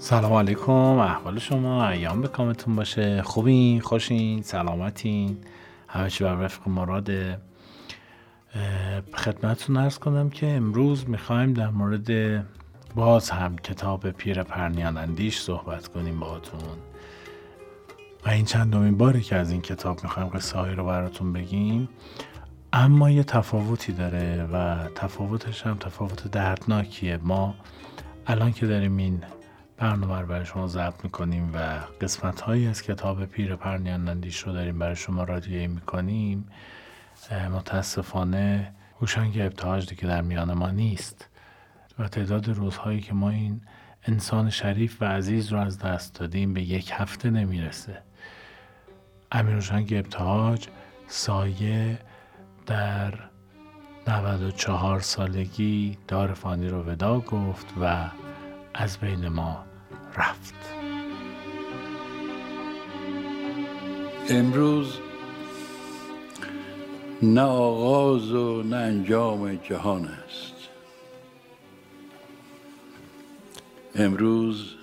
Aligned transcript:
سلام 0.00 0.32
علیکم 0.32 0.72
احوال 0.72 1.38
شما 1.38 1.88
ایام 1.88 2.20
به 2.20 2.28
کامتون 2.28 2.76
باشه. 2.76 3.22
خوبین؟ 3.22 3.80
خوشین؟ 3.80 4.42
سلامتین؟ 4.42 5.36
همه 5.88 6.10
چی 6.10 6.24
بر 6.24 6.44
وفق 6.44 6.68
مراده 6.68 7.38
خدمتتون 9.14 9.76
ارز 9.76 9.98
کنم 9.98 10.30
که 10.30 10.46
امروز 10.46 11.08
می‌خوایم 11.08 11.52
در 11.52 11.70
مورد 11.70 12.10
باز 12.94 13.30
هم 13.30 13.56
کتاب 13.56 14.10
پیر 14.10 14.42
پرنیان 14.42 14.96
اندیش 14.96 15.38
صحبت 15.38 15.88
کنیم 15.88 16.20
باهاتون. 16.20 16.60
و 18.26 18.30
این 18.30 18.44
چندمین 18.44 18.96
باری 18.96 19.20
که 19.20 19.36
از 19.36 19.50
این 19.50 19.60
کتاب 19.60 20.02
می‌خوایم 20.02 20.28
قصه 20.28 20.58
هایی 20.58 20.74
رو 20.74 20.84
براتون 20.84 21.32
بگیم. 21.32 21.88
اما 22.72 23.10
یه 23.10 23.24
تفاوتی 23.24 23.92
داره 23.92 24.48
و 24.52 24.88
تفاوتش 24.94 25.66
هم 25.66 25.76
تفاوت 25.76 26.28
دردناکیه. 26.28 27.18
ما 27.22 27.54
الان 28.26 28.52
که 28.52 28.66
داریم 28.66 28.96
این 28.96 29.22
برنامه 29.78 30.20
رو 30.20 30.26
برای 30.26 30.44
شما 30.44 30.66
ضبط 30.66 31.04
می‌کنیم 31.04 31.54
و 31.54 31.80
قسمت 32.00 32.40
هایی 32.40 32.66
از 32.66 32.82
کتاب 32.82 33.24
پیر 33.24 33.56
پرنیان 33.56 34.08
اندیش 34.08 34.38
رو 34.38 34.52
داریم 34.52 34.78
برای 34.78 34.96
شما 34.96 35.24
رادیویی 35.24 35.66
می‌کنیم. 35.66 36.48
متاسفانه 37.52 38.74
هوشنگ 39.00 39.38
ابتهاج 39.40 39.88
دیگه 39.88 40.02
در 40.02 40.22
میان 40.22 40.52
ما 40.52 40.70
نیست 40.70 41.28
و 41.98 42.08
تعداد 42.08 42.48
روزهایی 42.48 43.00
که 43.00 43.14
ما 43.14 43.30
این 43.30 43.60
انسان 44.02 44.50
شریف 44.50 45.02
و 45.02 45.04
عزیز 45.04 45.52
رو 45.52 45.58
از 45.58 45.78
دست 45.78 46.14
دادیم 46.14 46.54
به 46.54 46.62
یک 46.62 46.90
هفته 46.94 47.30
نمی‌رسه. 47.30 48.02
امیر 49.32 49.54
هوشنگ 49.54 49.92
ابتهاج 49.92 50.68
سایه 51.06 51.98
در 52.66 53.14
94 54.08 55.00
سالگی 55.00 55.98
دار 56.08 56.34
فانی 56.34 56.68
رو 56.68 56.82
ودا 56.82 57.20
گفت 57.20 57.74
و 57.80 58.10
از 58.74 58.98
بین 58.98 59.28
ما 59.28 59.67
رفت. 60.18 60.54
امروز 64.30 64.98
نه 67.22 67.42
آغاز 67.42 68.32
و 68.32 68.62
نه 68.62 68.76
انجام 68.76 69.54
جهان 69.54 70.04
است. 70.04 70.54
امروز 73.94 74.74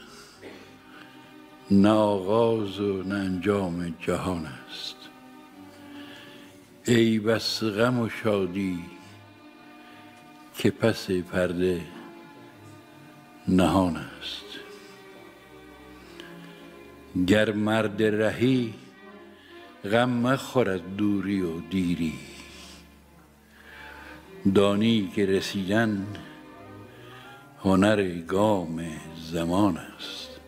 نه 1.71 1.89
آغاز 1.89 2.79
و 2.79 3.03
نه 3.03 3.15
انجام 3.15 3.95
جهان 4.01 4.45
است. 4.45 4.95
ای 6.85 7.19
بس 7.19 7.63
غم 7.63 7.99
و 7.99 8.09
شادی 8.09 8.79
که 10.57 10.71
پس 10.71 11.11
پرده 11.11 11.81
نهان 13.47 13.97
است. 13.97 14.44
گر 17.23 17.51
مرد 17.51 18.03
رهی 18.03 18.73
غم 19.83 20.09
مخورد 20.09 20.95
دوری 20.95 21.41
و 21.41 21.59
دیری. 21.59 22.13
دانی 24.55 25.11
که 25.15 25.25
رسیدن 25.25 26.07
هنر 27.63 28.07
گام 28.07 28.85
زمان 29.31 29.77
است. 29.77 30.39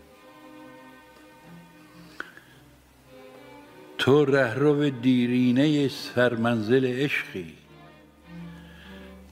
تو 3.97 4.25
رهرو 4.25 4.89
دیرینه 4.89 5.87
سرمنزل 5.87 6.85
عشقی. 6.85 7.53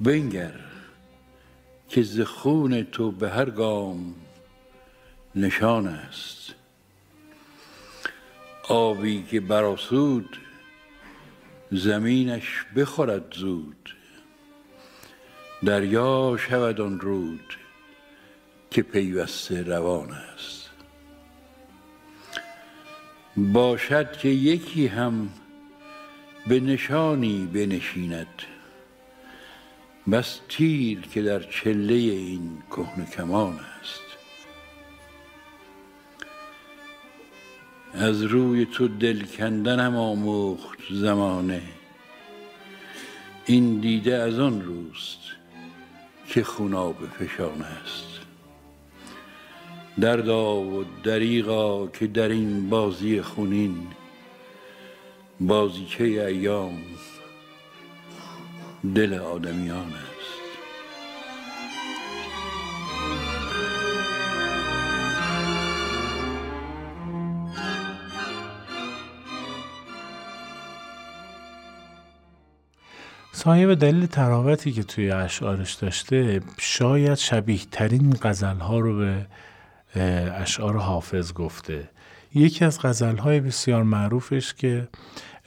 بنگر 0.02 0.60
که 1.90 2.04
ز 2.04 2.22
خون 2.22 2.84
تو 2.84 3.12
به 3.12 3.30
هر 3.30 3.50
گام 3.50 4.16
نشان 5.36 5.88
است. 5.88 6.55
آبی 8.70 9.24
که 9.32 9.40
براسود 9.40 10.38
زمینش 11.72 12.66
بخورد 12.76 13.34
زود. 13.34 13.96
دریا 15.66 16.38
شود 16.40 16.82
آن 16.82 17.00
رود 17.00 17.54
که 18.72 18.82
پیوسته 18.82 19.64
روان 19.64 20.12
است. 20.12 20.70
باشد 23.38 24.18
که 24.18 24.30
یکی 24.30 24.88
هم 24.88 25.30
به 26.48 26.60
نشانی 26.60 27.50
بنشیند 27.54 28.42
بس 30.12 30.40
تیر 30.50 31.02
که 31.02 31.22
در 31.22 31.40
چله 31.40 31.94
این 31.94 32.64
کهن 32.72 33.06
کمان 33.06 33.60
است. 33.82 34.05
از 37.98 38.22
روی 38.22 38.66
تو 38.66 38.88
دل 38.88 39.26
کندنم 39.26 39.96
آموخت 39.96 40.80
زمانه. 40.92 41.62
این 43.46 43.80
دیده 43.80 44.16
از 44.16 44.40
آن 44.40 44.62
روست 44.62 45.20
که 46.28 46.44
خوناب 46.44 46.96
فشان 47.20 47.62
است. 47.62 48.20
دردا 50.00 50.56
و 50.56 50.86
دریغا 51.04 51.88
که 51.88 52.08
در 52.08 52.30
این 52.30 52.70
بازی 52.70 53.22
خونین 53.22 53.88
بازیچه 55.40 56.04
ایام 56.04 56.78
دل 58.96 59.14
آدمیان 59.14 59.94
سایه 73.46 73.68
به 73.68 73.76
دلیل 73.76 74.06
تراوتی 74.06 74.72
که 74.72 74.84
توی 74.84 75.12
اشعارش 75.12 75.74
داشته 75.74 76.42
شاید 76.58 77.18
شبیه 77.18 77.60
ترین 77.72 78.16
غزل 78.22 78.58
ها 78.58 78.80
رو 78.80 78.98
به 78.98 79.26
اشعار 80.32 80.78
حافظ 80.78 81.34
گفته. 81.34 81.90
یکی 82.34 82.66
از 82.66 82.80
غزل 82.82 83.18
های 83.18 83.40
بسیار 83.40 83.84
معروفش 83.84 84.54
که 84.54 84.88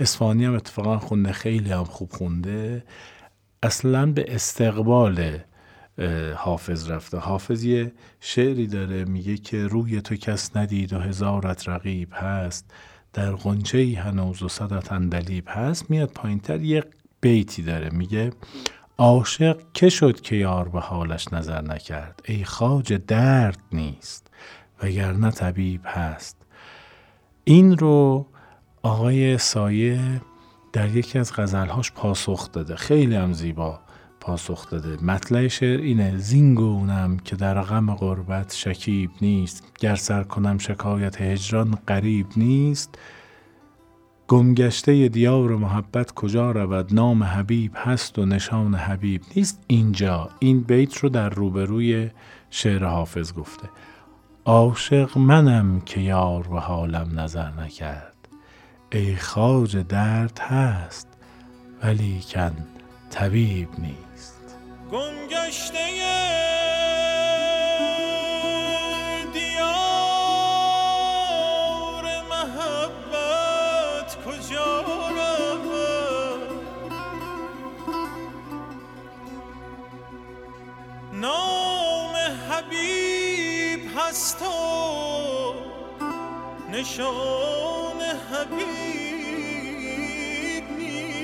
اسفانی 0.00 0.44
هم 0.44 0.54
اتفاقا 0.54 0.98
خونده 0.98 1.32
خیلی 1.32 1.72
هم 1.72 1.84
خوب 1.84 2.12
خونده 2.12 2.84
اصلا 3.62 4.06
به 4.06 4.34
استقبال 4.34 5.38
حافظ 6.36 6.90
رفته. 6.90 7.18
حافظ 7.18 7.64
یه 7.64 7.92
شعری 8.20 8.66
داره 8.66 9.04
میگه 9.04 9.36
که 9.36 9.66
روی 9.66 10.00
تو 10.00 10.16
کس 10.16 10.56
ندید 10.56 10.92
و 10.92 10.98
هزارت 10.98 11.68
رقیب 11.68 12.08
هست 12.12 12.70
در 13.12 13.32
غنچه 13.32 13.98
هنوز 13.98 14.42
و 14.42 14.48
صدت 14.48 14.92
اندلیب 14.92 15.44
هست. 15.48 15.90
میاد 15.90 16.10
پایینتر 16.10 16.60
یه 16.60 16.84
بیتی 17.20 17.62
داره. 17.62 17.90
میگه 17.90 18.32
عاشق 18.98 19.58
که 19.74 19.88
شد 19.88 20.20
که 20.20 20.36
یار 20.36 20.68
به 20.68 20.80
حالش 20.80 21.32
نظر 21.32 21.60
نکرد؟ 21.60 22.20
ای 22.24 22.44
خاج 22.44 22.92
درد 22.92 23.58
نیست 23.72 24.30
وگرنه 24.82 25.30
طبیب 25.30 25.80
هست. 25.84 26.36
این 27.44 27.78
رو 27.78 28.26
آقای 28.82 29.38
سایه 29.38 30.20
در 30.72 30.96
یکی 30.96 31.18
از 31.18 31.32
غزلهاش 31.32 31.92
پاسخ 31.92 32.52
داده. 32.52 32.76
خیلی 32.76 33.14
هم 33.14 33.32
زیبا 33.32 33.80
پاسخ 34.20 34.70
داده. 34.70 35.04
مطلع 35.04 35.48
شعر 35.48 35.80
اینه 35.80 36.18
زینگونم 36.18 37.16
که 37.16 37.36
در 37.36 37.62
غم 37.62 37.94
غربت 37.94 38.54
شکیب 38.54 39.10
نیست 39.20 39.64
گر 39.78 39.94
سر 39.94 40.22
کنم 40.22 40.58
شکایت 40.58 41.20
هجران 41.20 41.78
قریب 41.86 42.26
نیست 42.36 42.98
گمگشته 44.28 45.08
دیار 45.08 45.56
محبت 45.56 46.14
کجا 46.14 46.50
رود؟ 46.50 46.94
نام 46.94 47.22
حبیب 47.22 47.72
هست 47.76 48.18
و 48.18 48.26
نشان 48.26 48.74
حبیب 48.74 49.22
نیست 49.36 49.64
اینجا. 49.66 50.28
این 50.38 50.60
بیت 50.60 50.96
رو 50.96 51.08
در 51.08 51.28
روبروی 51.28 52.10
شعر 52.50 52.84
حافظ 52.84 53.32
گفته. 53.32 53.68
عاشق 54.44 55.18
منم 55.18 55.80
که 55.80 56.00
یار 56.00 56.42
به 56.42 56.60
حالم 56.60 57.20
نظر 57.20 57.50
نکرد. 57.50 58.28
ای 58.92 59.16
خاج 59.16 59.76
درد 59.76 60.38
هست 60.38 61.08
ولی 61.82 62.20
کن 62.32 62.56
طبیب 63.10 63.68
نیست. 63.78 64.56
گمگشته 64.92 65.78
هست 84.08 84.42
و 84.42 85.54
نشان 86.72 88.00
حبیب 88.30 88.58
نیست. 90.78 91.18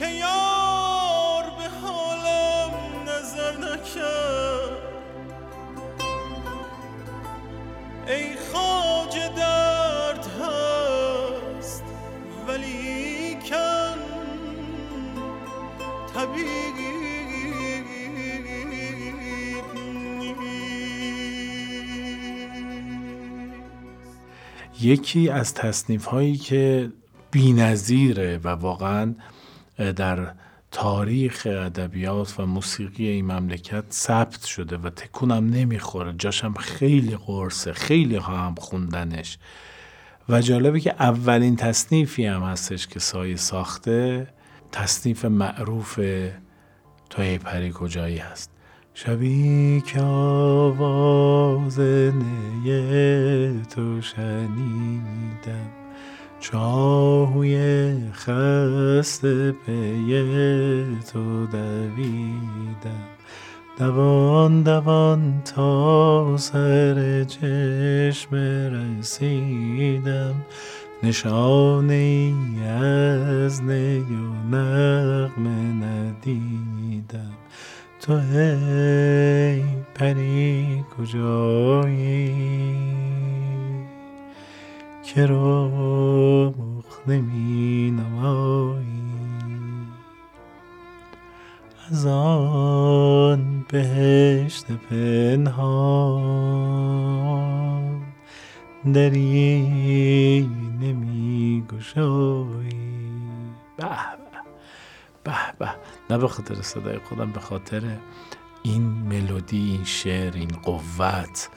که 0.00 0.08
یار 0.08 1.44
به 1.58 1.68
حالم 1.82 2.72
نظر 3.08 3.56
نکرد. 3.56 4.80
ای 8.08 8.36
خاج 8.52 9.18
درد 9.36 10.26
هست 10.26 11.84
ولی 12.48 13.34
کن 13.34 13.98
طبیعی 16.14 16.70
یکی 24.80 25.28
از 25.28 25.54
تصنیف 25.54 26.04
هایی 26.04 26.36
که 26.36 26.92
بی 27.30 27.52
و 28.38 28.48
واقعا 28.48 29.14
در 29.80 30.32
تاریخ 30.70 31.46
ادبیات 31.50 32.40
و 32.40 32.46
موسیقی 32.46 33.08
این 33.08 33.32
مملکت 33.32 33.84
ثبت 33.90 34.44
شده 34.44 34.76
و 34.76 34.90
تکونم 34.90 35.50
نمی‌خوره. 35.50 36.12
جاشم 36.12 36.54
خیلی 36.54 37.16
قرصه 37.16 37.72
خیلی 37.72 38.16
هم 38.16 38.54
خوندنش. 38.58 39.38
و 40.28 40.40
جالبه 40.40 40.80
که 40.80 40.94
اولین 40.98 41.56
تصنیفی 41.56 42.26
هم 42.26 42.42
هستش 42.42 42.86
که 42.86 43.00
سایه 43.00 43.36
ساخته 43.36 44.28
تصنیف 44.72 45.24
معروف 45.24 46.00
توی 47.10 47.38
پری 47.38 47.72
کجایی 47.74 48.18
هست؟ 48.18 48.50
شبی 48.94 49.82
که 49.86 50.00
آواز 50.00 51.76
تو 53.74 54.02
شنیدم 54.02 55.79
چاهوی 56.40 57.94
خسته 58.12 59.52
پی 59.52 60.22
تو 61.12 61.46
دویدم. 61.46 63.08
دوان 63.78 64.62
دوان 64.62 65.42
تا 65.54 66.36
سر 66.36 67.24
چشم 67.24 68.34
رسیدم. 68.74 70.34
نشانه 71.02 72.34
از 72.66 73.62
نی 73.62 73.98
و 73.98 74.56
نغمه 74.56 75.86
ندیدم. 75.86 77.32
تو 78.00 78.12
ای 78.12 79.62
پری 79.94 80.84
کجایی؟ 80.98 82.34
که 85.14 85.26
رخ 85.26 86.54
نمی 87.06 87.90
نمایی؟ 87.90 88.86
از 91.90 92.06
آن 92.06 93.64
بهشت 93.68 94.66
پنهان 94.66 95.90
دری 98.94 100.50
نمی 100.80 101.64
گشایی 101.76 102.70
به 103.76 103.88
به 105.24 105.32
به. 105.58 105.70
نه 106.10 106.18
به 106.18 106.28
خاطر 106.28 106.62
صدای 106.62 106.98
خودم 106.98 107.32
به 107.32 107.40
خاطر 107.40 107.82
این 108.62 108.82
ملودی 108.82 109.70
این 109.70 109.84
شعر 109.84 110.34
این 110.34 110.50
قوت 110.62 111.48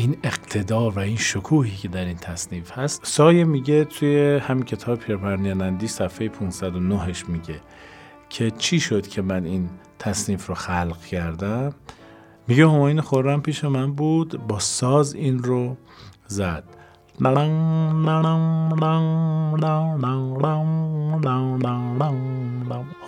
این 0.00 0.16
اقتدار 0.22 0.90
و 0.90 0.98
این 0.98 1.16
شکوهی 1.16 1.76
که 1.76 1.88
در 1.88 2.04
این 2.04 2.16
تصنیف 2.16 2.78
هست 2.78 3.06
سایه 3.06 3.44
میگه 3.44 3.84
توی 3.84 4.38
همین 4.38 4.64
کتاب 4.64 4.98
پیرپرنیانندی 4.98 5.88
صفحه 5.88 6.28
509ش 6.28 7.28
میگه 7.28 7.60
که 8.28 8.50
چی 8.50 8.80
شد 8.80 9.06
که 9.06 9.22
من 9.22 9.44
این 9.44 9.70
تصنیف 9.98 10.46
رو 10.46 10.54
خلق 10.54 11.04
کردم؟ 11.04 11.72
میگه 12.48 12.68
هماین 12.68 13.00
خورم 13.00 13.42
پیش 13.42 13.64
من 13.64 13.92
بود 13.92 14.46
با 14.46 14.58
ساز 14.58 15.14
این 15.14 15.38
رو 15.38 15.76
زد. 16.26 16.64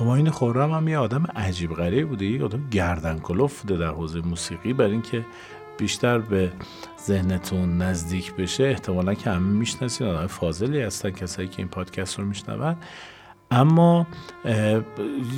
هماین 0.00 0.30
خورم 0.30 0.70
هم 0.70 0.88
یه 0.88 0.98
آدم 0.98 1.24
عجیب 1.36 1.74
غریب 1.74 2.08
بوده 2.08 2.24
یه 2.24 2.44
آدم 2.44 2.68
گردن 2.70 3.18
کلوف 3.18 3.62
بوده 3.62 3.76
در 3.76 3.90
حوزه 3.90 4.20
موسیقی 4.20 4.72
برای 4.72 4.92
اینکه 4.92 5.24
بیشتر 5.82 6.18
به 6.18 6.52
ذهنتون 7.06 7.78
نزدیک 7.82 8.34
بشه 8.34 8.64
احتمالا 8.64 9.14
که 9.14 9.30
همه 9.30 9.38
می‌شناسین 9.38 10.06
آدم 10.06 10.26
فاضلی 10.26 10.80
هستن 10.80 11.10
کسایی 11.10 11.48
که 11.48 11.58
این 11.58 11.68
پادکست 11.68 12.18
رو 12.18 12.24
میشنون. 12.24 12.76
اما 13.50 14.06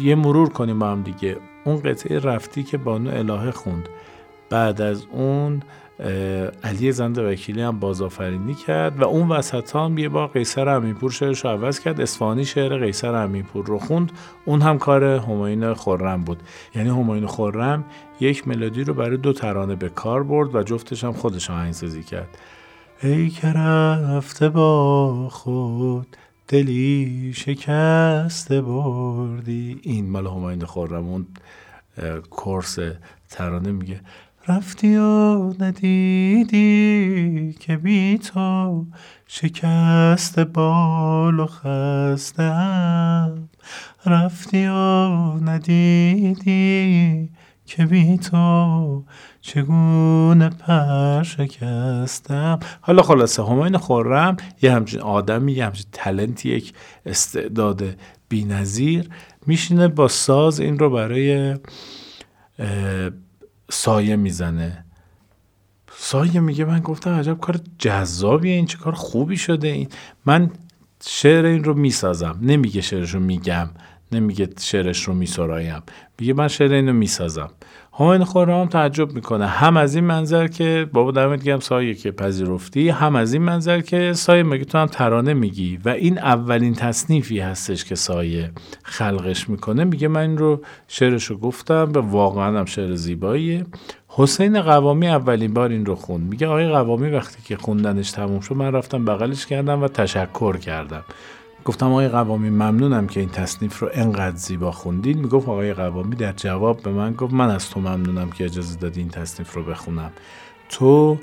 یه 0.02 0.14
مرور 0.14 0.48
کنیم 0.48 0.78
با 0.78 0.90
هم 0.90 1.02
دیگه. 1.02 1.36
اون 1.64 1.80
قطعه 1.80 2.18
رفتی 2.18 2.62
که 2.62 2.78
بانو 2.78 3.10
الهه 3.10 3.50
خوند. 3.50 3.88
بعد 4.50 4.80
از 4.80 5.06
اون 5.12 5.62
علی 6.64 6.92
زنده 6.92 7.28
وکیلی 7.28 7.62
هم 7.62 7.80
بازآفرینی 7.80 8.54
کرد 8.54 9.00
و 9.00 9.04
اون 9.04 9.28
وسط 9.28 9.76
هم 9.76 9.98
یه 9.98 10.08
بار 10.08 10.28
قیصر 10.28 10.68
امیرپور 10.68 11.10
شعرش 11.10 11.44
رو 11.44 11.50
عوض 11.50 11.80
کرد. 11.80 12.00
اسفانی 12.00 12.44
شعر 12.44 12.78
قیصر 12.78 13.14
امیرپور 13.14 13.66
رو 13.66 13.78
خوند. 13.78 14.12
اون 14.44 14.62
هم 14.62 14.78
کار 14.78 15.04
هماین 15.04 15.74
خورم 15.74 16.24
بود. 16.24 16.42
یعنی 16.74 16.88
هماین 16.88 17.26
خورم 17.26 17.84
یک 18.20 18.48
ملودی 18.48 18.84
رو 18.84 18.94
برای 18.94 19.16
دو 19.16 19.32
ترانه 19.32 19.74
به 19.74 19.88
کار 19.88 20.22
برد 20.22 20.54
و 20.54 20.62
جفتش 20.62 21.04
هم 21.04 21.12
خودش 21.12 21.50
آهنگسازی 21.50 22.02
کرد. 22.02 22.38
ای 23.02 23.30
که 23.30 23.48
رفته 23.48 24.48
با 24.48 25.28
خود 25.30 26.16
دلی 26.48 27.32
شکسته 27.36 28.62
بردی. 28.62 29.80
این 29.82 30.10
مال 30.10 30.26
هماین 30.26 30.64
خورم 30.64 31.08
اون 31.08 31.26
کورس 32.30 32.78
ترانه 33.30 33.72
میگه. 33.72 34.00
رفتی 34.48 34.96
و 34.96 35.52
ندیدی 35.62 37.54
که 37.60 37.76
بی 37.76 38.18
تو 38.18 38.86
شکست 39.26 40.40
بال 40.40 41.40
و 41.40 41.46
خستم 41.46 43.48
رفتی 44.06 44.66
و 44.66 44.74
ندیدی 45.40 47.30
که 47.66 47.86
بی 47.86 48.18
تو 48.18 49.04
چگونه 49.40 50.48
پر 50.48 51.22
شکستم 51.22 52.58
حالا 52.80 53.02
خلاصه 53.02 53.44
همین 53.44 53.76
خورم 53.76 54.36
یه 54.62 54.72
همچین 54.72 55.00
آدمی 55.00 55.52
یه 55.52 55.66
همچین 55.66 55.86
تلنت 55.92 56.46
یک 56.46 56.72
استعداد 57.06 57.84
بینظیر 58.28 59.08
میشینه 59.46 59.88
با 59.88 60.08
ساز 60.08 60.60
این 60.60 60.78
رو 60.78 60.90
برای 60.90 61.56
سایه 63.70 64.16
می‌زنه. 64.16 64.84
سایه 65.96 66.40
میگه 66.40 66.64
من 66.64 66.80
گفتم 66.80 67.10
عجب 67.10 67.40
کار 67.40 67.60
جذابیه 67.78 68.54
این 68.54 68.66
چه 68.66 68.78
کار 68.78 68.92
خوبی 68.92 69.36
شده 69.36 69.68
این. 69.68 69.88
من 70.26 70.50
شعر 71.06 71.44
این 71.44 71.64
رو 71.64 71.74
می‌سازم. 71.74 72.38
نمیگه 72.42 72.80
شعرش 72.80 73.14
رو 73.14 73.20
میگم. 73.20 73.70
نمیگه 74.12 74.48
شعرش 74.60 75.04
رو 75.04 75.14
میسرایم. 75.14 75.82
میگه 76.18 76.32
من 76.32 76.48
شعر 76.48 76.72
این 76.72 76.86
رو 76.86 76.92
می‌سازم. 76.92 77.50
همین 77.98 78.24
خورم 78.24 78.66
تعجب 78.66 79.12
می‌کنه. 79.12 79.46
هم 79.46 79.76
از 79.76 79.94
این 79.94 80.04
منظر 80.04 80.48
که 80.48 80.86
بابا 80.92 81.10
دمت 81.10 81.44
گم 81.44 81.60
سایه 81.60 81.94
که 81.94 82.10
پذیرفتی 82.10 82.88
هم 82.88 83.16
از 83.16 83.32
این 83.32 83.42
منظر 83.42 83.80
که 83.80 84.12
سایه 84.12 84.42
مگه 84.42 84.64
تو 84.64 84.78
هم 84.78 84.86
ترانه 84.86 85.34
میگی؟ 85.34 85.78
و 85.84 85.88
این 85.88 86.18
اولین 86.18 86.74
تصنیفی 86.74 87.40
هستش 87.40 87.84
که 87.84 87.94
سایه 87.94 88.50
خلقش 88.82 89.48
می‌کنه. 89.48 89.84
میگه 89.84 90.08
من 90.08 90.20
این 90.20 90.38
رو 90.38 90.60
شعرش 90.88 91.24
رو 91.24 91.36
گفتم 91.36 91.92
به 91.92 92.00
واقعا 92.00 92.58
هم 92.58 92.64
شعر 92.64 92.94
زیباییه. 92.94 93.66
حسین 94.08 94.62
قوامی 94.62 95.08
اولین 95.08 95.54
بار 95.54 95.70
این 95.70 95.86
رو 95.86 95.94
خوند. 95.94 96.30
میگه 96.30 96.46
آقای 96.46 96.68
قوامی 96.68 97.10
وقتی 97.10 97.42
که 97.44 97.56
خوندنش 97.56 98.10
تموم 98.10 98.40
شد 98.40 98.54
من 98.54 98.72
رفتم 98.72 99.04
بغلش 99.04 99.46
کردم 99.46 99.82
و 99.82 99.88
تشکر 99.88 100.56
کردم. 100.56 101.04
گفتم 101.64 101.86
آقای 101.86 102.08
قوامی 102.08 102.50
ممنونم 102.50 103.06
که 103.06 103.20
این 103.20 103.28
تصنیف 103.28 103.78
رو 103.78 103.88
انقدر 103.92 104.36
زیبا 104.36 104.72
خوندین. 104.72 105.18
می‌گفت 105.18 105.48
آقای 105.48 105.74
قوامی 105.74 106.16
در 106.16 106.32
جواب 106.32 106.82
به 106.82 106.90
من 106.90 107.12
گفت 107.12 107.34
من 107.34 107.50
از 107.50 107.70
تو 107.70 107.80
ممنونم 107.80 108.30
که 108.30 108.44
اجازه 108.44 108.78
دادی 108.78 109.00
این 109.00 109.10
تصنیف 109.10 109.52
رو 109.52 109.62
بخونم. 109.62 110.12
تو 110.68 111.18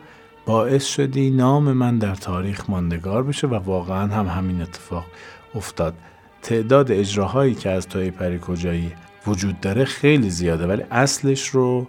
باعث 0.45 0.86
شدی 0.86 1.29
نام 1.29 1.63
من 1.63 1.98
در 1.98 2.15
تاریخ 2.15 2.69
ماندگار 2.69 3.24
بشه 3.24 3.48
و 3.48 3.55
واقعا 3.55 4.07
هم 4.07 4.27
همین 4.27 4.62
اتفاق 4.62 5.05
افتاد. 5.55 5.93
تعداد 6.41 6.91
اجراهایی 6.91 7.55
که 7.55 7.69
از 7.69 7.88
توی 7.88 8.12
پری 8.12 8.39
کجایی 8.39 8.91
وجود 9.27 9.60
داره 9.60 9.86
خیلی 9.86 10.29
زیاده 10.29 10.67
ولی 10.67 10.83
اصلش 10.91 11.48
رو 11.48 11.88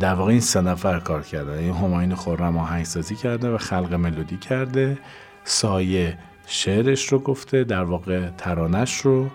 در 0.00 0.14
واقع 0.14 0.30
این 0.30 0.40
سه 0.40 0.60
نفر 0.60 1.00
کار 1.00 1.22
کرده 1.22 1.52
این 1.52 1.74
هماین 1.74 2.14
خورم 2.14 2.58
آهنگسازی 2.58 3.14
کرده 3.14 3.50
و 3.50 3.58
خلق 3.58 3.94
ملودی 3.94 4.36
کرده. 4.36 4.98
سایه 5.44 6.18
شعرش 6.48 7.08
رو 7.12 7.18
گفته 7.18 7.64
در 7.64 7.84
واقع 7.84 8.30
ترانش 8.30 8.96
رو 8.96 9.28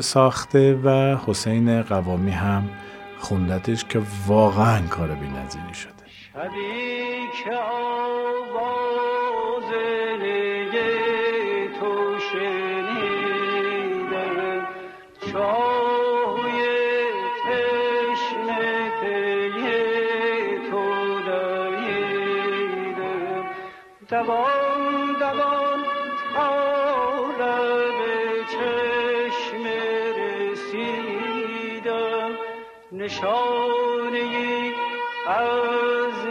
ساخته 0.00 0.74
و 0.74 1.16
حسین 1.26 1.82
قوامی 1.82 2.30
هم 2.30 2.70
خوندتش 3.18 3.84
که 3.84 4.02
واقعا 4.26 4.86
کار 4.86 5.08
بی 5.08 5.28
نظیری 5.28 5.74
شده. 5.74 5.92
شبی 6.06 7.28
که 7.44 7.56
آواز 7.56 8.90
تو 11.80 12.18
شنیدم 12.32 13.56
چاهوی 15.32 16.62
تشنه 17.44 18.90
تو 20.70 20.84
داییدم 21.26 22.50
نشانه 32.92 34.72
از 35.26 36.26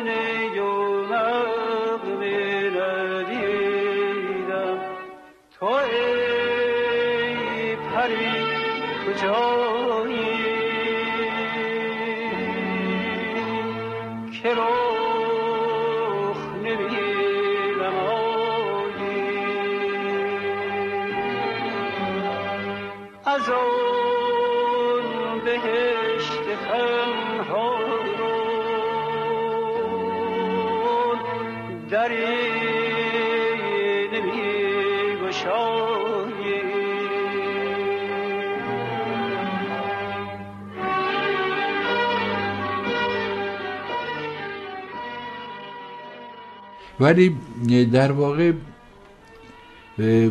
ولی 47.00 47.38
در 47.86 48.12
واقع 48.12 48.54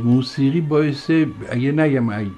موسیقی 0.05 0.61
باعث 0.61 1.11
اگه 1.51 1.73
نگم 1.73 2.31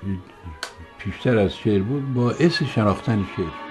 پیشتر 0.99 1.39
از 1.39 1.57
شعر 1.57 1.83
بود 1.83 2.15
باعث 2.15 2.63
شناختن 2.63 3.25
شعر 3.37 3.71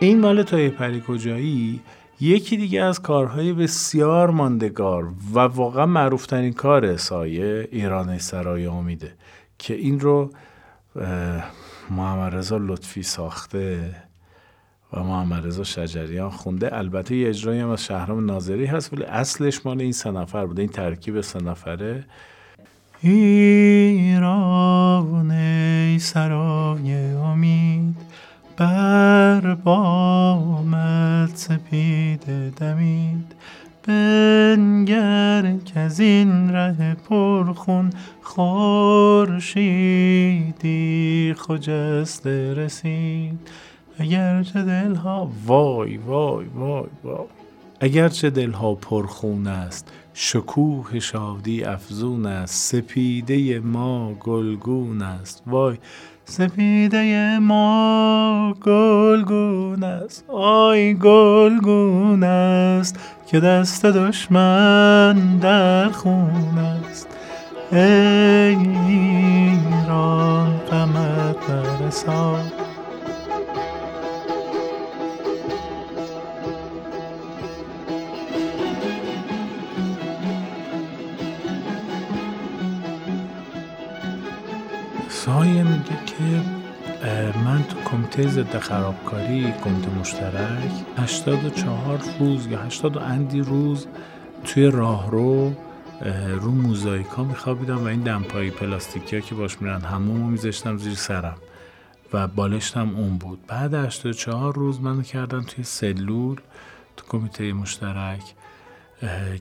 این 0.00 0.20
مال 0.20 0.42
تای 0.42 0.68
پری 0.68 1.02
کجایی؟ 1.06 1.80
یکی 2.20 2.56
دیگه 2.56 2.82
از 2.82 3.02
کارهای 3.02 3.52
بسیار 3.52 4.30
ماندگار 4.30 5.08
و 5.34 5.38
واقعا 5.38 5.86
معروفترین 5.86 6.52
کار 6.52 6.96
سایه 6.96 7.68
ایران 7.72 8.18
سرای 8.18 8.66
امیده 8.66 9.12
که 9.58 9.74
این 9.74 10.00
رو 10.00 10.30
محمد 11.90 12.34
رضا 12.34 12.56
لطفی 12.56 13.02
ساخته. 13.02 13.94
و 14.92 15.02
محمد 15.02 15.46
رضا 15.46 15.64
شجریان 15.64 16.30
خونده. 16.30 16.78
البته 16.78 17.16
یه 17.16 17.28
اجرایی 17.28 17.60
هم 17.60 17.70
از 17.70 17.84
شهرام 17.84 18.26
ناظری 18.26 18.66
هست 18.66 18.92
ولی 18.92 19.04
اصلش 19.04 19.66
مال 19.66 19.80
این 19.80 19.92
سه 19.92 20.10
نفر 20.10 20.46
بوده. 20.46 20.62
این 20.62 20.70
ترکیب 20.70 21.20
سه 21.20 21.42
نفره. 21.42 22.04
ایران 23.00 24.50
ای 25.30 25.98
سرای 25.98 26.94
امید 27.12 27.96
بر 28.56 29.54
بامت 29.54 31.36
سپیده 31.36 32.52
دمید. 32.56 33.34
بنگر 33.88 35.54
که 35.64 35.80
از 35.80 36.00
این 36.00 36.50
ره 36.50 36.94
پرخون 36.94 37.90
خورشیدی 38.22 39.64
خجسته 41.38 42.54
رسید. 42.54 43.38
اگرچه 43.98 44.62
دلها 44.62 45.30
وای 45.46 45.96
وای 45.96 46.46
وای 46.46 46.86
وای. 47.04 47.26
اگرچه 47.80 48.30
دلها 48.30 48.74
پرخون 48.74 49.46
است 49.46 49.92
شکوه 50.14 50.98
شادی 50.98 51.64
افزون 51.64 52.26
است 52.26 52.72
سپیده 52.72 53.60
ما 53.60 54.14
گلگون 54.14 55.02
است. 55.02 55.42
وای 55.46 55.76
سپیده 56.24 57.38
ما 57.38 58.54
گلگون 58.62 59.84
است. 59.84 60.24
آی 60.28 60.94
گلگون 60.94 62.22
است 62.22 62.98
که 63.26 63.40
دست 63.40 63.86
دشمن 63.86 65.38
در 65.38 65.88
خون 65.88 66.58
است. 66.58 67.08
ای 67.72 67.78
ایران 68.88 70.58
غمت 70.58 71.50
نرساد 71.50 72.53
سایه 85.24 85.62
میگه 85.62 86.04
که 86.06 86.42
من 87.44 87.62
تو 87.62 87.90
کمیته 87.90 88.28
ضد 88.28 88.58
خرابکاری 88.58 89.52
کمیته 89.64 89.90
مشترک 90.00 90.70
84 90.96 92.00
روز 92.18 92.46
یا 92.46 92.58
80 92.60 92.98
اندی 92.98 93.40
روز 93.40 93.86
توی 94.44 94.70
راهرو 94.70 95.52
رو 96.40 96.50
موزاییکا 96.50 97.24
میخوابیدم 97.24 97.84
و 97.84 97.84
این 97.84 98.00
دمپایی 98.00 98.50
پلاستیکی 98.50 99.16
ها 99.16 99.22
که 99.22 99.34
باش 99.34 99.62
میرن 99.62 99.80
همون 99.80 100.20
رو 100.20 100.26
میذاشتم 100.26 100.76
زیر 100.76 100.94
سرم 100.94 101.36
و 102.12 102.26
بالشتم 102.26 102.96
اون 102.96 103.18
بود. 103.18 103.46
بعد 103.46 103.74
84 103.74 104.54
روز 104.54 104.80
منو 104.80 105.02
کردن 105.02 105.42
توی 105.42 105.64
سلول 105.64 106.36
تو 106.96 107.06
کمیته 107.08 107.52
مشترک 107.52 108.34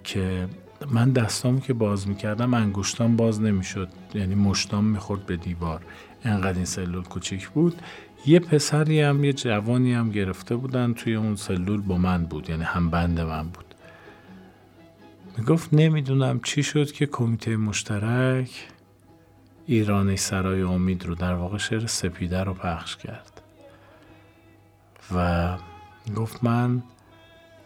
که 0.04 0.48
من 0.92 1.12
دستامو 1.12 1.60
که 1.60 1.74
باز 1.74 2.08
می‌کردم 2.08 2.54
انگشتام 2.54 3.16
باز 3.16 3.42
نمی‌شد. 3.42 3.90
یعنی 4.14 4.36
مشتام 4.36 4.86
می‌خورد 4.86 5.26
به 5.26 5.38
دیوار. 5.38 5.82
انقدر 6.24 6.54
این 6.54 6.66
سلول 6.66 7.04
کوچیک 7.04 7.50
بود. 7.50 7.82
یه 8.26 8.40
پسری 8.40 9.02
هم 9.02 9.24
یه 9.24 9.34
جوانی 9.34 9.94
هم 9.94 10.12
گرفته 10.12 10.56
بودن 10.56 10.94
توی 10.94 11.16
اون 11.16 11.36
سلول 11.36 11.82
با 11.82 11.98
من 11.98 12.26
بود 12.26 12.50
یعنی 12.50 12.64
هم 12.64 12.90
بند 12.90 13.20
من 13.20 13.44
بود. 13.44 13.66
می‌گفت 15.38 15.74
نمی‌دونم 15.74 16.40
چی 16.40 16.64
شد 16.64 16.92
که 16.92 17.06
کمیته 17.06 17.58
مشترک 17.58 18.68
ایرانی 19.68 20.18
سرای 20.18 20.62
امید 20.62 21.06
رو 21.06 21.16
در 21.16 21.34
واقع 21.34 21.58
شعر 21.58 21.88
سپیده 21.88 22.44
رو 22.44 22.54
پخش 22.54 22.98
کرد. 22.98 23.42
و 25.16 25.58
گفت 26.16 26.44
من 26.44 26.84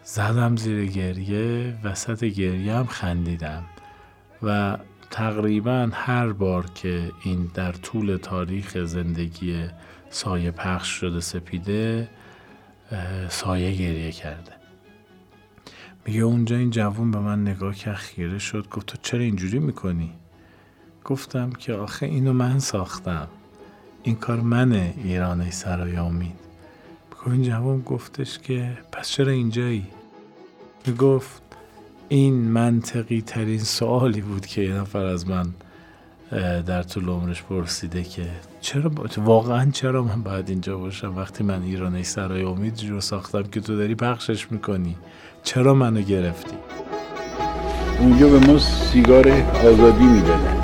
زدم 0.10 0.56
زیر 0.56 0.86
گریه 0.86 1.76
وسط 1.84 2.24
گریه 2.24 2.76
هم 2.76 2.86
خندیدم 2.86 3.64
و 4.44 4.78
تقریبا 5.12 5.90
هر 5.94 6.34
بار 6.34 6.66
که 6.76 7.12
این 7.24 7.52
در 7.54 7.72
طول 7.72 8.18
تاریخ 8.18 8.78
زندگی 8.78 9.68
سایه 10.10 10.52
پخش 10.52 10.88
شده 10.88 11.20
سپیده 11.20 12.10
سایه 13.30 13.72
گریه 13.72 14.12
کرده 14.12 14.52
میگه 16.06 16.22
اونجا 16.22 16.58
این 16.58 16.70
جوون 16.70 17.12
به 17.12 17.20
من 17.20 17.42
نگاه 17.42 17.76
که 17.76 17.94
خیره 17.94 18.40
شد 18.40 18.70
گفت 18.70 18.86
تو 18.86 18.98
چرا 19.02 19.20
اینجوری 19.20 19.60
می‌کنی؟ 19.60 20.14
گفتم 21.06 21.50
که 21.50 21.74
آخه 21.74 22.06
اینو 22.06 22.34
من 22.34 22.60
ساختم 22.60 23.28
این 24.04 24.16
کار 24.16 24.42
منه 24.42 24.94
ایرانی 25.04 25.52
سرای 25.52 25.96
امید 25.96 26.48
این 27.32 27.44
جوان 27.44 27.82
گفتش 27.82 28.40
که 28.40 28.78
پس 28.92 29.10
چرا 29.10 29.32
اینجایی؟ 29.32 29.88
گفت 30.92 31.42
این 32.10 32.34
منطقی 32.34 33.22
ترین 33.22 33.60
سوالی 33.60 34.22
بود 34.22 34.46
که 34.46 34.62
یه 34.62 34.74
نفر 34.74 35.06
از 35.06 35.28
من 35.28 35.46
در 36.62 36.84
طول 36.84 37.10
عمرش 37.10 37.44
پرسیده 37.44 38.04
که 38.04 38.28
چرا 38.62 38.92
واقعا 39.18 39.72
چرا 39.72 40.04
من 40.04 40.24
باید 40.24 40.50
اینجا 40.50 40.78
باشم؟ 40.78 41.18
وقتی 41.18 41.44
من 41.44 41.64
ایرانی 41.64 42.04
سرای 42.04 42.44
امید 42.44 42.90
رو 42.90 43.02
ساختم 43.02 43.44
که 43.44 43.62
تو 43.62 43.78
داری 43.78 43.96
پخشش 43.96 44.52
می‌کنی 44.52 44.96
چرا 45.44 45.74
منو 45.74 46.02
گرفتی؟ 46.02 46.56
اونجا 48.00 48.28
به 48.28 48.40
ما 48.40 48.60
سیگار 48.60 49.30
آزادی 49.66 50.04
می‌دادن. 50.04 50.62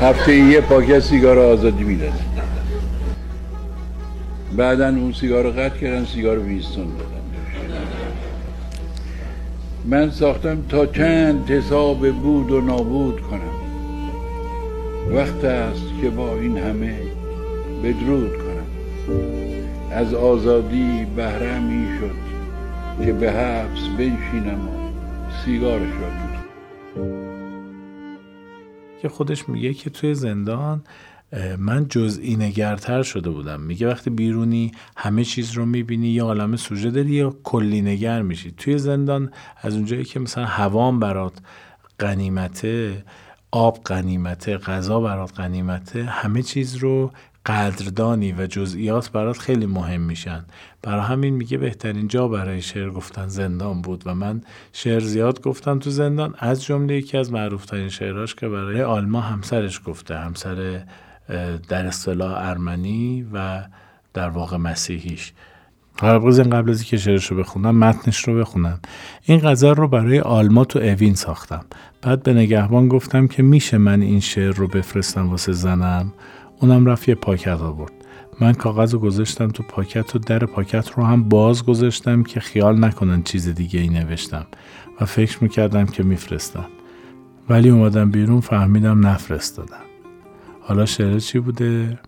هفته 0.00 0.36
یه 0.36 0.60
پاکت 0.60 1.00
سیگار 1.00 1.38
آزادی 1.38 1.84
می‌دادن. 1.84 2.24
بعدا 4.56 4.88
اون 4.88 5.12
سیگار 5.12 5.44
رو 5.44 5.50
قطع 5.50 5.78
کردن 5.78 6.04
سیگار 6.04 6.38
ویستون 6.38 6.86
دادن. 6.86 7.23
من 9.84 10.10
ساختم 10.10 10.62
تا 10.68 10.86
چند 10.86 11.50
حساب 11.50 12.10
بود 12.10 12.50
و 12.50 12.60
نابود 12.60 13.20
کنم. 13.20 13.54
وقت 15.10 15.44
است 15.44 15.86
که 16.00 16.10
با 16.10 16.38
این 16.38 16.58
همه 16.58 16.98
بدرود 17.82 18.32
کنم. 18.36 18.66
از 19.90 20.14
آزادی 20.14 21.06
بهرمی 21.16 21.86
شد 21.98 22.24
که 23.04 23.12
به 23.12 23.32
حبس 23.32 23.88
بنشینم 23.98 24.68
و 24.68 24.90
سیگارش 25.44 25.92
را 26.00 26.14
که 29.02 29.08
خودش 29.08 29.48
میگه 29.48 29.74
که 29.74 29.90
توی 29.90 30.14
زندان 30.14 30.82
من 31.58 31.86
جزئی 31.88 32.36
نگرتر 32.36 33.02
شده 33.02 33.30
بودم. 33.30 33.60
میگه 33.60 33.88
وقتی 33.88 34.10
بیرونی 34.10 34.72
همه 34.96 35.24
چیز 35.24 35.52
رو 35.52 35.66
می‌بینی 35.66 36.08
یا 36.08 36.24
عالم 36.24 36.56
سوژه 36.56 36.90
داری 36.90 37.10
یا 37.10 37.36
کلی 37.42 37.82
نگر 37.82 38.22
میشی. 38.22 38.50
توی 38.50 38.78
زندان 38.78 39.30
از 39.62 39.74
اونجایی 39.74 40.04
که 40.04 40.20
مثلا 40.20 40.44
هوام 40.44 41.00
برات 41.00 41.32
قنیمته 41.98 43.04
آب 43.50 43.80
قنیمته 43.84 44.58
غذا 44.58 45.00
برات 45.00 45.32
قنیمته 45.32 46.04
همه 46.04 46.42
چیز 46.42 46.76
رو 46.76 47.12
قدردانی 47.46 48.32
و 48.32 48.46
جزئیات 48.46 49.10
برات 49.10 49.38
خیلی 49.38 49.66
مهم 49.66 50.00
میشن. 50.00 50.44
برای 50.82 51.00
همین 51.00 51.34
میگه 51.34 51.58
بهترین 51.58 52.08
جا 52.08 52.28
برای 52.28 52.62
شعر 52.62 52.90
گفتن 52.90 53.28
زندان 53.28 53.82
بود 53.82 54.02
و 54.06 54.14
من 54.14 54.40
شعر 54.72 55.00
زیاد 55.00 55.42
گفتم 55.42 55.78
تو 55.78 55.90
زندان 55.90 56.34
از 56.38 56.64
جمله 56.64 56.94
یکی 56.94 57.18
از 57.18 57.32
معروفترین 57.32 57.88
شعراش 57.88 58.34
که 58.34 58.48
برای 58.48 58.82
آلما 58.82 59.20
همسرش 59.20 59.80
گفته 59.86 60.16
همسر 60.16 60.82
در 61.68 61.86
اصطلاح 61.86 62.48
ارمنی 62.48 63.26
و 63.32 63.64
در 64.14 64.28
واقع 64.28 64.56
مسیحیش. 64.56 65.32
این 66.02 66.50
قبل 66.50 66.70
از 66.70 66.80
اینکه 66.80 66.96
شعرش 66.96 67.26
رو 67.26 67.36
بخونم 67.36 67.76
متنش 67.76 68.28
رو 68.28 68.40
بخونم. 68.40 68.80
این 69.22 69.40
غزل 69.40 69.74
رو 69.74 69.88
برای 69.88 70.20
آلما 70.20 70.64
تو 70.64 70.78
اوین 70.78 71.14
ساختم. 71.14 71.64
بعد 72.02 72.22
به 72.22 72.34
نگهبان 72.34 72.88
گفتم 72.88 73.26
که 73.26 73.42
میشه 73.42 73.78
من 73.78 74.02
این 74.02 74.20
شعر 74.20 74.52
رو 74.52 74.68
بفرستم 74.68 75.30
واسه 75.30 75.52
زنم. 75.52 76.12
اونم 76.60 76.86
رفت 76.86 77.08
یه 77.08 77.14
پاکت 77.14 77.60
آورد. 77.60 77.92
من 78.40 78.52
کاغذ 78.52 78.94
رو 78.94 78.98
گذاشتم 79.00 79.48
تو 79.48 79.62
پاکت 79.62 80.16
و 80.16 80.18
در 80.18 80.38
پاکت 80.38 80.90
رو 80.90 81.04
هم 81.04 81.28
باز 81.28 81.64
گذاشتم 81.64 82.22
که 82.22 82.40
خیال 82.40 82.84
نکنن 82.84 83.22
چیز 83.22 83.48
دیگه 83.48 83.80
ای 83.80 83.88
نوشتم 83.88 84.46
و 85.00 85.04
فکر 85.04 85.38
می‌کردم 85.42 85.86
که 85.86 86.02
میفرستم 86.02 86.66
ولی 87.48 87.68
اومدم 87.68 88.10
بیرون 88.10 88.40
فهمیدم 88.40 89.06
نفرستادم 89.06 89.83
حالا 90.66 90.86
شعر 90.86 91.18
چی 91.18 91.38
بوده؟ 91.38 91.98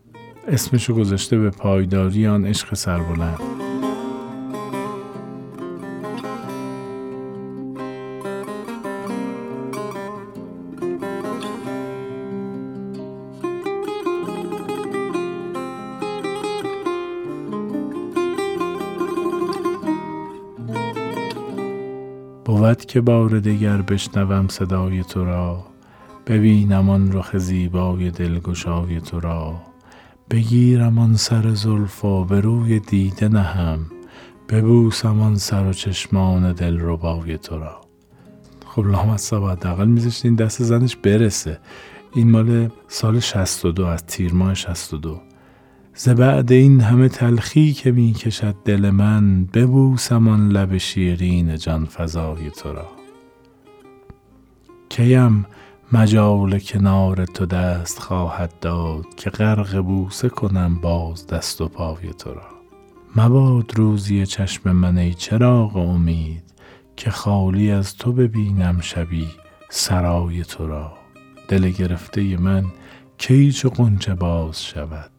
اسمشو 0.49 0.95
گذاشته 0.95 1.39
به 1.39 1.51
پایداری 1.51 2.27
آن 2.27 2.47
عشق 2.47 2.75
سربلند 2.75 3.39
بود 22.45 22.87
که 22.87 23.01
بار 23.01 23.41
دگر 23.41 23.83
بشنوم 23.83 24.49
صدای 24.49 25.05
تو 25.05 25.25
را 25.25 25.76
ببینم 26.27 26.91
آن 26.91 27.13
رخ 27.13 27.39
زیبای 27.39 28.11
دلگشای 28.11 29.01
تو 29.01 29.21
را. 29.21 29.55
بگیرم 30.31 30.99
آن 30.99 31.17
سر 31.17 31.55
زلف 31.55 32.05
و 32.05 32.25
به 32.25 32.41
روی 32.41 32.81
دیده 32.81 33.29
نهم. 33.29 33.87
ببوسم 34.49 35.21
آن 35.21 35.37
سر 35.37 35.67
و 35.67 35.73
چشمان 35.73 36.53
دل 36.53 36.79
ربای 36.81 37.39
تو 37.39 37.59
را. 37.59 37.81
خب 38.67 38.87
لامصب 38.87 39.45
حداقل 39.45 39.89
میذاشتین 39.89 40.35
دست 40.35 40.63
زنش 40.63 40.97
برسه. 40.97 41.59
این 42.15 42.31
مال 42.31 42.71
سال 42.89 43.21
62 43.21 43.85
از 43.85 44.07
تیر 44.07 44.33
ماه 44.35 44.55
62 44.55 45.21
ز 45.95 46.09
بعد 46.09 46.53
این 46.53 46.81
همه 46.81 47.09
تلخی 47.09 47.73
که 47.73 47.93
می 47.93 48.13
کشد 48.13 48.55
دل 48.65 48.91
من 48.91 49.45
ببوسم 49.45 50.29
آن 50.29 50.49
لب 50.49 50.77
شیرین 50.77 51.57
جان 51.57 51.85
فضای 51.85 52.51
تو 52.51 52.73
را. 52.73 52.89
کیم؟ 54.89 55.47
مجال 55.93 56.59
کنار 56.59 57.25
تو 57.25 57.47
دست 57.47 57.99
خواهد 57.99 58.53
داد 58.61 59.15
که 59.17 59.31
غرق 59.31 59.79
بوسه 59.79 60.29
کنم 60.29 60.75
باز 60.75 61.27
دست 61.27 61.61
و 61.61 61.69
پای 61.69 62.13
تو 62.19 62.35
را. 62.35 62.47
مباد 63.17 63.73
روزی 63.77 64.27
چشم 64.27 64.73
من 64.73 64.99
ای 64.99 65.15
چراغ 65.15 65.77
امید 65.77 66.43
که 66.97 67.11
خالی 67.11 67.71
از 67.71 67.97
تو 67.97 68.13
ببینم 68.13 68.81
شبی 68.81 69.29
سرای 69.71 70.45
تو 70.45 70.67
را. 70.67 70.93
دل 71.49 71.71
گرفته 71.71 72.37
من 72.37 72.65
کی 73.19 73.53
چو 73.53 73.71
قنچه 73.71 74.15
باز 74.15 74.65
شود 74.65 75.11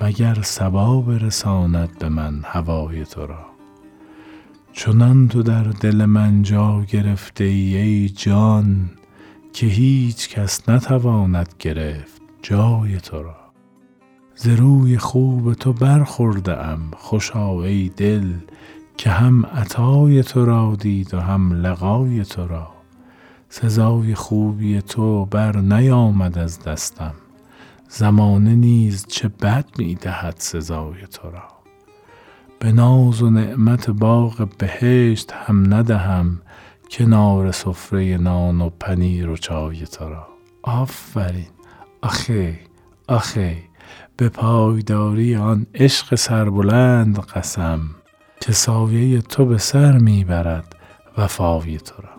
مگر 0.00 0.42
سبا 0.42 1.00
برساند 1.00 1.98
به 1.98 2.08
من 2.08 2.40
هوای 2.44 3.04
تو 3.04 3.26
را. 3.26 3.46
چنان 4.72 5.28
تو 5.28 5.42
در 5.42 5.64
دل 5.64 6.04
من 6.04 6.42
جا 6.42 6.84
گرفته 6.88 7.44
ای, 7.44 7.76
ای 7.76 8.08
جان 8.08 8.90
که 9.58 9.66
هیچ 9.66 10.28
کس 10.28 10.68
نتواند 10.68 11.54
گرفت 11.58 12.22
جای 12.42 12.96
تو 13.00 13.22
را. 13.22 13.36
ز 14.34 14.48
روی 14.48 14.98
خوب 14.98 15.54
تو 15.54 15.72
برخورده 15.72 16.66
ام 16.66 16.90
خوشا 16.96 17.62
ای 17.62 17.90
دل 17.96 18.32
که 18.96 19.10
هم 19.10 19.46
عطای 19.46 20.22
تو 20.22 20.44
را 20.44 20.76
دید 20.80 21.14
و 21.14 21.20
هم 21.20 21.52
لقای 21.52 22.24
تو 22.24 22.46
را. 22.48 22.68
سزای 23.48 24.14
خوبی 24.14 24.82
تو 24.82 25.24
بر 25.24 25.56
نیامد 25.56 26.38
از 26.38 26.64
دستم 26.64 27.14
زمانه 27.88 28.54
نیز 28.54 29.06
چه 29.06 29.28
بد 29.28 29.66
می 29.78 29.94
دهد 29.94 30.34
سزای 30.38 31.06
تو 31.12 31.30
را. 31.30 31.48
به 32.58 32.72
ناز 32.72 33.22
و 33.22 33.30
نعمت 33.30 33.90
باغ 33.90 34.48
بهشت 34.58 35.32
هم 35.32 35.74
ندهم 35.74 36.40
کنار 36.90 37.52
سفره 37.52 38.16
نان 38.16 38.60
و 38.60 38.70
پنیر 38.80 39.28
و 39.28 39.36
چای 39.36 39.86
تو 39.86 40.08
را. 40.08 40.28
آفرین. 40.62 41.46
آخه 42.02 42.60
آخه. 43.08 43.56
به 44.16 44.28
پایداری 44.28 45.36
آن 45.36 45.66
عشق 45.74 46.14
سربلند 46.14 47.18
قسم 47.18 47.80
که 48.40 48.52
سایه 48.52 49.20
تو 49.20 49.46
به 49.46 49.58
سر 49.58 49.98
می‌برد 49.98 50.76
وفای 51.18 51.78
تو 51.78 52.02
را. 52.02 52.17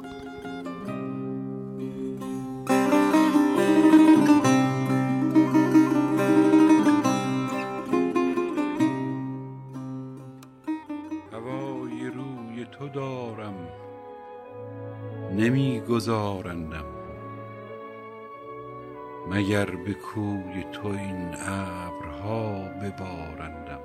مگر 19.30 19.66
به 19.66 19.94
کوی 19.94 20.64
تو 20.72 20.88
این 20.88 21.36
ابرها 21.48 22.54
ببارندم؟ 22.54 23.80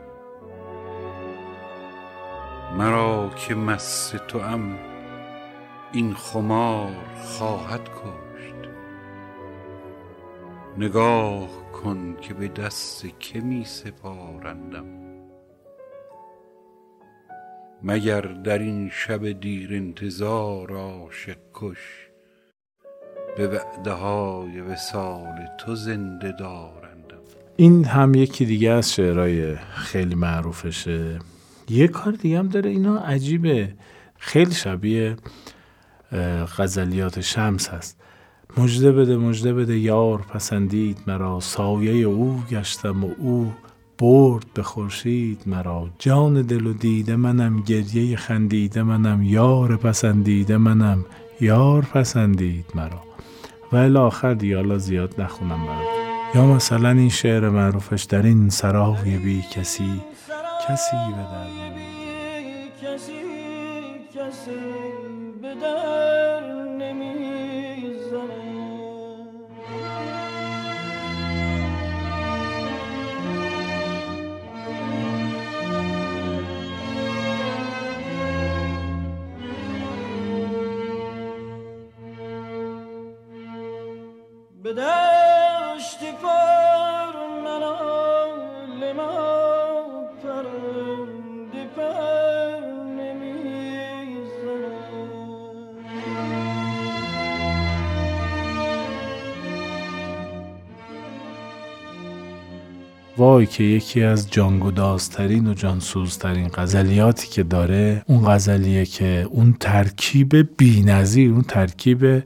مرا 2.78 3.30
که 3.36 3.54
مست 3.54 4.16
تو 4.16 4.38
ام 4.38 4.78
این 5.92 6.14
خمار 6.14 6.94
خواهد 7.24 7.88
کشت. 7.88 8.70
نگاه 10.78 11.48
کن 11.72 12.16
که 12.20 12.34
به 12.34 12.48
دست 12.48 13.06
که 13.20 13.40
می 13.40 13.64
سپارندم. 13.64 15.04
مگر 17.82 18.20
در 18.20 18.58
این 18.58 18.90
شب 18.92 19.40
دیر 19.40 19.74
انتظار 19.74 20.72
عاشق 20.72 21.36
کش؟ 21.54 22.03
به 23.36 23.48
وعده 23.48 23.92
های 23.92 24.60
وسال 24.60 25.48
تو 25.60 25.74
زنده 25.74 26.32
دارندم. 26.32 27.18
این 27.56 27.84
هم 27.84 28.14
یکی 28.14 28.44
دیگه 28.44 28.70
از 28.70 28.94
شعرهای 28.94 29.56
خیلی 29.56 30.14
معروفشه. 30.14 31.18
یه 31.68 31.88
کار 31.88 32.12
دیگه 32.12 32.38
هم 32.38 32.48
داره 32.48 32.70
اینا 32.70 32.98
عجیبه. 32.98 33.74
خیلی 34.18 34.52
شبیه 34.54 35.16
غزلیات 36.58 37.20
شمس 37.20 37.68
هست. 37.68 38.00
مجده 38.56 38.92
بده 38.92 39.16
مجده 39.16 39.54
بده 39.54 39.78
یار 39.78 40.18
پسندید 40.18 40.98
مرا. 41.06 41.40
سایه 41.40 42.04
او 42.04 42.42
گشتم 42.50 43.04
و 43.04 43.10
او 43.18 43.52
برد 43.98 44.46
به 44.54 44.62
خورشید 44.62 45.42
مرا. 45.46 45.90
جان 45.98 46.42
دل 46.42 46.66
و 46.66 46.72
دیده 46.72 47.16
منم 47.16 47.60
گریه 47.60 48.16
خندیده 48.16 48.82
منم. 48.82 49.22
یار 49.22 49.76
پسندیده 49.76 50.56
منم 50.56 51.04
یار 51.40 51.82
پسندید 51.84 52.66
مرا. 52.74 53.13
و 53.74 53.98
آخر 53.98 54.34
دیالا 54.34 54.78
زیاد 54.78 55.20
نخونم 55.20 55.66
برات. 55.66 56.04
یا 56.34 56.46
مثلا 56.46 56.90
این 56.90 57.08
شعر 57.08 57.48
معروفش 57.48 58.02
در 58.02 58.22
این 58.22 58.50
سراوی 58.50 59.16
بی 59.16 59.42
کسی 59.42 60.02
کسی 60.68 60.96
به 60.96 61.22
در 61.32 61.74
کسی 62.82 63.12
کسی 64.14 64.50
به 65.42 65.54
به 84.64 84.72
دشت 84.72 85.98
پر 86.22 87.42
منال 87.44 88.92
ما 88.92 90.08
پر 90.22 90.44
وای 103.16 103.46
که 103.46 103.64
یکی 103.64 104.02
از 104.02 104.30
جانگودازترین 104.30 105.46
و 105.46 105.54
جانسوزترین 105.54 106.48
غزلیاتی 106.48 107.28
که 107.28 107.42
داره 107.42 108.02
اون 108.06 108.26
غزلیه 108.26 108.86
که 108.86 109.26
اون 109.30 109.56
ترکیب 109.60 110.56
بی 110.56 110.82
نظیر 110.82 111.30
اون 111.30 111.42
ترکیب 111.42 112.22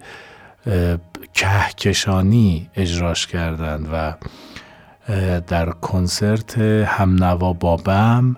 کهکشانی 1.38 2.70
اجراش 2.74 3.26
کردند 3.26 3.88
و 3.92 4.14
در 5.40 5.70
کنسرت 5.70 6.58
همنوا 6.58 7.52
بابم 7.52 8.36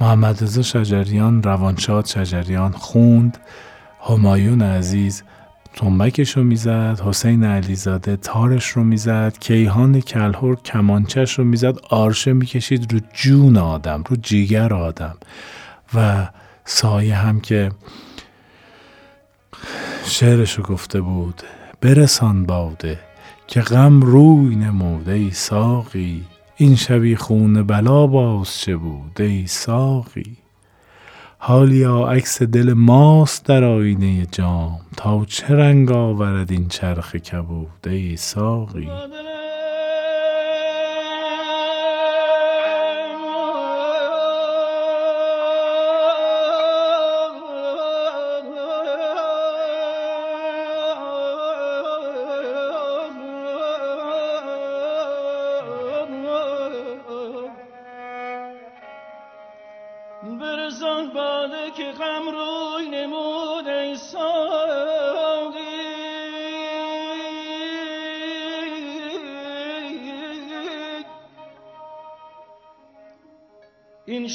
محمد 0.00 0.42
رضا 0.42 0.62
شجریان 0.62 1.42
روانشاد 1.42 2.06
شجریان 2.06 2.72
خوند. 2.72 3.38
همایون 4.08 4.62
عزیز 4.62 5.22
تنبکش 5.74 6.36
رو 6.36 6.44
می‌زد 6.44 7.00
حسین 7.06 7.44
علیزاده 7.44 8.16
تارش 8.16 8.66
رو 8.68 8.84
می‌زد 8.84 9.38
کیهان 9.40 10.00
کلهور 10.00 10.56
کمانچش 10.56 11.38
رو 11.38 11.44
می‌زد 11.44 11.78
آرشه 11.88 12.32
می‌کشید 12.32 12.92
رو 12.92 13.00
جون 13.14 13.56
آدم 13.56 14.04
رو 14.08 14.16
جیگر 14.16 14.74
آدم. 14.74 15.16
و 15.94 16.28
سایه 16.64 17.16
هم 17.16 17.40
که 17.40 17.70
شعرش 20.04 20.52
رو 20.54 20.64
گفته 20.64 21.00
بود 21.00 21.42
برسان 21.80 22.46
باده 22.46 22.98
که 23.46 23.60
غم 23.60 24.00
روی 24.00 24.56
نموده 24.56 25.12
ای 25.12 25.30
ساقی. 25.30 26.24
این 26.56 26.76
شبی 26.76 27.16
خون 27.16 27.62
بلا 27.62 28.06
باز 28.06 28.58
چه 28.58 28.76
بود 28.76 29.20
ای 29.20 29.46
ساقی؟ 29.46 30.36
حالیا 31.38 32.06
عکس 32.06 32.42
دل 32.42 32.72
ماست 32.72 33.46
در 33.46 33.64
آینه 33.64 34.26
جام 34.32 34.80
تا 34.96 35.24
چه 35.24 35.54
رنگ 35.54 35.90
آورد 35.92 36.52
این 36.52 36.68
چرخ 36.68 37.16
کبود 37.16 37.88
ای 37.88 38.16
ساقی؟ 38.16 38.88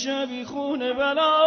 این 0.07 0.25
شبی 0.25 0.45
خونه 0.45 0.93
بلا 0.93 1.44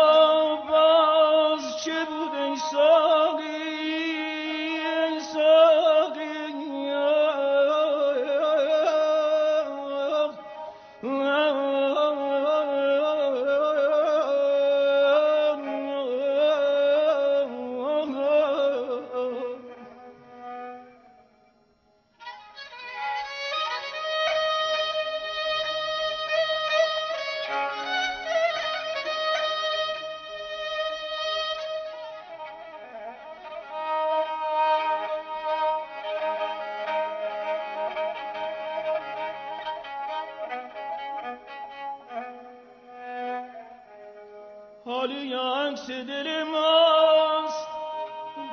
حالی 44.98 45.34
عکس 45.34 45.90
دل 45.90 46.42
ماست 46.42 47.68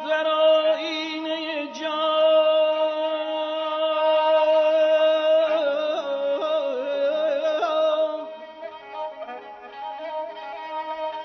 در 0.08 0.28
آینه 0.28 1.68
جان. 1.74 2.26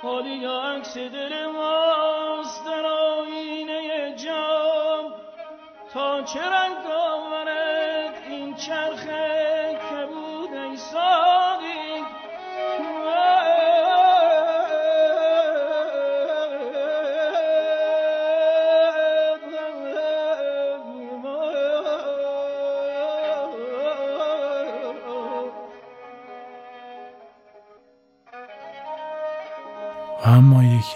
حالی 0.02 0.44
عکس 0.44 0.98
دل 0.98 1.46
ماست 1.46 2.64
در 2.64 2.86
آینه 2.86 4.14
جان. 4.16 5.14
تا 5.92 6.22
چه 6.22 6.40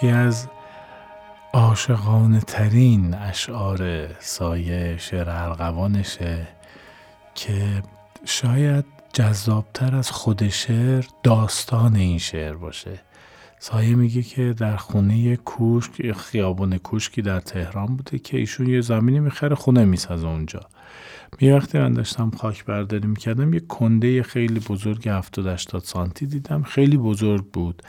یکی 0.05 0.13
از 0.13 0.47
عاشقانه 1.53 2.39
ترین 2.39 3.13
اشعار 3.13 4.07
سایه 4.19 4.97
شعر 4.97 5.29
ارغوانشه 5.29 6.47
که 7.35 7.83
شاید 8.25 8.85
جذابتر 9.13 9.95
از 9.95 10.11
خود 10.11 10.47
شعر 10.47 11.05
داستان 11.23 11.95
این 11.95 12.17
شعر 12.17 12.53
باشه. 12.53 12.99
سایه 13.59 13.95
میگه 13.95 14.21
که 14.21 14.53
در 14.53 14.75
خونه 14.75 15.35
کوشک 15.35 16.11
خیابان 16.11 16.77
کوشکی 16.77 17.21
در 17.21 17.39
تهران 17.39 17.95
بوده 17.95 18.19
که 18.19 18.37
ایشون 18.37 18.67
یه 18.67 18.81
زمینی 18.81 19.19
می‌خره 19.19 19.55
خونه 19.55 19.85
می‌سازه 19.85 20.27
اونجا. 20.27 20.61
یه 21.41 21.55
وقتی 21.55 21.79
من 21.79 21.93
داشتم 21.93 22.31
خاک 22.31 22.65
برداری 22.65 23.07
می‌کردم 23.07 23.53
یه 23.53 23.59
کنده 23.59 24.23
خیلی 24.23 24.59
بزرگ 24.59 25.09
70 25.09 25.47
80 25.47 25.83
سانتی 25.83 26.25
دیدم 26.25 26.63
خیلی 26.63 26.97
بزرگ 26.97 27.45
بود. 27.45 27.83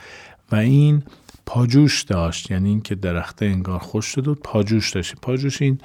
و 0.51 0.55
این 0.55 1.03
پاجوش 1.45 2.01
داشت 2.03 2.51
یعنی 2.51 2.69
اینکه 2.69 2.95
درخت 2.95 3.43
انگار 3.43 3.79
خوش 3.79 4.05
شده 4.05 4.21
بود 4.21 4.41
پاجوش 4.43 4.91
داشت. 4.91 5.15
پاجوش 5.21 5.61
این 5.61 5.79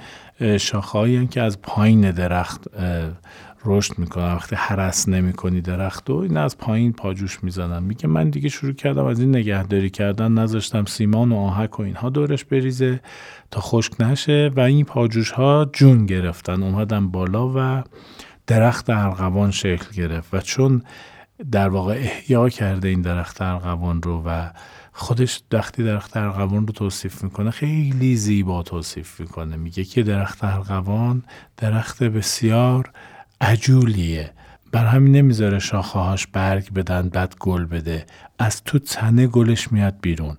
شاخهایی 0.59 1.27
که 1.27 1.41
از 1.41 1.63
پایین 1.63 2.11
درخت 2.11 2.65
رشد 3.65 3.99
می‌کنن. 3.99 4.25
وقتی 4.25 4.57
حرس 4.57 5.09
نمی‌کنی 5.09 5.61
درخت 5.61 6.11
و 6.11 6.17
این 6.17 6.37
از 6.37 6.59
پایین 6.59 6.93
پاجوش 6.93 7.45
می‌زنن 7.45 7.83
میگه 7.83 8.07
من 8.07 8.31
دیگه 8.31 8.49
شروع 8.49 8.73
کردم 8.73 9.05
از 9.05 9.21
این 9.21 9.37
نگهداری 9.37 9.91
کردن 9.91 10.33
نذاشتم 10.33 10.85
سیمان 10.85 11.33
و 11.33 11.37
آهک 11.37 11.81
و 11.81 11.83
اینها 11.83 12.11
دورش 12.11 12.45
بریزه 12.45 13.01
تا 13.51 13.61
خشک 13.61 14.01
نشه 14.01 14.51
و 14.57 14.61
این 14.61 14.85
پاجوش 14.85 15.31
ها 15.31 15.71
جون 15.73 16.07
گرفتن. 16.07 16.63
اومدن 16.63 17.09
بالا 17.09 17.53
و 17.55 17.83
درخت 18.47 18.91
ارغوان 18.91 19.51
شکل 19.51 19.87
گرفت. 19.97 20.35
و 20.35 20.41
چون 20.41 20.83
در 21.51 21.69
واقع 21.69 21.93
احیا 21.93 22.49
کرده 22.49 22.89
این 22.89 23.03
درخت 23.03 23.43
ارغوان 23.43 24.03
رو 24.03 24.23
و 24.27 24.51
خودش 24.93 25.43
وقتی 25.53 25.85
درخت 25.85 26.17
ارغوان 26.17 26.67
رو 26.67 26.73
توصیف 26.73 27.25
می‌کنه 27.25 27.51
خیلی 27.51 28.17
زیبا 28.17 28.63
توصیف 28.63 29.21
می‌کنه. 29.21 29.57
میگه 29.57 29.85
که 29.85 30.03
درخت 30.03 30.45
ارغوان 30.45 31.23
درخت 31.57 32.03
بسیار 32.03 32.91
عجولیه. 33.41 34.31
بر 34.73 34.87
همین 34.87 35.17
نمی‌ذاره 35.17 35.59
شاخه 35.59 35.99
هاش 35.99 36.27
برگ 36.27 36.73
بدن 36.73 37.09
بعد 37.09 37.35
گل 37.41 37.65
بده. 37.65 38.07
از 38.39 38.65
تو 38.65 38.79
تنه 38.79 39.27
گلش 39.27 39.73
میاد 39.73 39.95
بیرون. 40.01 40.37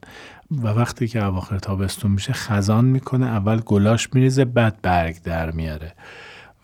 و 0.51 0.67
وقتی 0.67 1.07
که 1.07 1.25
اواخر 1.25 1.59
تابستون 1.59 2.11
میشه 2.11 2.33
خزان 2.33 2.85
می‌کنه 2.85 3.25
اول 3.25 3.59
گلاش 3.59 4.09
میریزه 4.13 4.45
بعد 4.45 4.81
برگ 4.81 5.21
در 5.21 5.51
میاره. 5.51 5.93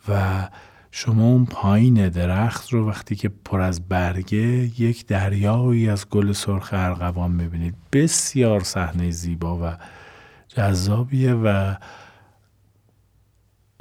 و 0.08 0.48
شما 0.92 1.24
اون 1.24 1.46
پایین 1.46 2.10
درخت 2.10 2.70
رو 2.70 2.90
وقتی 2.90 3.16
که 3.16 3.30
پر 3.46 3.62
از 3.62 3.88
برگه 3.88 4.82
یک 4.82 5.06
دریایی 5.06 5.90
از 5.90 6.10
گل 6.10 6.32
سرخ 6.32 6.70
ارغوان 6.74 7.32
می‌بینید. 7.32 7.76
بسیار 7.94 8.64
صحنه 8.64 9.12
زیبا 9.12 9.58
و 9.58 9.78
جذابیه 10.48 11.34
و 11.34 11.76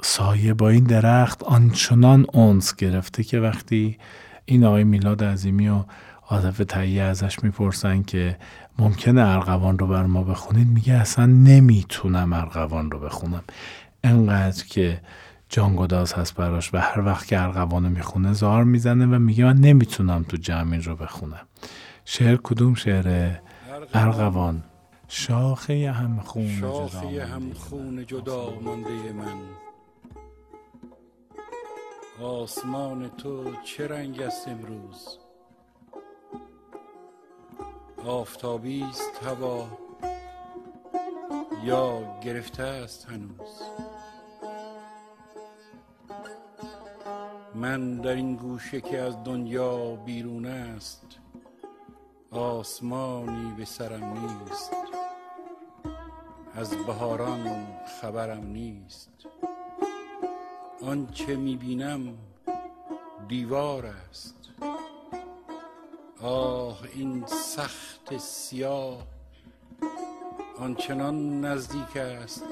سایه 0.01 0.53
با 0.53 0.69
این 0.69 0.83
درخت 0.83 1.43
آنچنان 1.43 2.25
اونس 2.33 2.75
گرفته 2.75 3.23
که 3.23 3.39
وقتی 3.39 3.97
این 4.45 4.63
آقای 4.63 4.83
میلاد 4.83 5.23
عظیمی 5.23 5.69
و 5.69 5.83
عاطف 6.29 6.57
تهیه 6.57 7.03
ازش 7.03 7.43
می‌پرسن 7.43 8.03
که 8.03 8.37
ممکنه 8.79 9.21
ارغوان 9.21 9.79
رو 9.79 9.87
بر 9.87 10.05
ما 10.05 10.23
بخونید 10.23 10.67
میگه 10.67 10.93
اصلا 10.93 11.25
نمی‌تونم 11.25 12.33
ارغوان 12.33 12.91
رو 12.91 12.99
بخونم. 12.99 13.43
انقدر 14.03 14.65
که 14.65 15.01
جانگداز 15.49 16.13
هست 16.13 16.35
براش 16.35 16.73
و 16.73 16.77
هر 16.77 16.99
وقت 16.99 17.27
که 17.27 17.41
ارغوانو 17.41 17.89
می‌خونه 17.89 18.33
زار 18.33 18.63
می‌زنه 18.63 19.05
و 19.05 19.19
میگه 19.19 19.45
من 19.45 19.57
نمی‌تونم 19.57 20.23
تو 20.23 20.37
جمع 20.37 20.71
این 20.71 20.83
رو 20.83 20.95
بخونم. 20.95 21.47
شعر 22.05 22.37
کدوم 22.37 22.75
شعره؟ 22.75 23.41
ارغوان. 23.93 24.63
شاخه 25.07 25.91
هم 25.91 26.19
خون 26.19 26.59
شاخه 26.59 27.25
هم 27.25 27.53
خون 27.53 28.05
جدا 28.05 28.59
مانده 28.61 28.89
من. 28.89 29.37
آسمان 32.25 33.09
تو 33.09 33.55
چه 33.63 33.87
رنگ 33.87 34.21
است 34.21 34.47
امروز؟ 34.47 35.17
آفتابی 38.05 38.83
است 38.83 39.23
هوا. 39.25 39.67
یا 41.63 42.19
گرفته 42.23 42.63
است 42.63 43.09
هنوز؟ 43.09 43.61
من 47.55 47.97
در 47.97 48.15
این 48.15 48.35
گوشه 48.35 48.81
که 48.81 48.99
از 48.99 49.23
دنیا 49.23 49.95
بیرون 49.95 50.45
است 50.45 51.05
آسمانی 52.31 53.53
به 53.57 53.65
سرم 53.65 54.03
نیست 54.03 54.71
از 56.55 56.69
بهاران 56.69 57.67
خبرم 58.01 58.47
نیست. 58.47 59.09
آنچه 60.81 61.35
می‌بینم 61.35 62.17
دیوار 63.27 63.85
است 63.85 64.49
آه 66.21 66.79
این 66.93 67.25
سخت 67.27 68.17
سیاه 68.17 69.07
آنچنان 70.59 71.45
نزدیک 71.45 71.97
است 71.97 72.43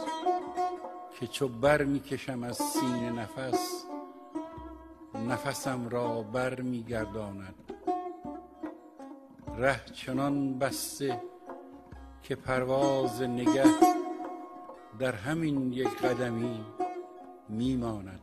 که 1.19 1.27
چو 1.27 1.47
بر 1.47 1.83
می‌کشم 1.83 2.43
از 2.43 2.57
سینه 2.57 3.12
نفس. 3.12 3.87
نفسم 5.30 5.89
را 5.89 6.21
بر 6.21 6.62
میگرداند 6.62 7.56
ره 9.58 9.82
چنان 9.93 10.60
بسته 10.60 11.21
که 12.23 12.36
پرواز 12.36 13.21
نگه 13.21 13.65
در 14.99 15.15
همین 15.15 15.73
یک 15.73 15.97
قدمی 15.97 16.65
میماند. 17.49 18.19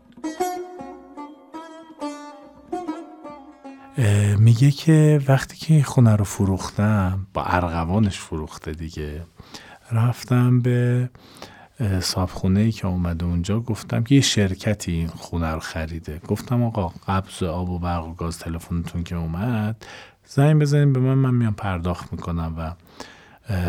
میگه 4.39 4.71
که 4.71 5.21
وقتی 5.29 5.57
که 5.57 5.75
این 5.75 5.83
خونه 5.83 6.17
رو 6.17 6.25
فروختم 6.25 7.27
با 7.35 7.43
ارغوانش 7.43 8.19
فروخته 8.19 8.73
دیگه 8.73 9.23
رفتم 9.93 10.61
به 10.61 11.11
صابخونه 12.01 12.61
ای 12.61 12.73
که 12.73 12.87
اومده 12.87 13.25
اونجا 13.25 13.61
گفتم 13.61 14.05
که 14.05 14.15
یه 14.15 14.21
شرکتی 14.21 14.93
این 14.93 15.09
خونه 15.09 15.51
رو 15.51 15.61
خریده. 15.61 16.21
گفتم 16.29 16.63
آقا 16.63 16.93
قبض 17.09 17.43
آب 17.43 17.71
و 17.71 17.79
برق 17.79 18.09
و 18.09 18.15
گاز 18.15 18.39
تلفنتون 18.39 19.05
که 19.05 19.17
اومد 19.17 19.85
زنگ 20.27 20.61
بزنیم 20.61 20.93
به 20.93 21.01
من 21.01 21.15
من 21.15 21.35
میام 21.35 21.55
پرداخت 21.55 22.13
می‌کنم 22.13 22.55
و 22.59 22.73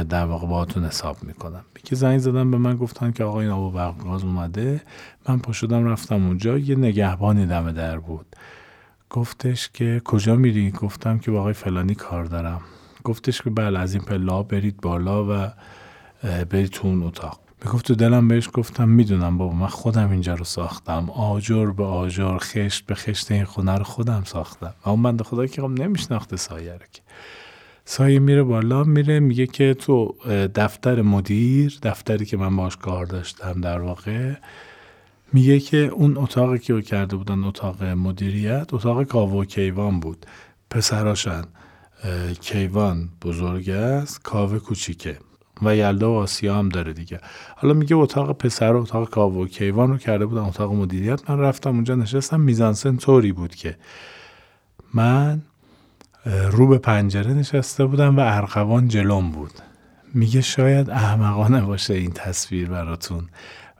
در 0.03 0.25
واقع 0.25 0.47
باهاتون 0.47 0.85
حساب 0.85 1.23
می‌کنم. 1.23 1.65
که 1.83 1.95
زنگ 1.95 2.17
زدم 2.17 2.51
به 2.51 2.57
من 2.57 2.75
گفتن 2.75 3.11
که 3.11 3.23
آقا 3.23 3.41
این 3.41 3.49
آب 3.49 3.61
و 3.61 3.71
برق 3.71 3.97
گاز 3.97 4.23
اومده. 4.23 4.81
من 5.29 5.39
پا 5.39 5.51
شدم 5.51 5.85
رفتم 5.85 6.27
اونجا 6.27 6.57
یه 6.57 6.75
نگهبانی 6.75 7.45
دم 7.45 7.71
در 7.71 7.99
بود. 7.99 8.25
گفتش 9.09 9.69
که 9.73 10.01
کجا 10.05 10.35
میری؟ 10.35 10.71
گفتم 10.71 11.19
که 11.19 11.31
با 11.31 11.39
آقای 11.39 11.53
فلانی 11.53 11.95
کار 11.95 12.25
دارم. 12.25 12.61
گفتش 13.03 13.41
که 13.41 13.49
بله 13.49 13.79
از 13.79 13.93
این 13.93 14.03
پلا 14.03 14.43
برید 14.43 14.81
بالا 14.81 15.25
و 15.25 15.51
برید 16.23 16.69
تو 16.69 16.87
اون 16.87 17.03
اتاق. 17.03 17.44
می‌گفت 17.65 17.85
تو 17.85 17.95
دلم 17.95 18.27
بهش 18.27 18.49
گفتم 18.53 18.89
می‌دونم 18.89 19.37
بابا 19.37 19.53
من 19.53 19.67
خودم 19.67 20.11
اینجا 20.11 20.33
رو 20.33 20.43
ساختم. 20.43 21.09
آجر 21.09 21.65
به 21.65 21.83
آجر 21.83 22.37
خشت 22.37 22.85
به 22.85 22.95
خشت 22.95 23.31
این 23.31 23.45
خونه 23.45 23.75
رو 23.77 23.83
خودم 23.83 24.23
ساختم. 24.23 24.73
و 24.85 24.89
اون 24.89 25.03
بنده 25.03 25.23
خدا 25.23 25.47
که 25.47 25.61
خب 25.61 25.67
نمیشناخته 25.67 26.35
سایه 26.35 26.73
رو 26.73 26.85
که. 26.91 27.01
سایه 27.85 28.19
میره 28.19 28.43
بالا 28.43 28.83
میره 28.83 29.19
میگه 29.19 29.47
که 29.47 29.73
تو 29.73 30.15
دفتر 30.55 31.01
مدیر 31.01 31.79
دفتری 31.83 32.25
که 32.25 32.37
من 32.37 32.55
باش 32.55 32.77
کار 32.77 33.05
داشتم 33.05 33.61
در 33.61 33.79
واقع 33.81 34.33
میگه 35.33 35.59
که 35.59 35.77
اون 35.77 36.17
اتاقی 36.17 36.59
که 36.59 36.81
کرده 36.81 37.15
بودن 37.15 37.43
اتاق 37.43 37.83
مدیریت 37.83 38.73
اتاق 38.73 39.03
کاو 39.03 39.41
و 39.41 39.45
کیوان 39.45 39.99
بود. 39.99 40.25
پسراشن 40.69 41.43
کیوان 42.41 43.09
بزرگ 43.21 43.69
است 43.69 44.23
کاوه 44.23 44.59
کوچیکه. 44.59 45.17
و 45.61 45.75
یلدا 45.75 46.11
و 46.11 46.15
آسیا 46.15 46.55
هم 46.55 46.69
داره 46.69 46.93
دیگه. 46.93 47.19
حالا 47.55 47.73
میگه 47.73 47.95
اتاق 47.95 48.37
پسر 48.37 48.73
و 48.73 48.81
اتاق 48.81 49.09
کاو 49.09 49.43
و 49.43 49.47
کیوان 49.47 49.89
رو 49.89 49.97
کرده 49.97 50.25
بودن 50.25 50.41
اتاق 50.41 50.73
مدیریت. 50.73 51.29
من 51.29 51.39
رفتم 51.39 51.69
اونجا 51.69 51.95
نشستم. 51.95 52.41
میزانسن 52.41 52.97
طوری 52.97 53.31
بود 53.31 53.55
که 53.55 53.77
من 54.93 55.41
رو 56.51 56.67
به 56.67 56.77
پنجره 56.77 57.33
نشسته 57.33 57.85
بودم 57.85 58.17
و 58.17 58.19
ارغوان 58.19 58.87
جلوم 58.87 59.31
بود. 59.31 59.51
میگه 60.13 60.41
شاید 60.41 60.89
احمقانه 60.89 61.61
باشه 61.61 61.93
این 61.93 62.11
تصویر 62.11 62.69
براتون. 62.69 63.23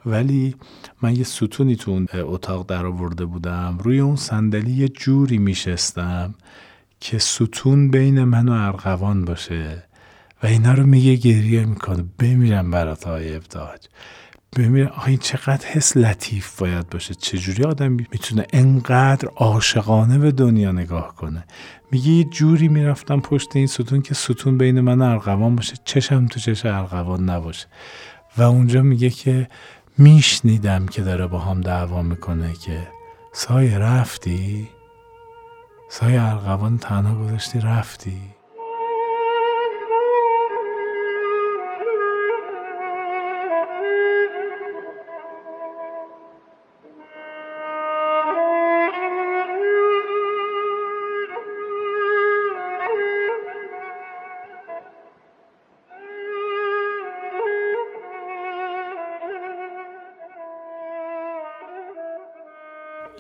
ولی 0.06 0.56
من 1.02 1.16
یه 1.16 1.24
ستونی 1.24 1.76
تو 1.76 1.92
اون 1.92 2.08
اتاق 2.14 2.66
در 2.70 2.86
آورده 2.86 3.26
بودم. 3.26 3.78
روی 3.84 4.00
اون 4.00 4.16
صندلی 4.16 4.72
یه 4.72 4.88
جوری 4.88 5.38
میشستم 5.38 6.36
که 7.00 7.18
ستون 7.18 7.92
بین 7.92 8.24
من 8.24 8.50
و 8.50 8.52
ارغوان 8.52 9.26
باشه. 9.26 9.84
اینا 10.46 10.74
رو 10.74 10.86
میگه 10.86 11.16
گریه 11.16 11.66
می‌کنه. 11.66 12.04
بمیرم 12.20 12.72
برات 12.72 13.04
های 13.04 13.36
ابتاج 13.36 13.80
بمیرم. 14.56 14.88
آخه 14.88 15.08
این 15.08 15.18
چقدر 15.18 15.68
حس 15.68 15.98
لطیف 15.98 16.60
باید 16.60 16.90
باشه. 16.90 17.14
چجوری 17.16 17.64
آدم 17.64 17.92
می‌تونه 17.92 18.46
انقدر 18.54 19.28
عاشقانه 19.36 20.18
به 20.18 20.32
دنیا 20.32 20.72
نگاه 20.72 21.16
کنه؟ 21.16 21.46
میگه 21.92 22.10
یه 22.10 22.24
جوری 22.24 22.68
می‌رفتم 22.68 23.20
پشت 23.20 23.56
این 23.56 23.68
ستون 23.68 24.02
که 24.02 24.14
ستون 24.14 24.58
بین 24.58 24.82
من 24.82 25.02
ارغوان 25.02 25.56
باشه. 25.56 25.74
چشم 25.86 26.26
تو 26.26 26.40
چش 26.40 26.66
ارغوان 26.66 27.30
نباشه. 27.30 27.68
و 28.38 28.42
اونجا 28.42 28.82
میگه 28.82 29.10
که 29.10 29.48
میشنیدم 29.98 30.86
که 30.86 31.02
داره 31.02 31.28
با 31.28 31.40
هم 31.40 31.62
دعوا 31.62 32.02
می‌کنه 32.02 32.54
که 32.54 32.88
سایه 33.34 33.78
رفتی؟ 33.78 34.68
سایه 35.90 36.22
ارغوان 36.22 36.78
تنها 36.78 37.24
گذاشتی 37.24 37.60
رفتی؟ 37.60 38.35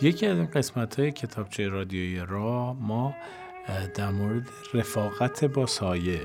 یکی 0.06 0.26
از 0.26 0.38
این 0.38 0.46
قسمت 0.46 1.00
های 1.00 1.12
کتابچه 1.12 1.68
رادیویی 1.68 2.20
را 2.20 2.74
ما 2.74 3.16
در 3.96 4.12
مورد 4.12 4.50
رفاقت 4.74 5.46
با 5.46 5.66
سایه 5.66 6.22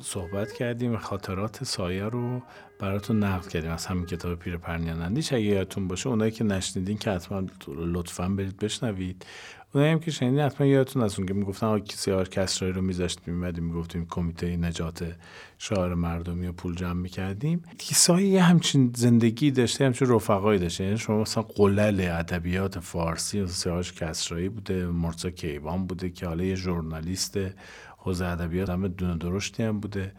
صحبت 0.00 0.52
کردیم. 0.52 0.94
و 0.94 0.96
خاطرات 0.96 1.64
سایه 1.64 2.04
رو 2.04 2.42
براتون 2.78 3.22
نقل 3.24 3.48
کردیم. 3.48 3.70
از 3.70 3.86
همین 3.86 4.06
کتاب 4.06 4.38
پیر 4.38 4.56
پرنیانندیش. 4.56 5.32
اگه 5.32 5.42
یادتون 5.42 5.88
باشه 5.88 6.08
اونایی 6.08 6.30
که 6.30 6.44
نشنیدین 6.44 6.98
که 6.98 7.10
حتما 7.10 7.42
لطفا 7.68 8.28
برید 8.28 8.56
بشنوید. 8.56 9.26
اونایی 9.74 9.92
هم 9.92 10.00
که 10.00 10.10
شنیدین 10.10 10.40
حتما 10.40 10.66
یادتون 10.66 11.02
از 11.02 11.18
اون 11.18 11.28
که 11.28 11.34
می‌گفتن 11.34 11.66
آقا 11.66 11.84
سیاه 11.84 12.24
کسرایی 12.24 12.74
رو 12.74 12.82
میذاشت 12.82 13.20
میمدیم 13.26 13.64
می‌گفتیم 13.64 14.06
کمیته 14.10 14.56
نجات 14.56 15.16
شعار 15.58 15.94
مردمی 15.94 16.46
و 16.46 16.52
پول 16.52 16.74
جمع 16.74 16.92
می‌کردیم. 16.92 17.62
کیسایی 17.78 18.28
یه 18.28 18.42
همچین 18.42 18.92
زندگی 18.96 19.50
داشته 19.50 19.84
همچین 19.84 20.08
رفقایی 20.08 20.58
داشته. 20.58 20.84
یعنی 20.84 20.98
شما 20.98 21.20
مثلا 21.20 21.42
قلل 21.42 22.08
ادبیات 22.10 22.78
فارسی 22.78 23.46
سیاهش 23.46 23.92
کسرایی 23.92 24.48
بوده 24.48 24.86
مرزا 24.86 25.30
کیوان 25.30 25.86
بوده 25.86 26.10
که 26.10 26.26
حالا 26.26 26.44
یه 26.44 26.54
ژورنالیست 26.54 27.38
حوزه 28.04 28.26
ادبیات 28.26 28.70
همه 28.70 28.88
دونه 28.88 29.16
درشتی 29.16 29.62
هم 29.62 29.80
بوده. 29.80 30.12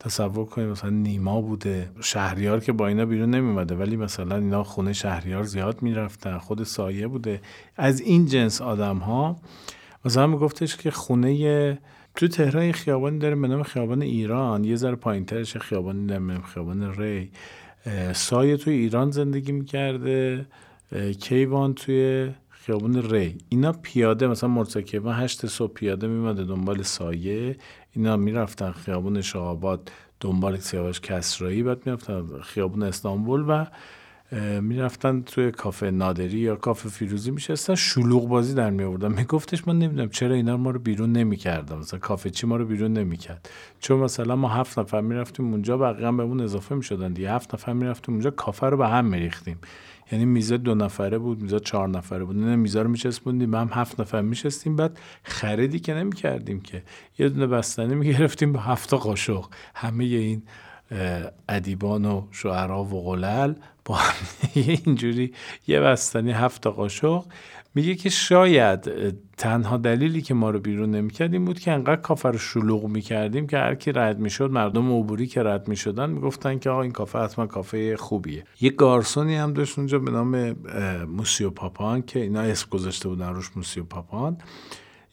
تصور 0.00 0.44
کنید 0.44 0.68
مثلا 0.68 0.90
نیما 0.90 1.40
بوده. 1.40 1.90
شهریار 2.00 2.60
که 2.60 2.72
با 2.72 2.86
اینا 2.86 3.06
بیرون 3.06 3.30
نمیمده 3.30 3.74
ولی 3.74 3.96
مثلا 3.96 4.36
اینا 4.36 4.64
خونه 4.64 4.92
شهریار 4.92 5.42
زیاد 5.42 5.82
می‌رفتن 5.82 6.38
خود 6.38 6.62
سایه 6.62 7.06
بوده. 7.06 7.40
از 7.76 8.00
این 8.00 8.26
جنس 8.26 8.62
آدم 8.62 8.96
ها 8.96 9.36
مثلا 10.04 10.26
میگفتش 10.26 10.76
که 10.76 10.90
خونه 10.90 11.78
تو 12.14 12.28
تهران 12.28 12.72
خیابانی 12.72 13.18
داره 13.18 13.36
به 13.36 13.48
نام 13.48 13.62
خیابان 13.62 14.02
ایران. 14.02 14.64
یه 14.64 14.76
ذره 14.76 14.96
پایینترش 14.96 15.56
خیابانی 15.56 16.06
داره 16.06 16.40
خیابان 16.40 16.94
ری. 16.94 17.30
سایه 18.12 18.56
توی 18.56 18.74
ایران 18.74 19.10
زندگی 19.10 19.52
می‌کرده. 19.52 20.46
کیوان 21.20 21.74
توی 21.74 22.30
خیابون 22.68 23.02
ری. 23.02 23.38
اینا 23.48 23.72
پیاده 23.72 24.26
مثلا 24.26 24.48
مرتکبا 24.50 25.12
هشت 25.12 25.46
صبح 25.46 25.72
پیاده 25.72 26.06
میمده 26.06 26.44
دنبال 26.44 26.82
سایه. 26.82 27.56
اینا 27.92 28.16
می‌رفتن 28.16 28.72
خیابون 28.72 29.20
شهاباد 29.20 29.92
دنبال 30.20 30.56
سیاوش 30.56 31.00
کسرایی 31.00 31.62
بعد 31.62 31.86
می‌رفتن 31.86 32.26
خیابون 32.42 32.82
استانبول 32.82 33.44
و 33.48 33.66
می‌رفتن 34.60 35.20
توی 35.20 35.50
کافه 35.50 35.90
نادری 35.90 36.38
یا 36.38 36.56
کافه 36.56 36.88
فیروزی 36.88 37.30
میشستن. 37.30 37.74
شلوغ 37.74 38.28
بازی 38.28 38.54
در 38.54 38.70
می 38.70 38.84
آوردن 38.84 39.12
میگفتش 39.12 39.68
من 39.68 39.78
نمی‌دونم 39.78 40.08
چرا 40.08 40.34
اینا 40.34 40.56
ما 40.56 40.70
رو 40.70 40.78
بیرون 40.78 41.12
نمی‌کردم 41.12 41.78
مثلا 41.78 41.98
کافه 41.98 42.30
چی 42.30 42.46
ما 42.46 42.56
رو 42.56 42.64
بیرون 42.64 42.92
نمی‌کرد. 42.92 43.50
چون 43.80 44.00
مثلا 44.00 44.36
ما 44.36 44.48
هفت 44.48 44.78
نفر 44.78 45.00
می‌رفتیم 45.00 45.50
اونجا 45.50 45.76
بقیه 45.76 46.06
هم 46.06 46.16
بهمون 46.16 46.40
اضافه 46.40 46.74
می‌شدن 46.74 47.12
دیگه. 47.12 47.32
هفت 47.32 47.54
نفر 47.54 47.72
می‌رفتیم 47.72 48.14
اونجا 48.14 48.30
کافه 48.30 48.66
رو 48.66 48.76
به 48.76 48.88
هم 48.88 49.04
میریختیم. 49.04 49.58
یعنی 50.12 50.24
میزه 50.24 50.56
دو 50.58 50.74
نفره 50.74 51.18
بود 51.18 51.42
میزه 51.42 51.60
چهار 51.60 51.88
نفره 51.88 52.24
بود. 52.24 52.36
نه 52.36 52.56
میزه 52.56 52.82
رو 52.82 52.88
میچسبوندیم 52.90 53.54
هم 53.54 53.70
هفت 53.72 54.00
نفر 54.00 54.20
میشستیم. 54.20 54.76
بعد 54.76 54.98
خریدی 55.22 55.80
که 55.80 55.94
نمی‌کردیم 55.94 56.60
که. 56.60 56.82
یه 57.18 57.28
دونه 57.28 57.46
بستنی 57.46 57.94
می‌گرفتیم 57.94 58.52
با 58.52 58.60
هفت 58.60 58.94
قاشق. 58.94 59.44
همه 59.74 60.04
این 60.04 60.42
ادیبان 61.48 62.04
و 62.04 62.26
شعرا 62.30 62.84
و 62.84 63.04
غلل 63.04 63.54
با 63.84 63.98
اینجوری 64.54 65.32
یه 65.66 65.80
بستنی 65.80 66.32
هفت 66.32 66.66
قاشق. 66.66 67.24
میگه 67.78 67.94
که 67.94 68.10
شاید 68.10 68.90
تنها 69.36 69.76
دلیلی 69.76 70.22
که 70.22 70.34
ما 70.34 70.50
رو 70.50 70.58
بیرون 70.60 70.90
نمی‌کرد 70.90 71.32
این 71.32 71.44
بود 71.44 71.60
که 71.60 71.72
انقدر 71.72 72.00
کافه 72.00 72.28
رو 72.28 72.38
شلوغ 72.38 72.84
می‌کردیم 72.84 73.46
که 73.46 73.58
هر 73.58 73.74
کی 73.74 73.92
رد 73.92 74.18
می‌شد 74.18 74.50
مردم 74.50 74.92
عبوری 74.92 75.26
که 75.26 75.42
رد 75.42 75.68
می‌شدن 75.68 76.10
می‌گفتن 76.10 76.58
که 76.58 76.70
آقا 76.70 76.82
این 76.82 76.92
کافه 76.92 77.18
حتما 77.18 77.46
کافه 77.46 77.96
خوبیه. 77.96 78.44
یه 78.60 78.70
گارسونی 78.70 79.34
هم 79.34 79.52
داشت 79.52 79.78
اونجا 79.78 79.98
به 79.98 80.10
نام 80.10 80.56
موسیو 81.04 81.50
پاپان 81.50 82.02
که 82.02 82.20
اینا 82.20 82.40
اسم 82.40 82.66
گذاشته 82.70 83.08
بودن 83.08 83.34
روش 83.34 83.50
موسیو 83.56 83.84
پاپان. 83.84 84.38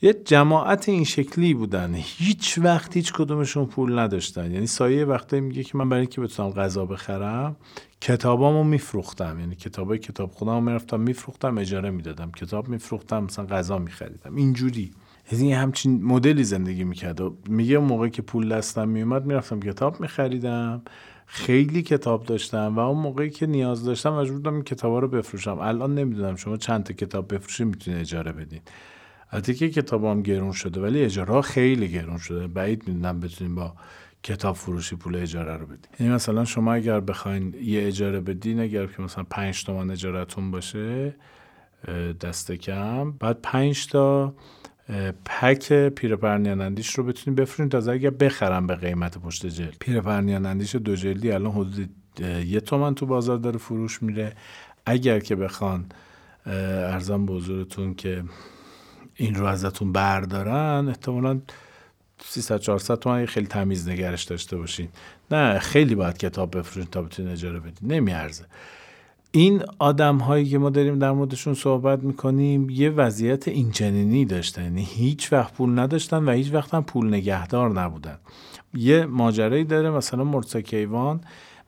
یه 0.05 0.13
جماعت 0.13 0.89
این 0.89 1.03
شکلی 1.03 1.53
بودن. 1.53 1.93
هیچ 1.95 2.59
وقت 2.63 2.95
هیچ 2.97 3.13
کدومشون 3.13 3.65
پول 3.65 3.99
نداشتن. 3.99 4.51
یعنی 4.51 4.67
سایه 4.67 5.05
وقتی 5.05 5.39
میگه 5.39 5.63
که 5.63 5.77
من 5.77 5.89
برای 5.89 6.01
اینکه 6.01 6.21
بتونم 6.21 6.49
غذا 6.49 6.85
بخرم 6.85 7.55
کتابامو 8.01 8.63
میفروختم. 8.63 9.39
یعنی 9.39 9.55
کتابای 9.55 9.97
کتاب 9.97 10.31
خودم 10.31 10.63
می‌رفتم 10.63 10.99
میفروختم 10.99 11.57
اجاره 11.57 11.89
می‌دادم. 11.89 12.31
کتاب 12.31 12.67
میفروختم 12.67 13.23
مثلا 13.23 13.45
غذا 13.45 13.77
میخریدم. 13.77 14.35
اینجوری. 14.35 14.91
یعنی 15.31 15.53
همچین 15.53 16.03
مدلی 16.03 16.43
زندگی 16.43 16.83
می‌کرد. 16.83 17.21
و 17.21 17.35
میگه 17.49 17.77
موقعی 17.77 18.09
که 18.09 18.21
پول 18.21 18.49
دستم 18.49 18.89
میومد 18.89 19.25
می‌رفتم 19.25 19.59
کتاب 19.59 20.01
میخریدم. 20.01 20.81
خیلی 21.25 21.81
کتاب 21.81 22.25
داشتم 22.25 22.75
و 22.75 22.79
اون 22.79 23.01
موقعی 23.01 23.29
که 23.29 23.45
نیاز 23.45 23.83
داشتم 23.83 24.13
مجبور 24.13 24.37
بودم 24.37 24.53
این 24.53 24.63
کتابا 24.63 24.99
رو 24.99 25.07
بفروشم. 25.07 25.59
الان 25.59 25.95
نمی‌دونم 25.95 26.35
شما 26.35 26.57
چند 26.57 26.83
تا 26.83 26.93
کتاب 26.93 27.33
بفروشید 27.33 27.67
می‌تونید 27.67 27.99
اجاره 27.99 28.31
بدین. 28.31 28.61
البته 29.31 29.53
که 29.53 29.69
کتابام 29.69 30.21
گرون 30.21 30.51
شده 30.51 30.81
ولی 30.81 31.01
اجاره 31.01 31.41
خیلی 31.41 31.87
گرون 31.87 32.17
شده. 32.17 32.47
بعید 32.47 32.87
می‌دونم 32.87 33.19
بتونیم 33.19 33.55
با 33.55 33.73
کتاب 34.23 34.55
فروشی 34.55 34.95
پول 34.95 35.15
اجاره 35.15 35.57
رو 35.57 35.65
بدین 35.65 35.89
یعنی 35.99 36.13
مثلا 36.13 36.45
شما 36.45 36.73
اگر 36.73 36.99
بخواین 36.99 37.55
یه 37.61 37.87
اجاره 37.87 38.21
بدین 38.21 38.59
اگر 38.59 38.85
که 38.85 39.01
مثلا 39.01 39.23
5 39.29 39.63
تومن 39.63 39.91
اجارتون 39.91 40.51
باشه 40.51 41.15
دست 42.21 42.51
کم 42.51 43.11
بعد 43.11 43.41
5 43.41 43.87
تا 43.87 44.35
پک 45.25 45.73
پیرپرنیانندیش 45.89 46.93
رو 46.93 47.03
بتونید 47.03 47.39
بفروشین. 47.39 47.69
تا 47.69 47.91
اگر 47.91 48.09
بخرم 48.09 48.67
به 48.67 48.75
قیمت 48.75 49.17
پشت 49.17 49.45
جلد. 49.45 49.75
پیرپرنیانندیش 49.79 50.75
دو 50.75 50.95
جلدی 50.95 51.31
الان 51.31 51.51
حدود 51.51 51.89
یه 52.45 52.59
تومن 52.59 52.95
تو 52.95 53.05
بازار 53.05 53.37
داره 53.37 53.57
فروش 53.57 54.03
میره. 54.03 54.33
اگر 54.85 55.19
که 55.19 55.35
بخوان 55.35 55.85
ارزم 56.45 57.25
به 57.25 57.33
حضورتون 57.33 57.93
که 57.93 58.23
این 59.15 59.35
رو 59.35 59.45
ازتون 59.45 59.91
بردارن 59.91 60.87
احتمالا 60.87 61.39
300 62.23 62.59
400 62.59 62.95
تومن 62.95 63.25
خیلی 63.25 63.47
تمیز 63.47 63.89
نگرش 63.89 64.23
داشته 64.23 64.57
باشین. 64.57 64.87
نه 65.31 65.59
خیلی 65.59 65.95
باید 65.95 66.17
کتاب 66.17 66.57
بفروشین 66.57 66.91
تا 66.91 67.01
بتونین 67.01 67.31
اجاره 67.31 67.59
بدین. 67.59 67.91
نمیارزه. 67.91 68.45
این 69.31 69.63
آدم 69.79 70.17
هایی 70.17 70.45
که 70.45 70.57
ما 70.57 70.69
داریم 70.69 70.99
در 70.99 71.11
موردشون 71.11 71.53
صحبت 71.53 72.03
می‌کنیم 72.03 72.69
یه 72.69 72.89
وضعیت 72.89 73.47
اینچنینی 73.47 74.25
داشتن. 74.25 74.63
یعنی 74.63 74.83
هیچ 74.83 75.33
وقت 75.33 75.53
پول 75.53 75.79
نداشتن 75.79 76.23
و 76.23 76.31
هیچ 76.31 76.53
وقت 76.53 76.73
هم 76.73 76.83
پول 76.83 77.07
نگهدار 77.07 77.69
نبودن. 77.81 78.17
یه 78.73 79.05
ماجرایی 79.05 79.63
داره 79.63 79.89
مثلا 79.89 80.23
مرسا 80.23 80.61
کیوان 80.61 81.21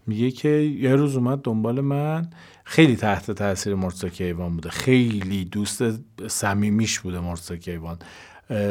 میگه 0.08 0.32
که 0.32 0.50
یه 0.50 0.96
روز 0.96 1.16
اومد 1.16 1.42
دنبال 1.42 1.82
من 1.82 2.30
خیلی 2.70 2.96
تحت 2.96 3.32
تاثیر 3.32 3.76
مرسا 3.76 4.10
کیوان 4.10 4.54
بوده. 4.56 4.70
خیلی 4.70 5.46
دوست 5.46 5.84
صمیمیش 6.28 7.00
بوده 7.00 7.20
مرسا 7.20 7.56
کیوان. 7.56 8.00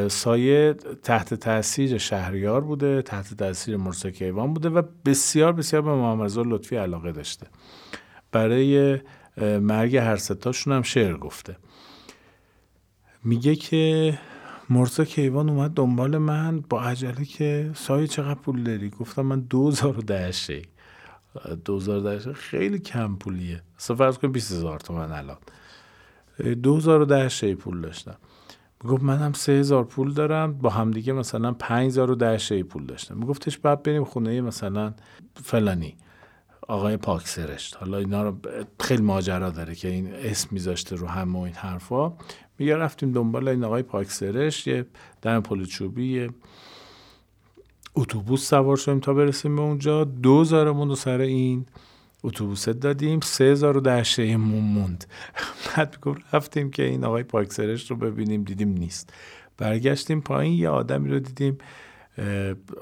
سایه 0.09 0.75
تحت 1.03 1.35
تاثیر 1.35 1.99
شهریار 1.99 2.61
بوده 2.61 3.03
تحت 3.03 3.35
تاثیر 3.35 3.77
مرسا 3.77 4.11
کیوان 4.11 4.55
بوده 4.55 4.69
و 4.69 4.83
بسیار 5.05 5.53
بسیار 5.53 5.83
به 5.83 5.95
محمد 5.95 6.39
لطفی 6.39 6.77
علاقه 6.77 7.13
داشته. 7.13 7.47
برای 8.33 9.01
مرگ 9.61 9.97
هر 9.97 10.17
ستاشون 10.17 10.73
هم 10.73 10.83
شعر 10.83 11.17
گفته. 11.17 11.57
میگه 13.25 13.55
که 13.55 14.19
مرسا 14.71 15.05
کیوان 15.05 15.49
اومد 15.49 15.71
دنبال 15.71 16.19
من 16.19 16.61
با 16.61 16.83
عجله 16.83 17.25
که 17.25 17.71
سایه 17.75 18.07
چقدر 18.07 18.41
پول 18.41 18.63
داری؟ 18.63 18.91
گفتم 18.91 19.23
من 19.23 19.41
دوزار 19.41 19.99
و 19.99 20.03
ده 20.03 20.33
شی 21.45 21.57
دوزار 21.65 22.01
ده 22.01 22.33
خیلی 22.33 22.79
کم 22.79 23.17
پولیه. 23.17 23.63
اصلا 23.79 23.97
فرض 23.97 24.19
کن 24.19 24.33
بیست 24.33 24.53
هزار 24.53 24.81
تومن 24.81 25.13
الان. 25.13 25.37
دوزار 26.63 27.01
و 27.01 27.05
ده 27.05 27.29
شی 27.29 27.55
پول 27.55 27.81
داشتم. 27.81 28.17
گفت 28.85 29.03
منم 29.03 29.33
سه 29.33 29.53
هزار 29.53 29.85
پول 29.85 30.13
دارم 30.13 30.53
با 30.53 30.71
همدیگه 30.71 31.13
مثلا 31.13 31.53
پنج 31.53 31.87
هزار 31.87 32.11
و 32.11 32.15
ده 32.15 32.39
شی 32.39 32.63
پول 32.63 32.87
داشتم. 32.87 33.17
میگفتش 33.17 33.59
بعد 33.59 33.83
بریم 33.83 34.05
خونه 34.05 34.41
مثلا 34.41 34.95
فلانی 35.35 35.97
آقای 36.69 36.97
پاکسرشت. 36.97 37.77
حالا 37.77 37.99
اینا 37.99 38.23
رو 38.23 38.37
خیلی 38.81 39.03
ماجرا 39.03 39.51
داره 39.51 39.75
که 39.75 39.89
این 39.89 40.15
اسم 40.15 40.49
میذاشته 40.51 40.97
رو 40.97 41.07
همه 41.07 41.39
این 41.39 41.55
حرفا. 41.55 42.13
میگه 42.59 42.77
رفتیم 42.77 43.13
دنبال 43.13 43.49
این 43.49 43.65
آقای 43.65 43.83
پاکسرشت 43.83 44.69
یه 44.69 44.87
در 45.23 45.41
پل 45.41 45.65
چوبی 45.65 46.29
اتوبوس 47.97 48.49
سوار 48.49 48.77
شدیم 48.77 49.01
تا 49.01 49.15
برسیم 49.15 49.57
به 49.57 49.63
اونجا. 49.63 50.05
دو 50.05 50.45
رو 50.89 50.95
سر 50.95 51.21
این 51.21 51.67
اتوبوس 52.25 52.69
دادیم. 52.69 53.21
سه 53.21 53.45
هزار 53.45 53.77
و 53.77 53.81
ده 53.81 54.37
موند. 54.37 55.05
بعد 55.77 55.97
رفتیم 56.33 56.71
که 56.71 56.83
این 56.83 57.05
آقای 57.05 57.23
پاکسرش 57.23 57.91
رو 57.91 57.97
ببینیم. 57.97 58.45
دیدیم 58.45 58.69
نیست. 58.69 59.13
برگشتیم 59.59 60.21
پایین 60.21 60.53
یه 60.53 60.69
آدمی 60.69 61.09
رو 61.09 61.19
دیدیم. 61.19 61.59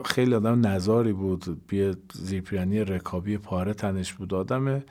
خیلی 0.05 0.35
آدم 0.35 0.67
نظاری 0.67 1.13
بود. 1.13 1.61
بیه 1.69 1.95
زیرپیانی 2.13 2.85
رکابی 2.85 3.39
پاره 3.39 3.75
تنش 3.75 4.13
بود. 4.13 4.35
آدم 4.35 4.83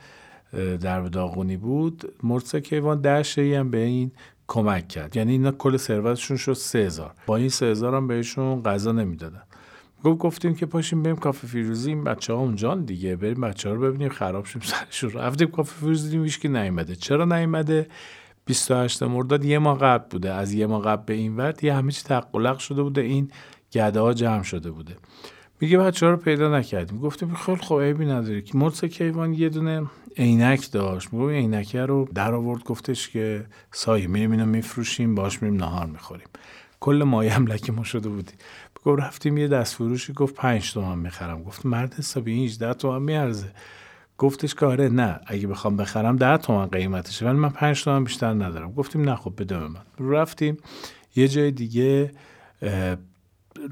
در 0.80 1.00
داغونی 1.00 1.56
بود. 1.56 2.12
مرسا 2.22 2.60
کیوان 2.60 3.00
ده 3.00 3.22
هم 3.58 3.70
به 3.70 3.78
این 3.78 4.12
کمک 4.46 4.88
کرد. 4.88 5.16
یعنی 5.16 5.32
اینا 5.32 5.52
کل 5.52 5.76
ثروتشون 5.76 6.36
شد 6.36 6.52
سه 6.52 6.78
هزار. 6.78 7.12
با 7.26 7.36
این 7.36 7.48
سه 7.48 7.66
هزار 7.66 7.94
هم 7.94 8.06
بهشون 8.06 8.62
غذا 8.62 8.92
نمی‌دادن. 8.92 9.42
گفت 10.04 10.18
گفتیم 10.18 10.54
که 10.54 10.66
پاشیم 10.66 11.02
بریم 11.02 11.16
کافه 11.16 11.46
فیروزی. 11.46 11.90
این 11.90 12.04
بچه 12.04 12.32
ها 12.32 12.38
اونجا 12.38 12.74
دیگه. 12.74 13.16
بریم 13.16 13.40
بچه 13.40 13.68
ها 13.68 13.74
رو 13.74 13.80
ببینیم 13.80 14.08
خراب 14.08 14.46
شیم 14.46 14.62
سرشون 14.64 15.10
رفتیم 15.10 15.50
کافه 15.50 15.80
فیروزی 15.80 16.10
دیدیم 16.10 16.28
که 16.42 16.48
نیومده. 16.48 16.96
چرا 16.96 17.24
نیومده؟ 17.24 17.86
28 18.46 19.02
مرداد 19.02 19.44
یه 19.44 19.58
ماه 19.58 19.78
قبل 19.78 20.04
بوده. 20.10 20.32
از 20.32 20.52
یه 20.52 20.66
ماه 20.66 20.82
قبل 20.82 21.02
به 21.06 21.14
این 21.14 21.36
ورد 21.36 21.64
یه 21.64 21.74
همه 21.74 21.92
چی 21.92 22.02
تقلق 22.02 22.58
شده 22.58 22.82
بوده. 22.82 23.00
این 23.00 23.30
گده 23.72 24.00
ها 24.00 24.14
جمع 24.14 24.42
شده 24.42 24.70
بوده. 24.70 24.96
میگه 25.60 25.78
بچه 25.78 26.06
ها 26.06 26.12
رو 26.12 26.18
پیدا 26.18 26.58
نکردیم. 26.58 26.98
گفتیم 26.98 27.34
خیلی 27.34 27.58
خوب 27.58 27.80
عیبی 27.80 28.06
نداره 28.06 28.42
که. 28.42 28.58
مرس 28.58 28.84
کیوان 28.84 29.34
یه 29.34 29.48
دونه 29.48 29.86
عینک 30.16 30.70
داشت. 30.70 31.12
میگه 31.12 31.32
عینکه 31.32 31.86
رو 31.86 32.08
در 32.14 32.34
آورد. 32.34 32.64
گفتش 32.64 33.08
که 33.08 33.44
سایه 33.72 34.06
میریم 34.06 34.30
اینو 34.30 34.46
میفروشیم 34.46 35.14
باش 35.14 35.42
میریم 35.42 35.56
نهار 35.56 35.86
می‌خوریم. 35.86 36.28
کل 36.80 37.02
مایه 37.02 37.32
هم 37.32 37.46
لکه 37.46 37.72
ما 37.72 37.84
شده 37.84 38.08
بودیم 38.08 38.34
گفت 38.84 39.02
رفتیم 39.02 39.38
یه 39.38 39.48
دست 39.48 39.74
فروشی. 39.74 40.12
گفت 40.12 40.34
5 40.34 40.72
تومن 40.72 40.98
می‌خرم. 40.98 41.42
گفت 41.42 41.66
مرد 41.66 41.94
حسابی 41.94 42.32
این 42.32 42.44
18 42.44 42.74
تومن 42.74 43.02
میارزه. 43.02 43.52
گفتش 44.18 44.54
که 44.54 44.66
آره 44.66 44.88
نه 44.88 45.20
اگه 45.26 45.46
بخوام 45.46 45.76
بخرم 45.76 46.16
10 46.16 46.36
تومن 46.36 46.66
قیمتشه 46.66 47.26
ولی 47.26 47.38
من 47.38 47.50
5 47.50 47.84
تومن 47.84 48.04
بیشتر 48.04 48.34
ندارم. 48.34 48.72
گفتیم 48.72 49.02
نه 49.02 49.16
خب 49.16 49.32
بده 49.38 49.58
من. 49.58 50.10
رفتیم 50.10 50.56
یه 51.16 51.28
جای 51.28 51.50
دیگه 51.50 52.10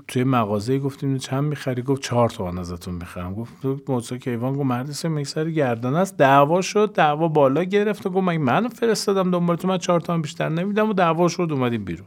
توی 0.09 0.25
مغازه 0.25 0.79
گفتیم 0.79 1.19
چند 1.19 1.45
می‌خری؟ 1.45 1.83
گفت 1.83 2.03
چهار 2.03 2.31
تومن 2.31 2.59
ازتون 2.59 2.95
می‌خرم. 2.95 3.35
گفت 3.35 3.53
موسی 3.89 4.19
کیوان 4.19 4.53
گفت 4.53 4.67
مرد 4.67 4.91
سه 4.91 5.09
میکسر 5.09 5.51
گردن 5.51 5.95
است؟ 5.95 6.17
دعوا 6.17 6.61
شد 6.61 6.93
دعوا 6.95 7.29
بالا 7.29 7.65
گرفت 7.65 8.07
و 8.07 8.11
گفت 8.11 8.25
من 8.25 8.69
فرستادم 8.69 9.31
دنبال 9.31 9.57
تو؟ 9.57 9.69
من 9.69 9.79
چهار 9.79 10.01
تومن 10.01 10.23
بیشتر 10.23 10.49
نمیدم 10.49 10.89
و 10.89 10.93
دعوا 10.93 11.29
شد 11.29 11.49
اومدیم 11.51 11.85
بیرون. 11.85 12.07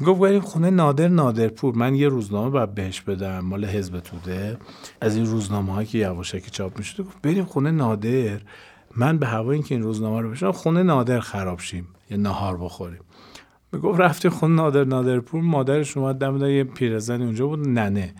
گفت 0.00 0.20
بریم 0.20 0.40
خونه 0.40 0.70
نادر 0.70 1.08
نادرپور. 1.08 1.74
من 1.74 1.94
یه 1.94 2.08
روزنامه 2.08 2.50
باید 2.50 2.74
بهش 2.74 3.00
بدم 3.00 3.40
مال 3.40 3.64
حزب 3.64 4.00
توده. 4.00 4.56
از 5.00 5.16
این 5.16 5.26
روزنامه 5.26 5.72
هایی 5.72 5.86
که 5.86 5.98
یواشکی 5.98 6.50
چاپ 6.50 6.78
می‌شده 6.78 7.02
گفت 7.02 7.22
بریم 7.22 7.44
خونه 7.44 7.70
نادر. 7.70 8.40
من 8.96 9.18
به 9.18 9.26
هوای 9.26 9.54
اینکه 9.54 9.74
این 9.74 9.84
روزنامه 9.84 10.20
رو 10.20 10.30
بشم 10.30 10.52
خونه 10.52 10.82
نادر 10.82 11.20
خراب 11.20 11.60
شیم 11.60 11.88
یه 12.10 12.16
نهار 12.16 12.56
بخوریم. 12.56 13.00
می‌گفت 13.72 14.00
رفتی 14.00 14.28
خونه 14.28 14.54
نادر 14.54 14.84
نادرپور. 14.84 15.42
مادرش 15.42 15.96
اومد 15.96 16.18
دم 16.18 16.46
یه 16.46 16.64
پیرزنی 16.64 17.24
اونجا 17.24 17.46
بود 17.46 17.68
ننه. 17.68 18.14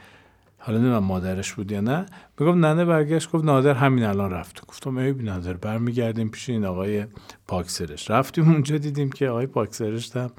حالا 0.59 0.79
نمی‌دونم 0.79 1.05
مادرش 1.05 1.53
بود 1.53 1.73
یا 1.73 1.81
نه. 1.81 2.07
میگم 2.41 2.67
ننه 2.67 2.85
برگشت 2.85 3.31
گفت 3.31 3.45
نادر 3.45 3.75
همین 3.75 4.05
الان 4.05 4.31
رفت. 4.31 4.67
گفتم 4.67 4.97
ای 4.97 5.13
نادر 5.13 5.53
برمیگردیم 5.53 6.29
پیش 6.29 6.49
این 6.49 6.65
آقای 6.65 7.07
پاکسرش. 7.49 8.11
رفتیم 8.11 8.51
اونجا 8.51 8.79
دیدیم 8.79 9.11
که 9.11 9.29
آقای 9.29 9.47
پاکسرش 9.47 10.17
هم 10.17 10.31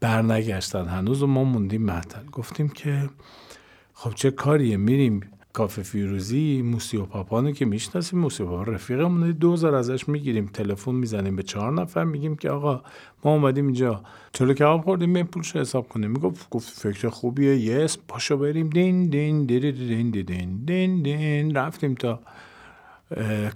برنگشتن. 0.00 0.86
هنوز 0.86 1.22
و 1.22 1.26
ما 1.26 1.44
موندیم 1.44 1.82
محتل 1.82 2.26
گفتیم 2.32 2.68
که 2.68 3.10
خب 3.94 4.14
چه 4.14 4.30
کاریه؟ 4.30 4.76
میریم 4.76 5.20
کافه 5.52 5.82
فیروزی 5.82 6.62
موسیو 6.62 7.02
پاپانو 7.02 7.52
که 7.52 7.64
می‌شناسیم. 7.64 8.18
موسیو 8.18 8.46
پاپا 8.46 8.62
رفیقمونه. 8.62 9.32
دوزار 9.32 9.74
ازش 9.74 10.08
می‌گیریم. 10.08 10.46
تلفن 10.46 10.94
می‌زنیم 10.94 11.36
به 11.36 11.42
چهار 11.42 11.72
نفر. 11.72 12.04
میگیم 12.04 12.36
که 12.36 12.50
آقا 12.50 12.82
ما 13.24 13.32
اومدیم 13.32 13.66
اینجا. 13.66 14.02
چلو 14.32 14.54
کباب 14.54 14.80
خوردیم؟ 14.80 15.16
این 15.16 15.26
پولش 15.26 15.56
حساب 15.56 15.88
کنیم. 15.88 16.10
می‌گفت 16.10 16.50
گفت 16.50 16.68
فکر 16.68 17.08
خوبیه. 17.08 17.56
یس 17.56 17.98
پاشو 18.08 18.36
بریم. 18.36 18.70
دین 18.70 19.08
دین 19.08 19.44
دین 19.46 19.70
دین 19.70 20.10
دین 20.10 20.64
دین 20.64 21.02
دین. 21.02 21.54
رفتیم 21.54 21.94
تا 21.94 22.20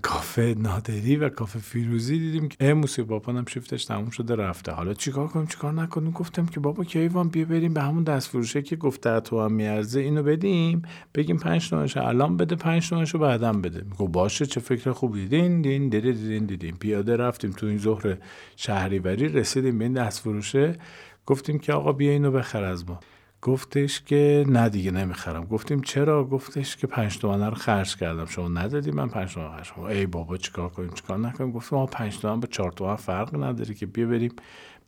کافه 0.03 0.55
نادری 0.59 1.17
و 1.17 1.29
کافه 1.29 1.59
فیروزی 1.59 2.19
دیدیم 2.19 2.49
که 2.49 3.03
بابا 3.09 3.33
هم 3.33 3.45
شیفتش 3.45 3.85
تموم 3.85 4.11
شده 4.11 4.37
رفته. 4.37 4.73
حالا 4.73 4.95
چیکار 4.95 5.29
کنیم؟ 5.29 5.47
چیکار 5.47 5.73
نکنیم؟ 5.73 6.11
گفتم 6.11 6.47
که 6.47 6.61
بابا 6.61 6.85
کیوان 6.85 7.29
بیا 7.29 7.45
بریم 7.45 7.75
به 7.75 7.83
همون 7.83 8.03
دست 8.03 8.29
فروشه 8.29 8.63
که 8.63 8.77
گفته 8.77 9.21
تو 9.21 9.41
هم 9.41 9.53
میارزه 9.53 10.01
اینو 10.01 10.23
بدیم. 10.23 10.83
بگیم 11.15 11.37
پنج 11.37 11.71
تومنشو 11.71 12.07
الان 12.07 12.37
بده 12.37 12.57
پنج 12.57 12.89
تومنشو 12.89 13.19
بعدا 13.19 13.53
بده. 13.53 13.85
میگو 13.91 14.09
باشه 14.09 14.47
چه 14.47 14.61
فکر 14.61 14.93
خوبی. 14.93 15.27
دین 15.27 15.63
دین 15.63 15.89
دین 15.89 16.13
دین 16.13 16.47
دین 16.47 16.77
پیاده 16.77 17.17
رفتیم 17.17 17.51
تو 17.51 17.67
این 17.67 17.79
ظهر 17.79 18.17
شهریوری 18.57 19.29
رسیدیم 19.29 19.79
به 19.79 19.85
این 19.85 19.93
دست 19.93 20.21
فروشه 20.21 20.79
گفتیم 21.27 21.59
که 21.59 21.73
آقا 21.73 21.93
بیا 21.93 22.11
اینو 22.11 22.31
بخر 22.31 22.65
از 22.65 22.89
ما. 22.89 23.01
گفتش 23.45 24.03
که 24.03 24.45
نه 24.49 24.69
دیگه 24.69 24.91
نمی‌خرم. 24.91 25.45
گفتیم 25.45 25.81
چرا؟ 25.81 26.25
گفتش 26.25 26.77
که 26.77 26.87
پنج 26.87 27.19
تومن 27.19 27.47
رو 27.47 27.55
خرج 27.55 27.97
کردم. 27.97 28.27
شما 28.27 28.49
ندادی 28.49 28.91
من 28.91 29.09
پنج 29.09 29.35
تومن 29.35 29.57
خرج 29.57 29.71
کردم 29.71 29.83
ای 29.83 30.07
بابا 30.07 30.37
چیکار 30.37 30.69
کنیم؟ 30.69 30.91
چیکار 30.91 31.19
نکنیم؟ 31.19 31.53
گفتیم 31.53 31.79
ما 31.79 31.87
پنج 31.87 32.19
تومن 32.19 32.41
با 32.41 32.47
چهار 32.47 32.73
تومن 32.73 32.97
فرق 32.97 33.45
نداره 33.45 33.75
که 33.75 33.87
بیا 33.87 34.07
بریم 34.07 34.33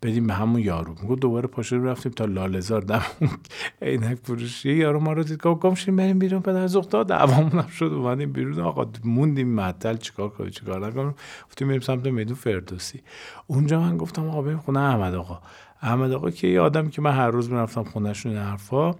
بدیم 0.02 0.26
به 0.26 0.34
همون 0.34 0.61
یارو. 0.61 0.94
میگو 1.02 1.16
دوباره 1.16 1.48
پاشو 1.48 1.84
رفتیم 1.84 2.12
تا 2.12 2.24
لالزار 2.24 2.80
دم 2.80 3.02
عینک 3.82 4.18
فروشی. 4.22 4.72
یارو 4.72 5.00
ما 5.00 5.12
رو 5.12 5.22
دید 5.22 5.42
گفت 5.42 5.61
گمشیم 5.61 5.96
بریم 5.96 6.18
بیرون. 6.18 6.42
پدر 6.42 6.66
زختا 6.66 7.02
دعوامون 7.02 7.50
هم 7.61 7.66
شد 7.66 7.84
اومدیم 7.84 8.32
بیرون. 8.32 8.61
آقا 8.61 8.86
موندیم 9.04 9.48
معطل 9.48 9.96
چیکار 9.96 10.28
کنیم 10.28 10.50
چیکار 10.50 10.86
نکنیم. 10.86 11.14
گفتیم 11.48 11.68
بریم 11.68 11.80
سمت 11.80 12.07
میدون 12.07 12.36
فردوسی. 12.36 13.02
اونجا 13.46 13.80
من 13.80 13.96
گفتم 13.96 14.28
آقا 14.28 14.42
بریم 14.42 14.59
خونه 14.59 14.80
احمد 14.80 15.14
آقا. 15.14 15.40
احمد 15.83 16.12
آقا 16.12 16.31
که 16.31 16.47
یه 16.47 16.61
آدمی 16.61 16.91
که 16.91 17.03
من 17.03 17.12
هر 17.12 17.31
روز 17.31 17.51
می‌رفتم 17.51 17.85
خونهشون 17.85 18.33
این 18.33 18.41
حرفا 18.41 18.91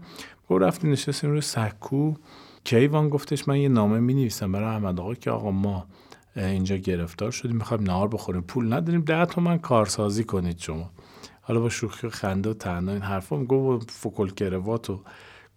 گفت 0.49 0.63
رفتیم 0.63 0.91
نشستیم 0.91 1.31
روی 1.31 1.41
سکو. 1.41 2.15
کیوان 2.65 3.09
گفتش 3.09 3.49
من 3.49 3.57
یه 3.61 3.69
نامه 3.69 4.01
می 4.01 4.15
نویسم 4.15 4.53
برای 4.53 4.69
احمد 4.69 5.01
آقا 5.01 5.15
که 5.15 5.31
آقا 5.31 5.51
ما 5.51 5.87
اینجا 6.37 6.77
گرفتار 6.77 7.31
شدیم 7.31 7.57
می‌خوایم 7.57 7.83
نهار 7.83 8.09
بخوریم. 8.09 8.43
پول 8.43 8.73
نداریم 8.73 9.01
ده 9.01 9.25
تومن 9.25 9.59
کارسازی 9.59 10.25
کنید 10.25 10.59
شما. 10.59 10.91
حالا 11.43 11.61
با 11.61 11.69
شوخی 11.69 12.07
و 12.07 12.11
خنده 12.11 12.51
و 12.51 12.55
تنها 12.55 12.93
این 12.93 13.03
حرفا 13.03 13.45
گفت 13.45 13.91
فکل 13.91 14.31
کروات 14.31 14.91
و 14.91 15.01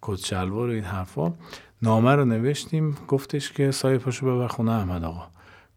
کت 0.02 0.18
شلوار 0.18 0.68
و 0.68 0.72
این 0.72 0.84
حرفا. 0.84 1.34
نامه 1.82 2.14
رو 2.14 2.24
نوشتیم 2.24 2.96
گفتش 3.08 3.52
که 3.52 3.70
سایه 3.70 3.98
پاشو 3.98 4.26
ببر 4.26 4.48
خونه 4.48 4.72
احمد 4.72 5.04
آقا. 5.04 5.26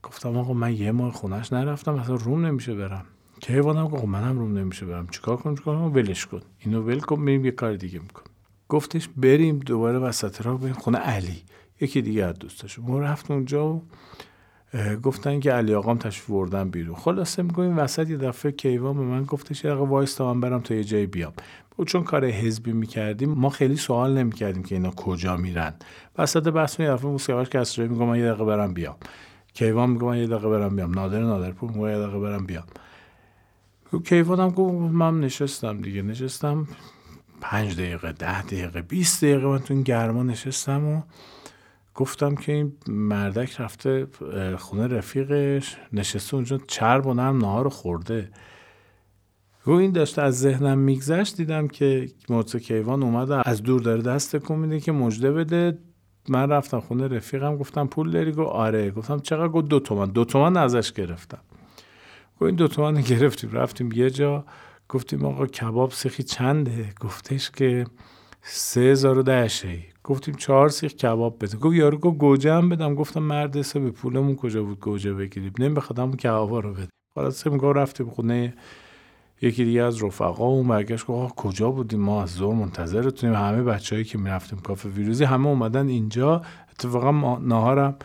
گفتم 0.04 0.38
آقا 0.38 0.54
من 0.54 0.74
یه 0.74 0.92
ماه 0.92 1.12
خونهش 1.12 1.54
نرفتم 1.54 1.96
اصلا 1.96 2.16
روم 2.16 2.46
نمیشه 2.46 2.76
برم. 2.76 3.06
که 3.40 3.54
حیوانم 3.54 3.88
گفت 3.88 4.06
منم 4.06 4.40
روم 4.40 4.58
نمیشه 4.58 4.86
برم 4.86 5.08
چیکار 5.08 5.38
کنم 5.38 5.56
چیکار 5.56 5.76
کنم 5.76 5.94
ولش 5.94 6.26
کن 6.26 6.42
اینو 6.60 6.82
ول 6.82 7.00
کن 7.00 7.26
بریم 7.26 7.46
یه 7.46 7.52
کار 7.52 7.76
دیگه 7.76 8.00
میکن 8.00 8.24
گفتش 8.70 9.10
بریم 9.18 9.60
دوباره 9.60 10.00
وسط 10.00 10.42
راه 10.42 10.60
بریم 10.60 10.74
خونه 10.74 10.98
علی 10.98 11.44
یکی 11.82 12.02
دیگه 12.02 12.26
از 12.26 12.40
دوستاش 12.40 12.80
ما 12.80 13.00
رفت 13.00 13.32
اونجا 13.32 13.68
و 13.68 13.84
گفتن 15.04 15.40
که 15.40 15.52
علی 15.52 15.74
آقام 15.74 15.98
تشریف 15.98 16.30
بردن 16.30 16.70
بیرون 16.70 16.96
خلاصه 16.96 17.44
میگم 17.44 17.78
وسط 17.78 18.10
یه 18.10 18.18
دفعه 18.18 18.52
کیوان 18.52 18.98
به 18.98 19.04
من 19.04 19.24
گفتش 19.24 19.66
آقا 19.66 19.86
وایستا 19.86 20.34
من 20.34 20.42
برم 20.42 20.62
تا 20.62 20.74
یه 20.76 20.84
جایی 20.84 21.06
بیام 21.06 21.34
چون 21.88 22.04
کار 22.04 22.26
حزبی 22.26 22.72
می‌کردیم 22.72 23.30
ما 23.30 23.50
خیلی 23.50 23.76
سوال 23.76 24.18
نمی‌کردیم 24.18 24.64
که 24.64 24.76
اینا 24.76 24.92
کجا 24.92 25.38
میرن 25.38 25.74
وسط 26.18 26.48
بحث 26.48 26.80
یه 26.80 26.88
دفعه 26.88 27.12
موسیقیش 27.12 27.50
کسرایی 27.50 27.92
میگم 27.92 28.06
من 28.06 28.20
یه 28.20 28.26
دقیقه 28.26 28.46
برم 28.46 28.74
بیام 28.74 28.96
کیوان 29.54 29.90
میگم 29.90 30.06
من 30.06 30.18
یه 30.18 30.28
دقیقه 30.28 30.50
برم 30.50 30.76
بیام 30.76 30.94
نادر 30.94 31.20
نادرپور 31.20 31.72
میگم 31.72 31.88
یه 31.88 31.98
دقیقه 31.98 32.20
برم 32.20 32.46
بیام 32.46 32.64
کیوانم 34.00 34.50
گفت 34.50 34.94
من 34.94 35.20
نشستم 35.20 35.82
دیگه. 35.82 36.02
نشستم 36.02 36.68
پنج 37.42 37.76
دقیقه 37.76 38.12
ده 38.12 38.42
دقیقه 38.42 38.82
بیست 38.82 39.24
دقیقه 39.24 39.48
من 39.48 39.60
تو 39.60 39.74
این 39.74 39.84
گرما 39.84 40.24
نشستم 40.24 40.88
و 40.88 41.02
گفتم 41.96 42.36
که 42.36 42.52
این 42.52 42.74
مردک 42.88 43.62
رفته 43.62 44.08
خونه 44.58 44.88
رفیقش 44.88 45.78
نشسته 45.94 46.36
اونجا 46.36 46.60
چرب 46.68 47.06
و 47.06 47.14
نرم 47.14 47.38
نهار 47.38 47.70
خورده. 47.70 48.30
گو 49.66 49.72
این 49.72 49.92
داشته 49.92 50.22
از 50.22 50.40
ذهنم 50.40 50.78
میگذشت 50.78 51.38
دیدم 51.38 51.68
که 51.68 52.10
مرتضی 52.30 52.60
کیوان 52.60 53.04
اومده 53.04 53.50
از 53.50 53.64
دور 53.64 53.82
داره 53.82 54.02
دست 54.02 54.36
کن 54.36 54.56
میده 54.56 54.80
که 54.80 54.92
مجده 54.92 55.32
بده. 55.32 55.78
من 56.30 56.50
رفتم 56.50 56.80
خونه 56.80 57.08
رفیقم 57.08 57.58
گفتم 57.58 57.88
پول 57.88 58.12
داری؟ 58.12 58.32
گو 58.32 58.44
آره. 58.44 58.92
گفتم 58.92 59.20
چقدر؟ 59.20 59.48
گفت 59.48 59.68
دو 59.68 59.80
تومن. 59.80 60.06
دو 60.10 60.26
تومن 60.26 60.58
ازش 60.58 60.92
گرفتم. 60.92 61.42
گفت 62.44 62.50
این 62.50 62.56
دو 62.56 62.68
تومن 62.68 63.02
گرفتیم 63.02 63.52
رفتیم 63.52 63.92
یه 63.92 64.10
جا 64.10 64.46
گفتیم 64.90 65.26
آقا 65.26 65.48
کباب 65.48 65.92
سیخی 65.92 66.24
چنده؟ 66.24 66.90
گفتش 67.02 67.52
که 67.52 67.86
سه 68.42 68.82
هزار 68.82 69.18
و 69.18 69.24
ده 69.24 69.50
گفتیم 70.04 70.34
چهار 70.36 70.70
سیخ 70.70 70.94
کباب 70.94 71.38
بده 71.44 71.58
گفت 71.58 71.76
یارو 71.76 71.98
گفت 71.98 72.18
گوجه 72.18 72.54
هم 72.54 72.70
بدم. 72.70 72.96
گفتم 72.96 73.24
مرد 73.24 73.58
حسابی 73.58 73.92
پولمون 73.92 74.36
کجا 74.36 74.64
بود 74.64 74.80
گوجه 74.80 75.14
بگیریم؟ 75.14 75.54
نمی‌خواد 75.60 76.00
همون 76.00 76.18
کبابا 76.18 76.60
رو 76.60 76.74
بده 76.74 76.88
خلاص 77.16 77.48
میگه 77.48 77.74
رفتیم 77.74 78.10
خونه 78.10 78.54
یکی 79.42 79.66
دیگه 79.66 79.82
از 79.82 80.04
رفقا 80.04 80.52
و 80.52 80.64
برگشت 80.64 81.06
گفت 81.06 81.36
کجا 81.36 81.72
بودیم 81.72 82.00
ما؟ 82.00 82.24
از 82.24 82.30
زور 82.30 82.56
منتظرتونیم. 82.56 83.36
همه 83.36 83.64
بچههایی 83.64 84.06
که 84.06 84.18
می‌رفتیم 84.18 84.60
کافه 84.60 84.90
ویروزی 84.90 85.24
همه 85.24 85.48
اومدن 85.48 85.88
اینجا. 85.88 86.42
اتفاقا 86.72 87.38
ناهارم 87.38 87.96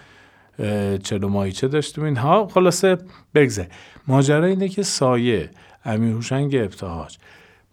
چلو 1.02 1.28
مایچه 1.28 1.68
داشتیم؟ 1.68 2.04
اینها 2.04 2.46
خلاصه 2.46 2.98
بگذه 3.34 3.68
ماجرا 4.06 4.46
اینه 4.46 4.68
که 4.68 4.82
سایه 4.82 5.50
امیر 5.84 6.12
هوشنگ 6.12 6.56
ابتهاج 6.56 7.18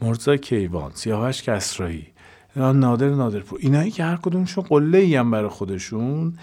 مرزا 0.01 0.38
کیوان 0.38 0.91
سیاوش 0.93 1.43
کسرایی 1.43 2.07
نادر 2.55 3.09
نادرپور 3.09 3.59
اینایی 3.61 3.91
که 3.91 4.03
هر 4.03 4.15
کدومشون 4.15 4.63
قله 4.63 4.97
ای 4.97 5.15
هم 5.15 5.31
برای 5.31 5.49
خودشون 5.49 6.38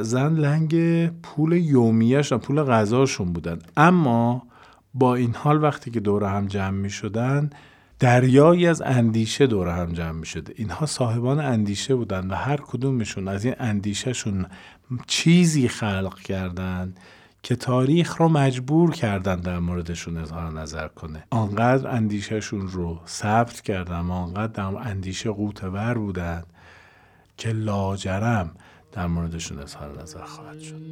زن 0.00 0.34
لنگ 0.34 1.06
پول 1.08 1.52
یومیهشون 1.52 2.38
پول 2.38 2.62
غذاشون 2.62 3.32
بودن. 3.32 3.58
اما 3.76 4.42
با 4.94 5.14
این 5.14 5.34
حال 5.34 5.62
وقتی 5.62 5.90
که 5.90 6.00
دور 6.00 6.24
هم 6.24 6.46
جمع 6.46 6.70
می 6.78 6.90
شدن 6.90 7.50
دریایی 8.02 8.66
از 8.66 8.82
اندیشه 8.82 9.46
دور 9.46 9.68
هم 9.68 9.92
جمع 9.92 10.12
می 10.12 10.26
شده 10.26 10.54
اینها 10.56 10.86
صاحبان 10.86 11.40
اندیشه 11.40 11.94
بودن 11.94 12.30
و 12.30 12.34
هر 12.34 12.56
کدومشون 12.56 13.28
از 13.28 13.44
این 13.44 13.54
اندیشهشون 13.58 14.46
چیزی 15.06 15.68
خلق 15.68 16.18
کردن 16.18 16.94
که 17.42 17.56
تاریخ 17.56 18.16
رو 18.16 18.28
مجبور 18.28 18.90
کردن 18.90 19.40
در 19.40 19.58
موردشون 19.58 20.16
اظهار 20.16 20.52
نظر 20.52 20.88
کنه. 20.88 21.24
آنقدر 21.30 21.88
اندیشهشون 21.88 22.68
رو 22.68 23.00
ثبت 23.06 23.60
کردن 23.60 24.10
آنقدر 24.10 24.46
در 24.46 24.64
اندیشه 24.64 25.30
قوتور 25.30 25.94
بودن 25.94 26.42
که 27.36 27.52
لاجرم 27.52 28.50
در 28.92 29.06
موردشون 29.06 29.58
اظهار 29.58 30.02
نظر 30.02 30.24
خواهد 30.24 30.60
شد. 30.60 30.82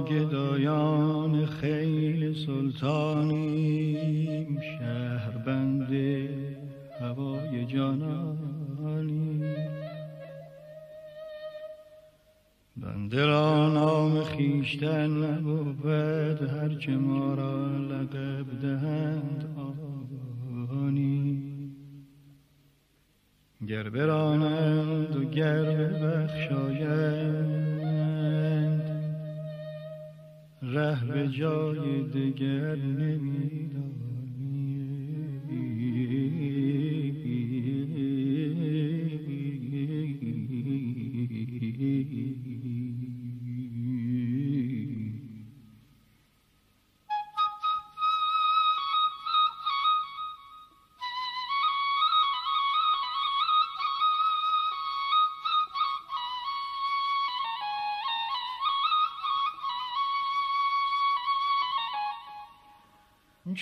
گدایان 0.00 1.46
خیل 1.46 2.46
سلطانیم 2.46 4.60
شهر 4.60 5.30
بنده 5.46 6.28
هوای 7.00 7.64
جانانی 7.64 9.54
بنده 12.76 13.26
را 13.26 13.68
نام 13.68 14.24
خیشتن 14.24 15.10
نبود 15.10 16.42
هرچه 16.42 16.96
ما 16.96 17.34
را 17.34 17.78
لقب 17.78 18.60
دهند 18.62 19.56
آنی 20.70 21.42
گر 23.68 23.88
برانند 23.88 25.16
و 25.16 25.24
گر 25.24 25.62
ببخشایند 25.62 27.79
ره 30.72 31.04
به 31.08 31.28
جای 31.28 32.02
دگر 32.02 32.76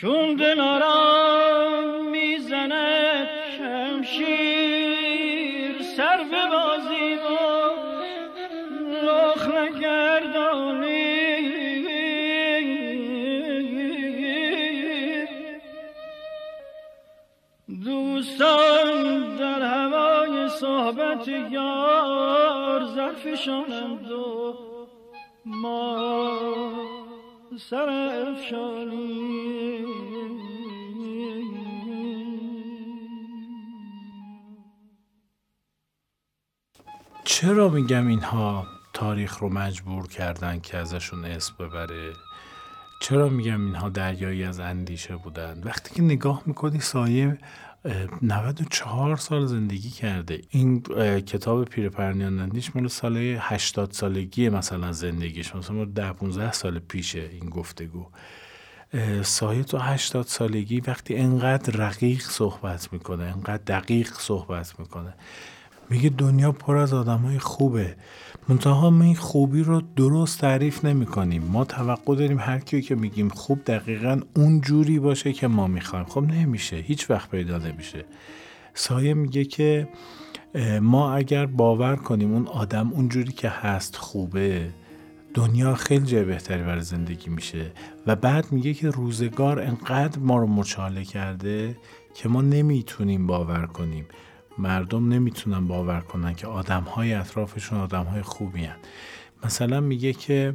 چون 0.01 0.34
دلارام 0.34 2.11
می‌زند 2.11 3.28
شمشیر 3.59 5.03
سر 5.82 6.16
به 6.16 6.46
بازی 6.53 7.14
و 7.14 7.26
رخ 9.07 9.49
نگردانی. 9.49 11.09
دوستان 17.84 19.36
در 19.36 19.62
هوای 19.62 20.49
صحبت 20.49 21.28
یار 21.51 22.84
زرفشانند 22.84 24.11
و 24.11 24.55
ما 25.44 25.99
سر 27.57 27.88
افشانی 27.88 28.88
چرا 37.49 37.68
میگم 37.68 38.07
اینها 38.07 38.66
تاریخ 38.92 39.38
رو 39.38 39.49
مجبور 39.49 40.07
کردن 40.07 40.61
که 40.61 40.76
ازشون 40.76 41.24
اسم 41.24 41.55
ببره؟ 41.59 42.12
چرا 43.01 43.28
میگم 43.28 43.64
اینها 43.64 43.88
دریایی 43.88 44.44
از 44.44 44.61
اندیشه 44.61 45.16
بودن؟ 45.16 45.62
وقتی 45.64 45.94
که 45.94 46.03
نگاه 46.03 46.42
می‌کنی 46.46 46.80
سایه 46.80 47.38
94 48.22 49.16
سال 49.16 49.46
زندگی 49.46 49.90
کرده. 49.90 50.40
این 50.51 50.82
کتاب 51.20 51.64
پیرپرنیان 51.64 52.38
اندیش 52.38 52.76
مال 52.76 52.88
سال 52.88 53.16
80 53.40 53.92
سالگی 53.92 54.49
مثلا 54.49 54.92
زندگیش. 54.92 55.55
مثلا 55.55 55.84
10 55.84 56.12
15 56.12 56.53
سال 56.53 56.78
پیشه 56.78 57.28
این 57.32 57.51
گفتگو. 57.51 58.07
سایه 59.22 59.62
تو 59.62 59.78
80 59.78 60.26
سالگی 60.26 60.80
وقتی 60.80 61.16
انقدر 61.16 61.72
رقیق 61.72 62.22
صحبت 62.22 62.92
می‌کنه 62.92 63.24
انقدر 63.24 63.62
دقیق 63.66 64.12
صحبت 64.12 64.80
می‌کنه. 64.80 65.14
میگه 65.91 66.09
دنیا 66.09 66.53
پر 66.53 66.76
از 66.76 66.95
آدم 66.95 67.18
های 67.18 67.39
خوبه. 67.39 67.97
منتها 68.49 68.91
ما 68.91 69.05
این 69.05 69.14
خوبی 69.14 69.62
رو 69.62 69.82
درست 69.97 70.41
تعریف 70.41 70.84
نمی 70.84 71.07
کنیم 71.07 71.43
ما 71.43 71.64
توقع 71.64 72.14
داریم 72.14 72.39
هر 72.39 72.59
کیو 72.59 72.80
که 72.80 72.95
میگیم 72.95 73.28
خوب 73.28 73.64
دقیقا 73.64 74.20
اون 74.36 74.61
جوری 74.61 74.99
باشه 74.99 75.32
که 75.32 75.49
ما 75.49 75.66
می‌خوایم. 75.66 76.05
خب 76.05 76.22
نمیشه. 76.22 76.76
هیچ 76.76 77.11
وقت 77.11 77.30
پیدا 77.30 77.59
نمیشه. 77.59 78.05
سایه 78.74 79.14
میگه 79.14 79.45
که 79.45 79.89
ما 80.80 81.14
اگر 81.14 81.47
باور 81.47 81.97
کنیم 81.97 82.34
اون 82.34 82.47
آدم 82.47 82.91
اون 82.93 83.09
جوری 83.09 83.32
که 83.32 83.49
هست 83.49 83.97
خوبه 83.97 84.68
دنیا 85.34 85.74
خیلی 85.74 86.07
جای 86.07 86.24
بهتری 86.24 86.62
برای 86.62 86.80
زندگی 86.80 87.30
میشه. 87.30 87.72
و 88.07 88.16
بعد 88.16 88.53
میگه 88.53 88.74
که 88.74 88.91
روزگار 88.91 89.61
انقدر 89.61 90.18
ما 90.18 90.36
رو 90.39 90.47
مچاله 90.47 91.05
کرده 91.05 91.76
که 92.14 92.28
ما 92.28 92.43
نمی‌تونیم 92.43 93.26
باور 93.26 93.66
کنیم. 93.66 94.07
مردم 94.59 95.09
نمی‌تونن 95.09 95.66
باور 95.66 96.00
کنن 96.00 96.34
که 96.34 96.46
آدم 96.46 96.82
های 96.82 97.14
اطرافشون 97.14 97.78
آدم 97.78 98.04
های 98.04 98.22
خوبی 98.22 98.64
هن. 98.64 98.76
مثلا 99.44 99.80
میگه 99.80 100.12
که 100.12 100.54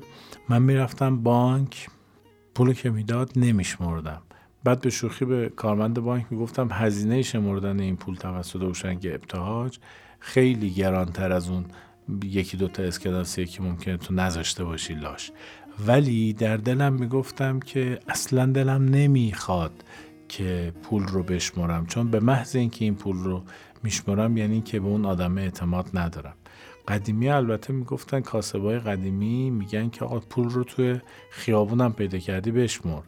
من 0.50 0.62
می‌رفتم 0.62 1.18
بانک 1.24 1.90
پولو 2.56 2.74
که 2.74 2.90
می‌داد 2.90 3.32
نمیشمردم 3.36 4.22
بعد 4.64 4.82
به 4.82 4.90
شوخی 4.90 5.26
به 5.26 5.50
کارمند 5.56 6.00
بانک 6.00 6.26
می‌گفتم 6.30 6.70
هزینه 6.72 7.22
شمردن 7.22 7.80
این 7.80 7.96
پول 7.96 8.16
توسط 8.16 8.62
هوشنگ 8.62 9.08
ابتهاج 9.14 9.80
خیلی 10.20 10.70
گرانتر 10.70 11.32
از 11.32 11.50
اون 11.50 11.66
یکی 12.24 12.58
دوتا 12.58 12.84
اسکناسیه 12.84 13.46
که 13.46 13.62
ممکنه 13.62 13.98
تو 13.98 14.14
نذاشته 14.14 14.64
باشی 14.64 14.94
لاش 14.94 15.32
ولی 15.88 16.34
در 16.34 16.58
دلم 16.58 16.94
می‌گفتم 16.94 17.60
که 17.60 18.00
اصلا 18.08 18.46
دلم 18.46 18.86
نمی‌خواد 18.86 19.72
که 20.30 20.74
پول 20.84 21.04
رو 21.04 21.24
بشمرم 21.24 21.86
چون 21.86 22.12
به 22.12 22.20
محض 22.20 22.56
اینکه 22.56 22.86
این 22.86 22.96
پول 22.96 23.18
رو 23.18 23.44
میشمرم 23.84 24.38
یعنی 24.38 24.62
که 24.62 24.80
به 24.80 24.88
اون 24.88 25.06
آدم 25.06 25.38
اعتماد 25.38 25.90
ندارم. 25.94 26.34
قدیمی 26.88 27.30
البته 27.30 27.74
می‌گفتن 27.74 28.20
کاسبای 28.20 28.80
قدیمی 28.80 29.50
میگن 29.50 29.90
که 29.90 30.06
آقا 30.06 30.20
پول 30.20 30.50
رو 30.50 30.64
توی 30.64 31.00
خیابونم 31.30 31.94
پیدا 31.94 32.18
کردی 32.18 32.52
بشمر 32.52 33.02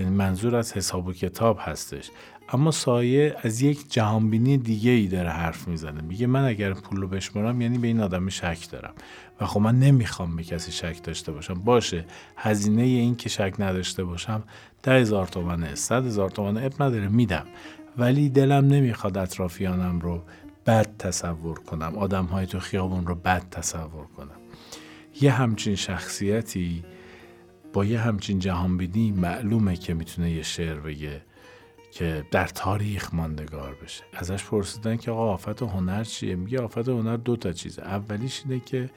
یعنی 0.00 0.16
منظور 0.16 0.56
از 0.56 0.72
حساب 0.72 1.06
و 1.06 1.12
کتاب 1.12 1.58
هستش. 1.60 2.10
اما 2.48 2.70
سایه 2.70 3.36
از 3.42 3.62
یک 3.62 3.92
جهانبینی 3.92 4.58
دیگه 4.58 4.90
ای 4.90 5.06
داره 5.06 5.30
حرف 5.30 5.68
می‌زنه. 5.68 6.02
میگه 6.02 6.26
من 6.26 6.44
اگر 6.44 6.74
پول 6.74 7.00
رو 7.00 7.08
بشمرم 7.08 7.60
یعنی 7.60 7.78
به 7.78 7.86
این 7.86 8.00
آدم 8.00 8.28
شک 8.28 8.70
دارم. 8.70 8.94
و 9.40 9.46
خب 9.46 9.60
من 9.60 9.78
نمی‌خوام 9.78 10.36
به 10.36 10.42
کسی 10.42 10.72
شک 10.72 11.02
داشته 11.02 11.32
باشم. 11.32 11.54
باشه 11.54 12.04
هزینه 12.36 12.82
این 12.82 13.16
که 13.16 13.28
شک 13.28 13.54
نداشته 13.58 14.04
باشم 14.04 14.42
ده 14.82 14.92
هزار 14.92 15.26
تومنه 15.26 15.74
صد 15.74 16.06
هزار 16.06 16.30
تومنه 16.30 16.64
اب 16.64 16.82
نداره 16.82 17.08
میدم. 17.08 17.46
ولی 17.98 18.28
دلم 18.28 18.66
نمی‌خواد 18.66 19.18
اطرافیانم 19.18 20.00
رو 20.00 20.22
بد 20.66 20.96
تصور 20.98 21.58
کنم. 21.58 21.98
آدم 21.98 22.24
های 22.24 22.46
تو 22.46 22.60
خیابون 22.60 23.06
رو 23.06 23.14
بد 23.14 23.48
تصور 23.50 24.06
کنم. 24.16 24.36
یه 25.20 25.32
همچین 25.32 25.74
شخصیتی 25.74 26.84
با 27.72 27.84
یه 27.84 28.00
همچین 28.00 28.38
جهانبینی 28.38 29.12
معلومه 29.12 29.76
که 29.76 29.94
می‌تونه 29.94 30.30
یه 30.30 30.42
شعر 30.42 30.80
بگه 30.80 31.22
که 31.92 32.24
در 32.30 32.46
تاریخ 32.46 33.14
ماندگار 33.14 33.76
بشه. 33.84 34.04
ازش 34.12 34.44
پرسیدن 34.44 34.96
که 34.96 35.10
آقا 35.10 35.32
آفت 35.32 35.62
هنر 35.62 36.04
چیه؟ 36.04 36.34
میگه 36.34 36.60
آفت 36.60 36.88
هنر 36.88 37.16
دو 37.16 37.36
تا 37.36 37.52
چیزه. 37.52 37.82
اولیش 37.82 38.42
اینه 38.44 38.60
که 38.60 38.90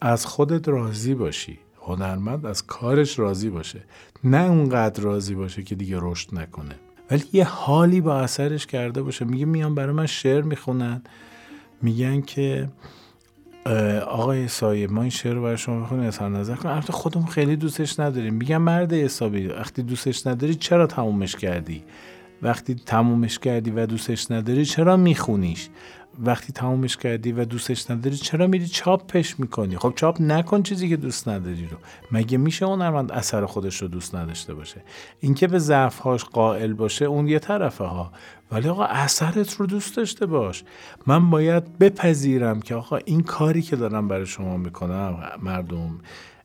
از 0.00 0.26
خودت 0.26 0.68
راضی 0.68 1.14
باشی. 1.14 1.58
هنرمند 1.82 2.46
از 2.46 2.66
کارش 2.66 3.18
راضی 3.18 3.50
باشه. 3.50 3.82
نه 4.24 4.50
اونقدر 4.50 5.02
راضی 5.02 5.34
باشه 5.34 5.62
که 5.62 5.74
دیگه 5.74 5.98
رشد 6.00 6.34
نکنه. 6.34 6.74
ولی 7.10 7.24
یه 7.32 7.44
حالی 7.44 8.00
با 8.00 8.20
اثرش 8.20 8.66
کرده 8.66 9.02
باشه. 9.02 9.24
میگه 9.24 9.44
میان 9.44 9.74
برای 9.74 9.92
من 9.92 10.06
شعر 10.06 10.42
می‌خونن. 10.42 11.02
میگن 11.82 12.20
که 12.20 12.68
آقای 14.06 14.48
سایه 14.48 14.86
ما 14.86 15.00
این 15.00 15.10
شعر 15.10 15.34
رو 15.34 15.42
برای 15.42 15.56
شما 15.56 15.80
بخونیم 15.80 16.04
اظهار 16.04 16.30
نظر 16.30 16.54
کنیم. 16.54 16.74
البته 16.74 16.92
خودمون 16.92 17.26
خیلی 17.26 17.56
دوستش 17.56 18.00
نداریم. 18.00 18.34
میگن 18.34 18.56
مرد 18.56 18.92
حسابی 18.92 19.46
وقتی 19.46 19.82
دوستش 19.82 20.26
نداری 20.26 20.54
چرا 20.54 20.86
تمومش 20.86 21.36
کردی؟ 21.36 21.82
وقتی 22.42 22.74
تمومش 22.74 23.38
کردی 23.38 23.70
و 23.70 23.86
دوستش 23.86 24.30
نداری 24.30 24.64
چرا 24.64 24.96
میخونیش؟ 24.96 25.68
وقتی 26.18 26.52
تمومش 26.52 26.96
کردی 26.96 27.32
و 27.32 27.44
دوستش 27.44 27.90
نداری 27.90 28.16
چرا 28.16 28.46
میری 28.46 28.66
چاپش 28.68 29.40
می‌کنی؟ 29.40 29.76
خب 29.76 29.92
چاپ 29.96 30.20
نکن 30.20 30.62
چیزی 30.62 30.88
که 30.88 30.96
دوست 30.96 31.28
نداری 31.28 31.66
رو. 31.66 31.76
مگه 32.12 32.38
میشه 32.38 32.66
هنرمند 32.66 33.12
اثر 33.12 33.46
خودش 33.46 33.82
رو 33.82 33.88
دوست 33.88 34.14
نداشته 34.14 34.54
باشه؟ 34.54 34.82
اینکه 35.20 35.46
به 35.46 35.58
ضعفهاش 35.58 36.24
قائل 36.24 36.72
باشه 36.72 37.04
اون 37.04 37.28
یه 37.28 37.38
طرفه 37.38 37.84
ها. 37.84 38.12
ولی 38.52 38.68
آقا 38.68 38.84
اثرت 38.84 39.54
رو 39.54 39.66
دوست 39.66 39.96
داشته 39.96 40.26
باش. 40.26 40.64
من 41.06 41.30
باید 41.30 41.78
بپذیرم 41.78 42.60
که 42.60 42.74
آقا 42.74 42.96
این 42.96 43.22
کاری 43.22 43.62
که 43.62 43.76
دارم 43.76 44.08
برای 44.08 44.26
شما 44.26 44.56
می‌کنم 44.56 45.22
مردم 45.42 46.00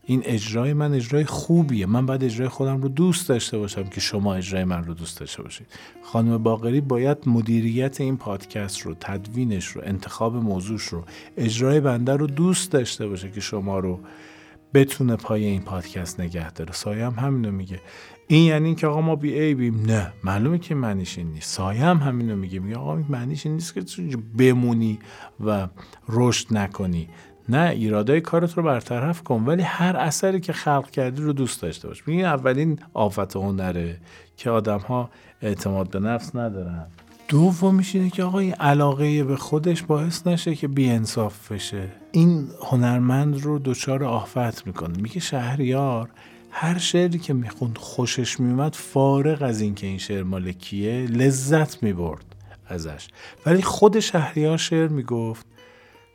این 0.05 0.21
اجرای 0.25 0.73
من 0.73 0.93
اجرای 0.93 1.25
خوبیه. 1.25 1.85
من 1.85 2.05
باید 2.05 2.23
اجرای 2.23 2.49
خودم 2.49 2.81
رو 2.81 2.89
دوست 2.89 3.29
داشته 3.29 3.57
باشم 3.57 3.83
که 3.83 4.01
شما 4.01 4.35
اجرای 4.35 4.63
من 4.63 4.83
رو 4.83 4.93
دوست 4.93 5.19
داشته 5.19 5.43
باشید. 5.43 5.67
خانم 6.03 6.43
باقری 6.43 6.81
باید 6.81 7.17
مدیریت 7.25 8.01
این 8.01 8.17
پادکست 8.17 8.79
رو 8.81 8.95
تدوینش 8.99 9.67
رو 9.67 9.81
انتخاب 9.85 10.35
موضوعش 10.35 10.83
رو 10.83 11.03
اجرای 11.37 11.79
بنده 11.79 12.13
رو 12.13 12.27
دوست 12.27 12.71
داشته 12.71 13.07
باشه 13.07 13.31
که 13.31 13.41
شما 13.41 13.79
رو 13.79 13.99
بتونه 14.73 15.15
پای 15.15 15.45
این 15.45 15.61
پادکست 15.61 16.19
نگه 16.19 16.51
داره. 16.51 16.71
سایه 16.71 17.05
هم 17.05 17.13
همینو 17.13 17.51
میگه. 17.51 17.81
این 18.27 18.43
یعنی 18.43 18.75
که 18.75 18.87
آقا 18.87 19.01
ما 19.01 19.15
بی 19.15 19.33
ای 19.33 19.55
بیم؟ 19.55 19.85
نه. 19.85 20.13
معلومه 20.23 20.59
که 20.59 20.75
معنیش 20.75 21.17
این 21.17 21.31
نیست. 21.31 21.49
سایه 21.49 21.81
هم 21.81 21.97
همینو 21.97 22.35
میگه. 22.35 22.59
میگه 22.59 22.77
آقا 22.77 22.95
معنیش 22.95 23.45
این 23.45 23.55
نیست 23.55 23.73
که 23.73 23.83
بمونی 24.37 24.99
و 25.45 25.67
رشد 26.09 26.57
نکنی. 26.57 27.09
نه 27.49 27.69
ایرادای 27.69 28.21
کارت 28.21 28.53
رو 28.57 28.63
برطرف 28.63 29.23
کن 29.23 29.43
ولی 29.45 29.61
هر 29.61 29.95
اثری 29.97 30.39
که 30.39 30.53
خلق 30.53 30.89
کردی 30.89 31.21
رو 31.21 31.33
دوست 31.33 31.61
داشته 31.61 31.87
باش. 31.87 32.03
این 32.07 32.25
اولین 32.25 32.79
آفت 32.93 33.35
هنره 33.35 33.97
که 34.37 34.49
آدم 34.49 34.79
ها 34.79 35.09
اعتماد 35.41 35.89
به 35.89 35.99
نفس 35.99 36.35
ندارن. 36.35 36.85
دومیش 37.27 37.95
اینه 37.95 38.09
که 38.09 38.23
آقا 38.23 38.39
این 38.39 38.53
علاقه 38.53 39.23
به 39.23 39.35
خودش 39.35 39.83
باعث 39.83 40.27
نشه 40.27 40.55
که 40.55 40.69
انصاف 40.77 41.51
بشه. 41.51 41.87
این 42.11 42.47
هنرمند 42.69 43.41
رو 43.41 43.59
دچار 43.59 44.03
آفت 44.03 44.67
می‌کنه. 44.67 45.01
میگه 45.01 45.19
شهریار 45.19 46.09
هر 46.51 46.77
شعری 46.77 47.19
که 47.19 47.33
می‌خوند 47.33 47.77
خوشش 47.77 48.39
میومد 48.39 48.75
فارغ 48.75 49.41
از 49.41 49.61
اینکه 49.61 49.87
این 49.87 49.97
شعر 49.97 50.23
مال 50.23 50.51
کیه 50.51 51.07
لذت 51.07 51.83
می‌برد 51.83 52.25
ازش. 52.67 53.07
ولی 53.45 53.61
خود 53.61 53.99
شهریار 53.99 54.57
شعر 54.57 54.87
می‌گفت 54.87 55.45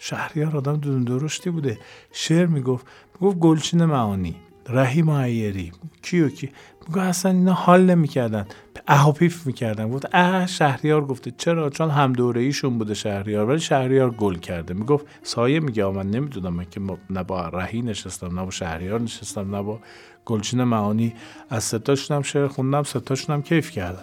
شهریار 0.02 0.56
آدم 0.56 0.76
دون 0.76 1.04
درشتی 1.04 1.50
بوده. 1.50 1.78
شعر 2.12 2.46
می‌گفت 2.46 2.86
می‌گفت 3.20 3.38
گلچین 3.38 3.84
معانی 3.84 4.36
رحیم 4.68 5.06
معیری 5.06 5.72
کی 6.02 6.20
و 6.20 6.28
کی؟ 6.28 6.50
می‌گفت 6.88 7.06
اصلا 7.06 7.32
اینا 7.32 7.52
حال 7.52 7.84
نمی‌کردن. 7.84 8.46
اهاپیف 8.88 9.46
می‌کردن. 9.46 9.90
گفت 9.90 10.06
اه 10.12 10.46
شهریار 10.46 11.04
گفته. 11.04 11.30
چرا؟ 11.30 11.70
چون 11.70 11.90
هم 11.90 12.12
دوره 12.12 12.40
ایشون 12.40 12.78
بوده 12.78 12.94
شهریار 12.94 13.48
ولی 13.48 13.60
شهریار 13.60 14.10
گل 14.10 14.34
کرده. 14.34 14.74
می‌گفت 14.74 15.06
سایه 15.22 15.60
میگه 15.60 15.86
من 15.86 16.10
نمی‌دونم 16.10 16.54
من 16.54 16.66
که 16.70 16.80
نه 17.10 17.22
با 17.22 17.48
رهی 17.48 17.82
نشستم 17.82 18.38
نه 18.38 18.44
با 18.44 18.50
شهریار 18.50 19.00
نشستم 19.00 19.56
نه 19.56 19.62
با 19.62 19.80
گلچین 20.24 20.64
معانی. 20.64 21.14
از 21.50 21.64
ستاشون 21.64 22.16
هم 22.16 22.22
شعر 22.22 22.46
خوندم 22.46 22.82
ستاشون 22.82 23.36
هم 23.36 23.42
کیف 23.42 23.70
کردم. 23.70 24.02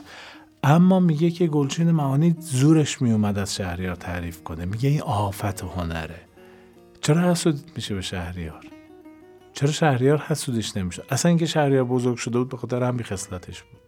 اما 0.69 0.99
میگه 0.99 1.31
که 1.31 1.47
گلچین 1.47 1.91
معانی 1.91 2.35
زورش 2.39 3.01
میومد 3.01 3.37
از 3.37 3.55
شهریار 3.55 3.95
تعریف 3.95 4.43
کنه. 4.43 4.65
میگه 4.65 4.89
این 4.89 5.01
آفت 5.01 5.63
هنره. 5.63 6.19
چرا 7.01 7.31
حسود 7.31 7.71
میشه 7.75 7.95
به 7.95 8.01
شهریار؟ 8.01 8.65
چرا 9.53 9.71
شهریار 9.71 10.17
حسودش 10.17 10.77
نمیشه؟ 10.77 11.03
اصلا 11.09 11.29
اینکه 11.29 11.45
شهریار 11.45 11.83
بزرگ 11.83 12.17
شده 12.17 12.39
بود 12.39 12.49
به 12.49 12.57
خاطر 12.57 12.83
همین 12.83 13.03
خصلتش 13.03 13.61
بود. 13.63 13.79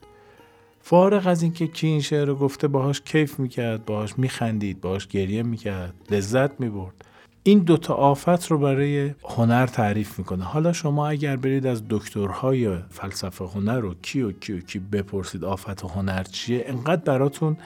فارغ 0.81 1.27
از 1.27 1.41
اینکه 1.41 1.67
کی 1.67 1.87
این 1.87 2.01
شعر 2.01 2.25
رو 2.25 2.35
گفته 2.35 2.67
باهاش 2.67 3.01
کیف 3.01 3.39
می‌کرد 3.39 3.85
باهاش 3.85 4.17
میخندید 4.17 4.81
باهاش 4.81 5.07
گریه 5.07 5.43
می‌کرد 5.43 5.93
لذت 6.11 6.59
می‌برد. 6.59 7.05
این 7.43 7.59
دوتا 7.59 7.93
آفت 7.93 8.51
رو 8.51 8.57
برای 8.57 9.13
هنر 9.23 9.67
تعریف 9.67 10.19
می‌کنه. 10.19 10.43
حالا 10.43 10.73
شما 10.73 11.07
اگر 11.07 11.35
برید 11.35 11.67
از 11.67 11.83
دکترهای 11.89 12.77
فلسفه 12.89 13.45
هنر 13.45 13.79
رو 13.79 13.93
کی 14.01 14.21
و 14.21 14.31
کی 14.31 14.53
و 14.53 14.59
کی 14.59 14.79
بپرسید 14.79 15.43
آفت 15.45 15.83
هنر 15.83 16.23
چیه 16.23 16.63
انقدر 16.67 17.01
براتون 17.01 17.57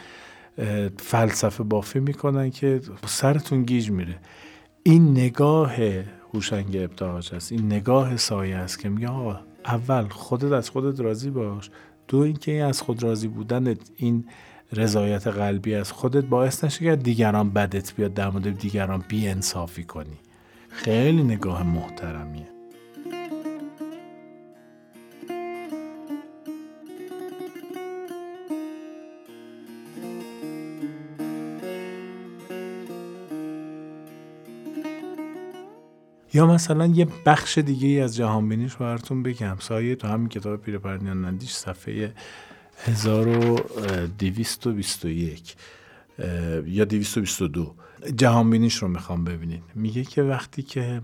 فلسفه 0.97 1.63
بافی 1.63 1.99
می‌کنن 1.99 2.51
که 2.51 2.81
سرتون 3.05 3.63
گیج 3.63 3.91
میره. 3.91 4.15
این 4.83 5.11
نگاه 5.11 5.73
هوشنگ 6.33 6.75
ابتهاج 6.75 7.35
است 7.35 7.51
این 7.51 7.65
نگاه 7.65 8.17
سایه 8.17 8.55
است 8.55 8.79
که 8.79 8.89
میگه 8.89 9.07
آقا 9.07 9.39
اول 9.65 10.07
خودت 10.07 10.51
از 10.51 10.69
خودت 10.69 10.99
راضی 10.99 11.29
باش. 11.29 11.69
دو 12.07 12.17
اینکه 12.17 12.51
این 12.51 12.63
از 12.63 12.81
خود 12.81 13.03
راضی 13.03 13.27
بودن 13.27 13.75
این 13.95 14.25
رضایت 14.75 15.27
قلبی 15.27 15.75
از 15.75 15.91
خودت 15.91 16.23
باعث 16.23 16.63
نشه 16.63 16.85
که 16.85 16.95
دیگران 16.95 17.49
بدت 17.49 17.95
بیاد 17.95 18.13
در 18.13 18.29
مورد 18.29 18.59
دیگران 18.59 19.03
بی 19.07 19.27
انصافی 19.27 19.83
کنی. 19.83 20.17
خیلی 20.69 21.23
نگاه 21.23 21.63
محترمیه. 21.63 22.47
یا 36.35 36.45
مثلا 36.45 36.85
یه 36.85 37.07
بخش 37.25 37.57
دیگه 37.57 37.87
ای 37.87 38.01
از 38.01 38.15
جهانبینیش 38.15 38.75
براتون 38.75 39.23
بگم. 39.23 39.55
سایه 39.59 39.95
تو 39.95 40.07
همین 40.07 40.29
کتاب 40.29 40.61
پیرپرنیان 40.61 41.21
نندیش 41.21 41.51
صفحه 41.51 42.13
1221 42.85 45.55
یا 46.65 46.85
222 46.85 47.75
جهانبینیش 48.17 48.75
رو 48.75 48.87
می‌خوام 48.87 49.23
ببینید 49.23 49.63
میگه 49.75 50.03
که 50.03 50.23
وقتی 50.23 50.63
که 50.63 51.01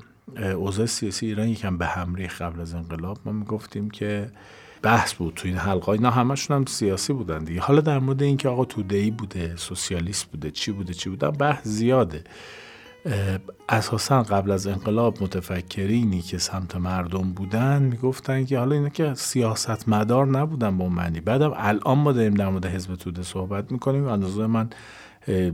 اوضاع 0.55 0.85
سیاسی 0.85 1.25
ایران 1.25 1.47
یکم 1.47 1.77
به 1.77 1.85
هم 1.85 2.15
ریخت 2.15 2.41
قبل 2.41 2.61
از 2.61 2.73
انقلاب 2.73 3.19
ما 3.25 3.31
می‌گفتیم 3.31 3.89
که 3.89 4.31
بحث 4.81 5.13
بود 5.13 5.33
تو 5.33 5.47
این 5.47 5.57
حلقه. 5.57 5.89
اینا 5.89 6.11
همشون 6.11 6.57
هم 6.57 6.65
سیاسی 6.65 7.13
بودن 7.13 7.43
دیگه. 7.43 7.61
حالا 7.61 7.81
در 7.81 7.99
مورد 7.99 8.23
اینکه 8.23 8.49
آقا 8.49 8.65
توده‌ای 8.65 9.11
بوده 9.11 9.55
سوسیالیست 9.55 10.25
بوده 10.25 10.51
چی 10.51 10.71
بوده 10.71 10.93
چی 10.93 11.09
بوده 11.09 11.31
بحث 11.31 11.67
زیاده. 11.67 12.23
اساسا 13.69 14.23
قبل 14.23 14.51
از 14.51 14.67
انقلاب 14.67 15.23
متفکرینی 15.23 16.21
که 16.21 16.37
سمت 16.37 16.75
مردم 16.75 17.33
بودن 17.33 17.81
می‌گفتن 17.83 18.45
که 18.45 18.59
حالا 18.59 18.75
اینا 18.75 18.89
که 18.89 19.13
سیاست 19.13 19.89
مدار 19.89 20.27
نبودن 20.27 20.77
با 20.77 20.89
معنی. 20.89 21.19
بعدم 21.19 21.53
الان 21.55 21.97
ما 21.97 22.11
داریم 22.11 22.33
در 22.33 22.49
مورد 22.49 22.65
حزب 22.65 22.95
توده 22.95 23.23
صحبت 23.23 23.71
می‌کنیم. 23.71 24.07
اندازه 24.07 24.47
من 24.47 24.69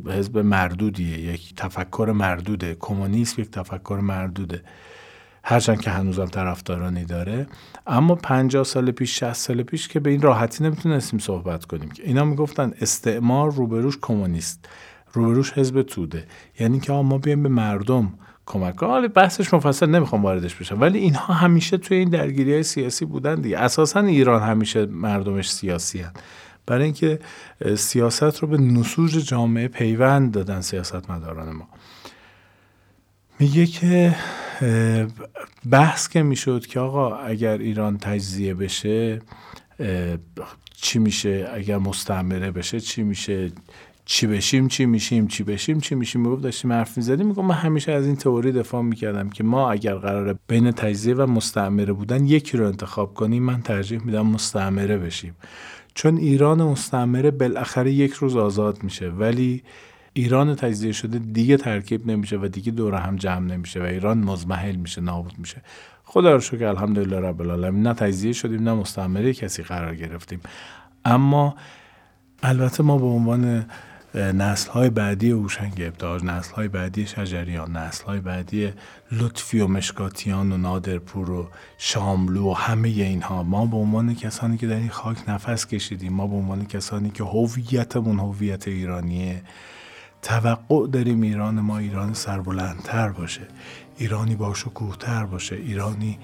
حزب 0.08 0.38
مردودیه. 0.38 1.34
یک 1.34 1.56
تفکر 1.56 2.14
مردوده. 2.16 2.78
کمونیسم 2.80 3.42
یک 3.42 3.52
تفکر 3.52 4.00
مردوده. 4.04 4.62
هرچند 5.44 5.82
که 5.82 5.90
هنوزم 5.90 6.26
طرفدارانی 6.26 7.06
داره. 7.06 7.48
اما 7.88 8.16
50 8.16 8.64
سال 8.64 8.92
پیش 8.92 9.20
60 9.20 9.34
سال 9.34 9.64
پیش 9.64 9.88
که 9.88 10.00
به 10.00 10.10
این 10.10 10.22
راحتی 10.22 10.64
نمی‌تونستیم 10.64 11.20
صحبت 11.20 11.66
کنیم. 11.66 11.90
که 11.90 12.04
اینا 12.04 12.26
می‌گفتن 12.26 12.74
استعمار 12.82 13.52
روبروش 13.52 13.98
کمونیست. 14.02 14.70
روبروش 15.16 15.54
حزب 15.54 15.82
توده. 15.82 16.28
یعنی 16.60 16.80
که 16.80 16.94
ما 16.94 17.18
بیایم 17.18 17.44
به 17.44 17.50
مردم 17.50 18.14
کمک 18.46 18.76
کنیم. 18.76 18.92
حالا 18.92 19.08
بحثش 19.08 19.54
مفصل 19.54 19.90
نمی‌خوام 19.90 20.24
واردش 20.24 20.56
بشم. 20.56 20.82
ولی 20.82 21.00
اینها 21.00 21.34
همیشه 21.34 21.78
توی 21.78 21.98
این 21.98 22.10
درگیری 22.10 22.54
های 22.54 22.64
سیاسی 22.64 23.06
بودن 23.06 23.36
دیگه. 23.36 23.60
اساسا 23.60 24.00
ایران 24.00 24.42
همیشه 24.42 24.86
مردمش 24.86 25.52
سیاسی 25.52 26.00
هن. 26.00 26.12
برای 26.66 26.84
اینکه 26.84 27.20
سیاست 27.78 28.24
رو 28.24 28.48
به 28.48 28.58
نسوج 28.58 29.12
جامعه 29.12 29.68
پیوند 29.68 30.32
دادن 30.32 30.62
سیاست 30.62 31.12
مداران 31.12 31.56
ما. 31.56 31.68
میگه 33.40 33.66
که 33.66 34.16
بحث 35.70 36.08
که 36.08 36.24
می‌شد 36.24 36.66
که 36.66 36.80
آقا 36.80 37.16
اگر 37.16 37.58
ایران 37.58 37.98
تجزیه 37.98 38.54
بشه 38.54 39.22
چی 40.76 41.00
میشه؟ 41.00 41.50
اگر 41.54 41.78
مستعمره 41.78 42.52
بشه 42.52 42.80
چی 42.80 43.04
میشه؟ 43.04 43.52
چی 44.06 44.28
بشیم 44.28 44.68
چی 44.68 44.86
میشیم 44.86 45.28
چی 45.28 45.44
بشیم 45.44 45.80
چی 45.80 45.96
میشیم. 45.96 46.22
می‌گفت 46.22 46.42
داشتیم 46.42 46.74
حرف 46.74 46.98
می‌زدیم. 46.98 47.28
میگم 47.28 47.46
من 47.46 47.56
همیشه 47.56 47.92
از 47.92 48.06
این 48.06 48.16
تئوری 48.16 48.52
دفاع 48.52 48.82
می‌کردم 48.82 49.30
که 49.30 49.44
ما 49.44 49.72
اگر 49.72 49.96
قراره 49.96 50.36
بین 50.48 50.72
تجزیه 50.72 51.16
و 51.16 51.26
مستعمره 51.26 51.94
بودن 51.94 52.26
یکی 52.26 52.58
رو 52.58 52.68
انتخاب 52.68 53.14
کنیم 53.14 53.44
من 53.44 53.62
ترجیح 53.62 54.06
میدم 54.06 54.26
مستعمره 54.26 54.98
بشیم. 54.98 55.36
چون 55.94 56.18
ایران 56.18 56.64
مستعمره 56.64 57.32
بالاخره 57.32 57.92
یک 57.92 58.14
روز 58.14 58.36
آزاد 58.36 58.84
میشه 58.84 59.10
ولی 59.10 59.64
ایران 60.14 60.56
تجزیه 60.56 60.92
شده 60.92 61.20
دیگه 61.20 61.58
ترکیب 61.58 62.08
نمیشه 62.08 62.38
و 62.38 62.48
دیگه 62.48 62.72
دور 62.72 62.96
هم 62.96 63.16
جمع 63.16 63.46
نمیشه 63.46 63.80
و 63.82 63.84
ایران 63.84 64.18
مزمحل 64.18 64.76
میشه 64.76 65.02
نابود 65.02 65.34
میشه. 65.38 65.62
خدا 66.04 66.34
رو 66.34 66.40
شکر 66.40 66.66
الحمدلله 66.66 67.20
رب 67.20 67.42
العالمین. 67.42 67.88
نه 67.88 67.94
تجزیه 67.94 68.34
شدیم 68.34 68.64
نه 68.64 68.74
مستعمره 68.74 69.34
کسی 69.34 69.64
قرار 69.64 69.96
گرفتیم. 69.96 70.40
اما 71.06 71.56
البته 72.44 72.84
ما 72.84 72.98
به 72.98 73.06
عنوان 73.06 73.66
نسل 74.16 74.72
های 74.72 74.90
بعدی 74.90 75.32
هوشنگ 75.32 75.74
ابتهاج 75.78 76.24
نسل 76.24 76.54
های 76.54 76.68
بعدی 76.68 77.08
شجریان 77.08 77.78
نسل 77.78 78.04
های 78.06 78.20
بعدی 78.20 78.74
لطفی 79.12 79.60
و 79.60 79.68
مشکاتیان 79.68 80.52
و 80.52 80.58
نادرپور 80.58 81.32
و 81.32 81.50
شاملو 81.78 82.50
و 82.50 82.54
همه 82.54 82.90
اینها. 82.90 83.44
ما 83.44 83.66
به 83.66 83.78
عنوان 83.78 84.16
کسانی 84.16 84.58
که 84.58 84.68
در 84.68 84.76
این 84.76 84.90
خاک 84.90 85.30
نفس 85.30 85.68
کشیدیم 85.68 86.14
ما 86.14 86.28
به 86.28 86.36
عنوان 86.36 86.66
کسانی 86.66 87.10
که 87.10 87.24
هویتمون 87.24 88.20
هویت 88.20 88.68
ایرانیه 88.68 89.42
توقع 90.22 90.88
داریم 90.88 91.22
ایران 91.22 91.60
ما 91.60 91.78
ایران 91.78 92.14
سربلندتر 92.14 93.10
باشه 93.10 93.48
ایرانی 93.98 94.36
با 94.36 94.54
شکوهتر 94.54 95.26
باشه 95.26 95.56
ایرانی 95.56 96.20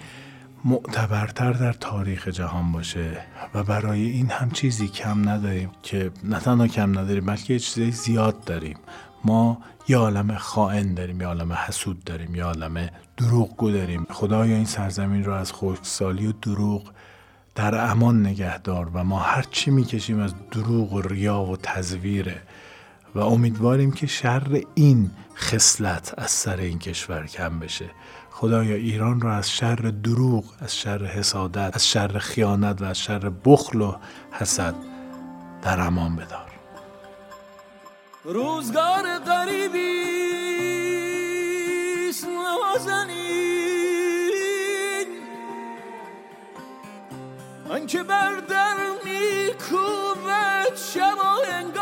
معتبرتر 0.65 1.53
در 1.53 1.73
تاریخ 1.73 2.27
جهان 2.27 2.71
باشه 2.71 3.17
و 3.53 3.63
برای 3.63 4.09
این 4.09 4.29
هم 4.29 4.51
چیزی 4.51 4.87
کم 4.87 5.29
نداریم 5.29 5.71
که 5.83 6.11
نه 6.23 6.39
تنها 6.39 6.67
کم 6.67 6.99
نداریم 6.99 7.25
بلکه 7.25 7.53
یه 7.53 7.59
چیزی 7.59 7.91
زیاد 7.91 8.43
داریم. 8.43 8.77
ما 9.23 9.57
یه 9.87 9.97
عالم 9.97 10.35
خائن 10.35 10.93
داریم 10.93 11.21
یه 11.21 11.27
عالم 11.27 11.53
حسود 11.53 12.03
داریم 12.03 12.35
یه 12.35 12.43
عالم 12.43 12.89
دروغگو 13.17 13.71
داریم. 13.71 14.07
خدایا 14.09 14.55
این 14.55 14.65
سرزمین 14.65 15.23
رو 15.23 15.33
از 15.33 15.53
خشکسالی 15.53 16.27
و 16.27 16.31
دروغ 16.31 16.91
در 17.55 17.91
امان 17.91 18.25
نگهدار 18.25 18.89
و 18.93 19.03
ما 19.03 19.19
هر 19.19 19.45
چی 19.51 19.71
می‌کشیم 19.71 20.19
از 20.19 20.33
دروغ 20.51 20.93
و 20.93 21.01
ریا 21.01 21.41
و 21.41 21.57
تزویره 21.57 22.41
و 23.15 23.19
امیدواریم 23.19 23.91
که 23.91 24.07
شر 24.07 24.61
این 24.75 25.11
خصلت 25.35 26.13
از 26.17 26.31
سر 26.31 26.57
این 26.57 26.79
کشور 26.79 27.25
کم 27.25 27.59
بشه. 27.59 27.85
خدایا 28.41 28.75
ایران 28.75 29.21
را 29.21 29.35
از 29.35 29.51
شر 29.51 29.75
دروغ 30.03 30.43
از 30.59 30.75
شر 30.75 31.05
حسادت 31.05 31.71
از 31.73 31.87
شر 31.87 32.17
خیانت 32.17 32.81
و 32.81 32.85
از 32.85 32.99
شر 32.99 33.31
بخل 33.45 33.81
و 33.81 33.95
حسد 34.31 34.75
در 35.61 35.79
امان 35.79 36.15
بدار. 36.15 36.51
روزگار 38.23 39.19
غریبی 39.19 40.01
نازنین. 42.23 43.21
آنکه 47.69 48.03
بر 48.03 48.35
در 48.49 48.77
میکوبد 49.05 50.75
شب 50.75 51.17
و 51.17 51.80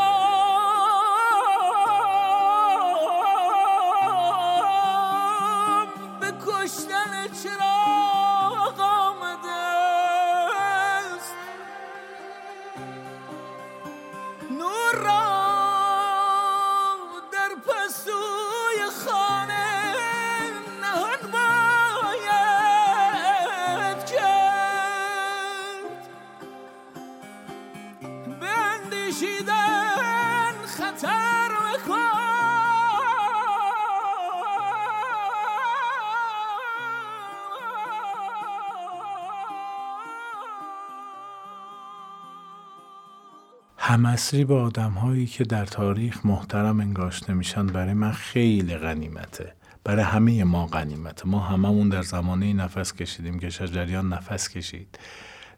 همسری 43.90 44.46
با 44.46 44.64
آدم 44.64 44.92
هایی 44.92 45.26
که 45.26 45.44
در 45.44 45.66
تاریخ 45.66 46.26
محترم 46.26 46.80
انگاشته 46.80 47.34
میشن 47.34 47.68
برای 47.68 47.94
من 47.94 48.12
خیلی 48.12 48.78
غنیمته. 48.78 49.54
برای 49.84 50.04
همه 50.04 50.44
ما 50.44 50.66
غنیمته. 50.66 51.28
ما 51.28 51.40
هممون 51.40 51.90
در 51.90 52.02
زمانه 52.02 52.54
نفس 52.54 52.94
کشیدیم. 52.94 53.40
که 53.40 53.50
شجریان 53.50 54.14
نفس 54.14 54.50
کشید. 54.50 55.00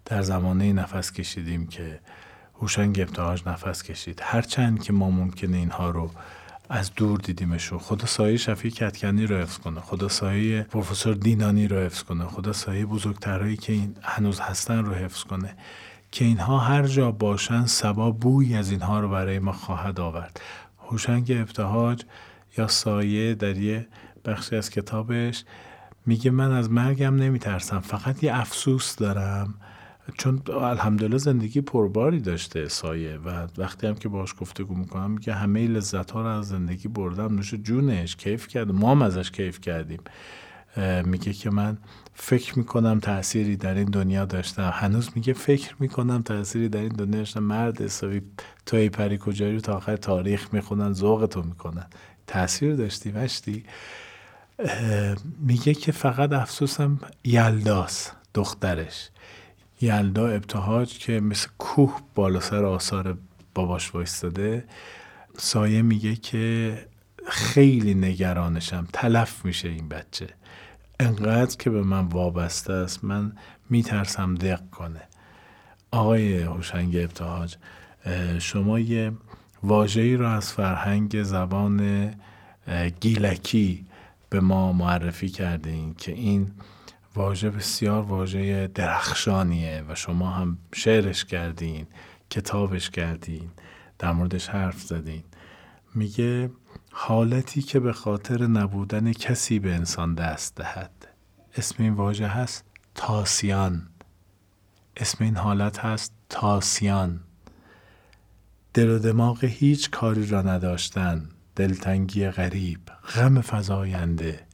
در 0.05 0.21
زمانه 0.21 0.73
نفس 0.73 1.11
کشیدیم 1.11 1.67
که 1.67 1.99
هوشنگ 2.61 2.99
ابتهاج 2.99 3.43
نفس 3.45 3.83
کشید. 3.83 4.19
هرچند 4.23 4.83
که 4.83 4.93
ما 4.93 5.09
ممکنه 5.09 5.57
اینها 5.57 5.89
رو 5.89 6.11
از 6.69 6.91
دور 6.95 7.19
دیدیمشو 7.19 7.79
خدا 7.79 8.05
سایه 8.05 8.37
شفیع 8.37 8.71
کتکنی 8.71 9.25
رو 9.25 9.37
حفظ 9.37 9.57
کنه. 9.57 9.79
خدا 9.79 10.07
سایه 10.07 10.63
پروفسور 10.63 11.15
دینانی 11.15 11.67
رو 11.67 11.77
حفظ 11.77 12.03
کنه. 12.03 12.25
خدا 12.25 12.53
سایه 12.53 12.85
بزرگترهایی 12.85 13.57
که 13.57 13.73
این 13.73 13.95
هنوز 14.01 14.39
هستن 14.39 14.85
رو 14.85 14.93
حفظ 14.93 15.23
کنه. 15.23 15.55
که 16.11 16.25
اینها 16.25 16.59
هر 16.59 16.87
جا 16.87 17.11
باشن 17.11 17.65
سبا 17.65 18.11
بوی 18.11 18.55
از 18.55 18.71
اینها 18.71 18.99
رو 18.99 19.09
برای 19.09 19.39
ما 19.39 19.51
خواهد 19.51 19.99
آورد. 19.99 20.41
هوشنگ 20.89 21.31
ابتهاج 21.31 22.03
یا 22.57 22.67
سایه 22.67 23.35
در 23.35 23.57
یه 23.57 23.87
بخشی 24.25 24.55
از 24.55 24.69
کتابش 24.69 25.43
میگه 26.05 26.31
من 26.31 26.51
از 26.51 26.71
مرگم 26.71 27.15
نمیترسم 27.15 27.79
فقط 27.79 28.23
یه 28.23 28.35
افسوس 28.35 28.95
دارم. 28.95 29.53
چون 30.17 30.41
الحمدلله 30.61 31.17
زندگی 31.17 31.61
پرباری 31.61 32.19
داشته 32.19 32.67
سایه 32.67 33.17
و 33.17 33.47
وقتی 33.57 33.87
هم 33.87 33.95
که 33.95 34.09
باش 34.09 34.35
گفتگو 34.39 34.75
می‌کنم 34.75 35.11
میگه 35.11 35.33
همه 35.33 35.67
لذت 35.67 36.11
ها 36.11 36.21
رو 36.21 36.27
از 36.27 36.47
زندگی 36.47 36.87
بردم. 36.87 37.35
نوش 37.35 37.53
جونش 37.53 38.15
کیف 38.15 38.47
کرد 38.47 38.71
ما 38.71 38.91
هم 38.91 39.01
ازش 39.01 39.31
کیف 39.31 39.61
کردیم. 39.61 39.99
میگه 41.05 41.33
که 41.33 41.49
من 41.49 41.77
فکر 42.13 42.57
می‌کنم 42.57 42.99
تأثیری 42.99 43.57
در 43.57 43.75
این 43.75 43.89
دنیا 43.89 44.25
داشتم. 44.25 44.71
هنوز 44.73 45.09
میگه 45.15 45.33
فکر 45.33 45.75
می‌کنم 45.79 46.21
تأثیری 46.21 46.69
در 46.69 46.79
این 46.79 46.89
دنیا 46.89 47.19
داشتم. 47.19 47.43
مرد 47.43 47.81
حسابی 47.81 48.21
توی 48.65 48.89
پری 48.89 49.17
کجایی 49.17 49.53
رو 49.53 49.59
تا 49.59 49.73
آخر 49.73 49.95
تاریخ 49.95 50.53
می‌خونن 50.53 50.93
ذوق 50.93 51.25
تو 51.25 51.41
می‌کنن. 51.41 51.85
تأثیر 52.27 52.75
داشتی 52.75 53.11
مشتی؟ 53.11 53.63
میگه 55.39 55.73
که 55.73 55.91
فقط 55.91 56.33
افسوسم 56.33 56.99
یلداس 57.23 58.11
دخترش. 58.33 59.09
یلدا 59.81 60.27
ابتهاج 60.27 60.97
که 60.97 61.19
مثل 61.19 61.47
کوه 61.57 62.01
بالا 62.15 62.39
سر 62.39 62.65
آثار 62.65 63.17
باباش 63.55 63.95
وایستاده 63.95 64.65
سایه 65.37 65.81
میگه 65.81 66.15
که 66.15 66.77
خیلی 67.27 67.93
نگرانشم 67.93 68.87
تلف 68.93 69.45
میشه 69.45 69.69
این 69.69 69.89
بچه. 69.89 70.27
انقدر 71.01 71.57
که 71.57 71.69
به 71.69 71.81
من 71.81 72.07
وابسته 72.07 72.73
است 72.73 73.03
من 73.03 73.31
میترسم 73.69 74.35
دق 74.35 74.69
کنه. 74.69 75.01
آقای 75.91 76.41
هوشنگ 76.41 76.95
ابتهاج 76.95 77.55
شما 78.39 78.79
یه 78.79 79.11
واجهی 79.63 80.15
رو 80.15 80.27
از 80.27 80.53
فرهنگ 80.53 81.23
زبان 81.23 82.09
گیلکی 82.99 83.85
به 84.29 84.39
ما 84.39 84.73
معرفی 84.73 85.29
کردین 85.29 85.93
که 85.93 86.11
این 86.11 86.51
واژه 87.15 87.49
بسیار 87.49 88.01
واژه 88.01 88.67
درخشانیه 88.67 89.83
و 89.89 89.95
شما 89.95 90.29
هم 90.29 90.57
شعرش 90.73 91.25
کردین 91.25 91.87
کتابش 92.29 92.89
کردین 92.89 93.49
در 93.99 94.11
موردش 94.11 94.47
حرف 94.47 94.81
زدین. 94.81 95.23
میگه 95.95 96.49
حالتی 96.91 97.61
که 97.61 97.79
به 97.79 97.93
خاطر 97.93 98.47
نبودن 98.47 99.13
کسی 99.13 99.59
به 99.59 99.75
انسان 99.75 100.15
دست 100.15 100.55
دهد. 100.55 101.07
اسم 101.57 101.83
این 101.83 101.93
واژه 101.93 102.27
هست 102.27 102.65
تاسیان. 102.95 103.87
اسم 104.97 105.23
این 105.23 105.35
حالت 105.35 105.79
هست 105.79 106.13
تاسیان. 106.29 107.19
دل 108.73 108.89
و 108.89 108.99
دماغ 108.99 109.43
هیچ 109.43 109.89
کاری 109.89 110.27
را 110.27 110.41
نداشتن. 110.41 111.29
دلتنگی 111.55 112.29
غریب 112.29 112.79
غم 113.15 113.41
فزاینده. 113.41 114.45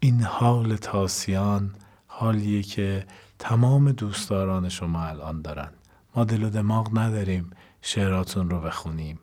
این 0.00 0.22
حال 0.22 0.76
تاسیان 0.76 1.74
حالیه 2.06 2.62
که 2.62 3.06
تمام 3.38 3.92
دوستداران 3.92 4.68
شما 4.68 5.04
الان 5.04 5.42
دارن. 5.42 5.70
ما 6.16 6.24
دل 6.24 6.42
و 6.42 6.50
دماغ 6.50 6.98
نداریم 6.98 7.50
شعراتون 7.82 8.50
رو 8.50 8.60
بخونیم. 8.60 9.18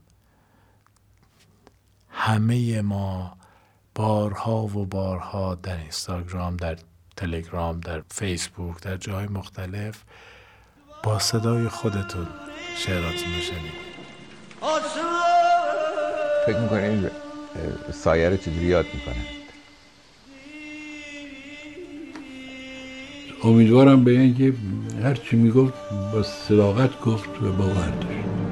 همه 2.25 2.81
ما 2.81 3.37
بارها 3.95 4.61
و 4.61 4.85
بارها 4.85 5.55
در 5.55 5.77
اینستاگرام 5.77 6.57
در 6.57 6.77
تلگرام 7.17 7.79
در 7.79 8.03
فیسبوک 8.11 8.81
در 8.81 8.97
جای 8.97 9.27
مختلف 9.27 10.03
با 11.03 11.19
صدای 11.19 11.67
خودتون 11.67 12.27
شعراتون 12.77 13.09
رو 13.11 13.41
شنیدیم 13.41 13.71
فکر 16.45 16.59
می‌کنه 16.59 17.11
سایه 17.93 18.29
رو 18.29 18.37
چجوری 18.37 18.65
یاد 18.65 18.85
می‌کنه 18.93 19.25
امیدوارم 23.43 24.03
به 24.03 24.11
اینکه 24.11 24.53
هر 25.03 25.15
چی 25.15 25.35
می‌گفت 25.35 25.73
با 26.13 26.23
صداقت 26.23 27.01
گفت 27.01 27.41
و 27.41 27.51
باور 27.51 27.89
داشت. 27.89 28.42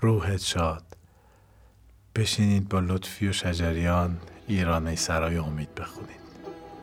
روحت 0.00 0.40
شاد. 0.40 0.84
بشینید 2.16 2.68
با 2.68 2.80
لطفی 2.80 3.28
و 3.28 3.32
شجریان 3.32 4.20
ایرانی 4.46 4.96
سرای 4.96 5.36
امید 5.36 5.74
بخونید. 5.74 6.20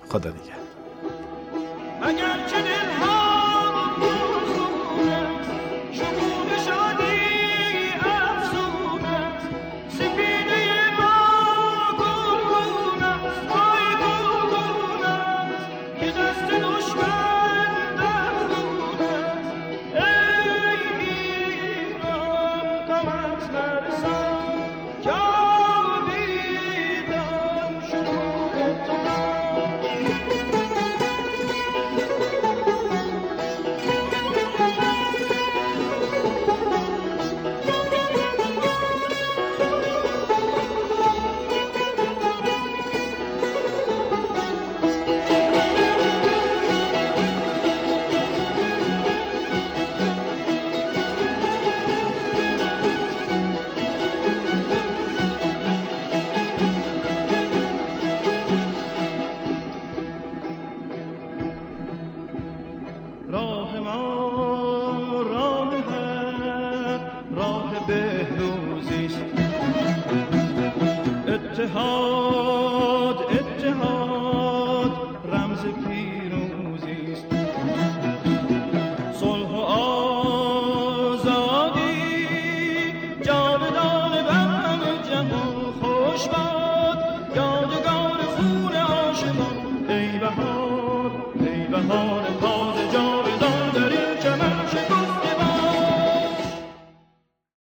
خدا 0.09 0.29
نگهدار. 0.29 0.65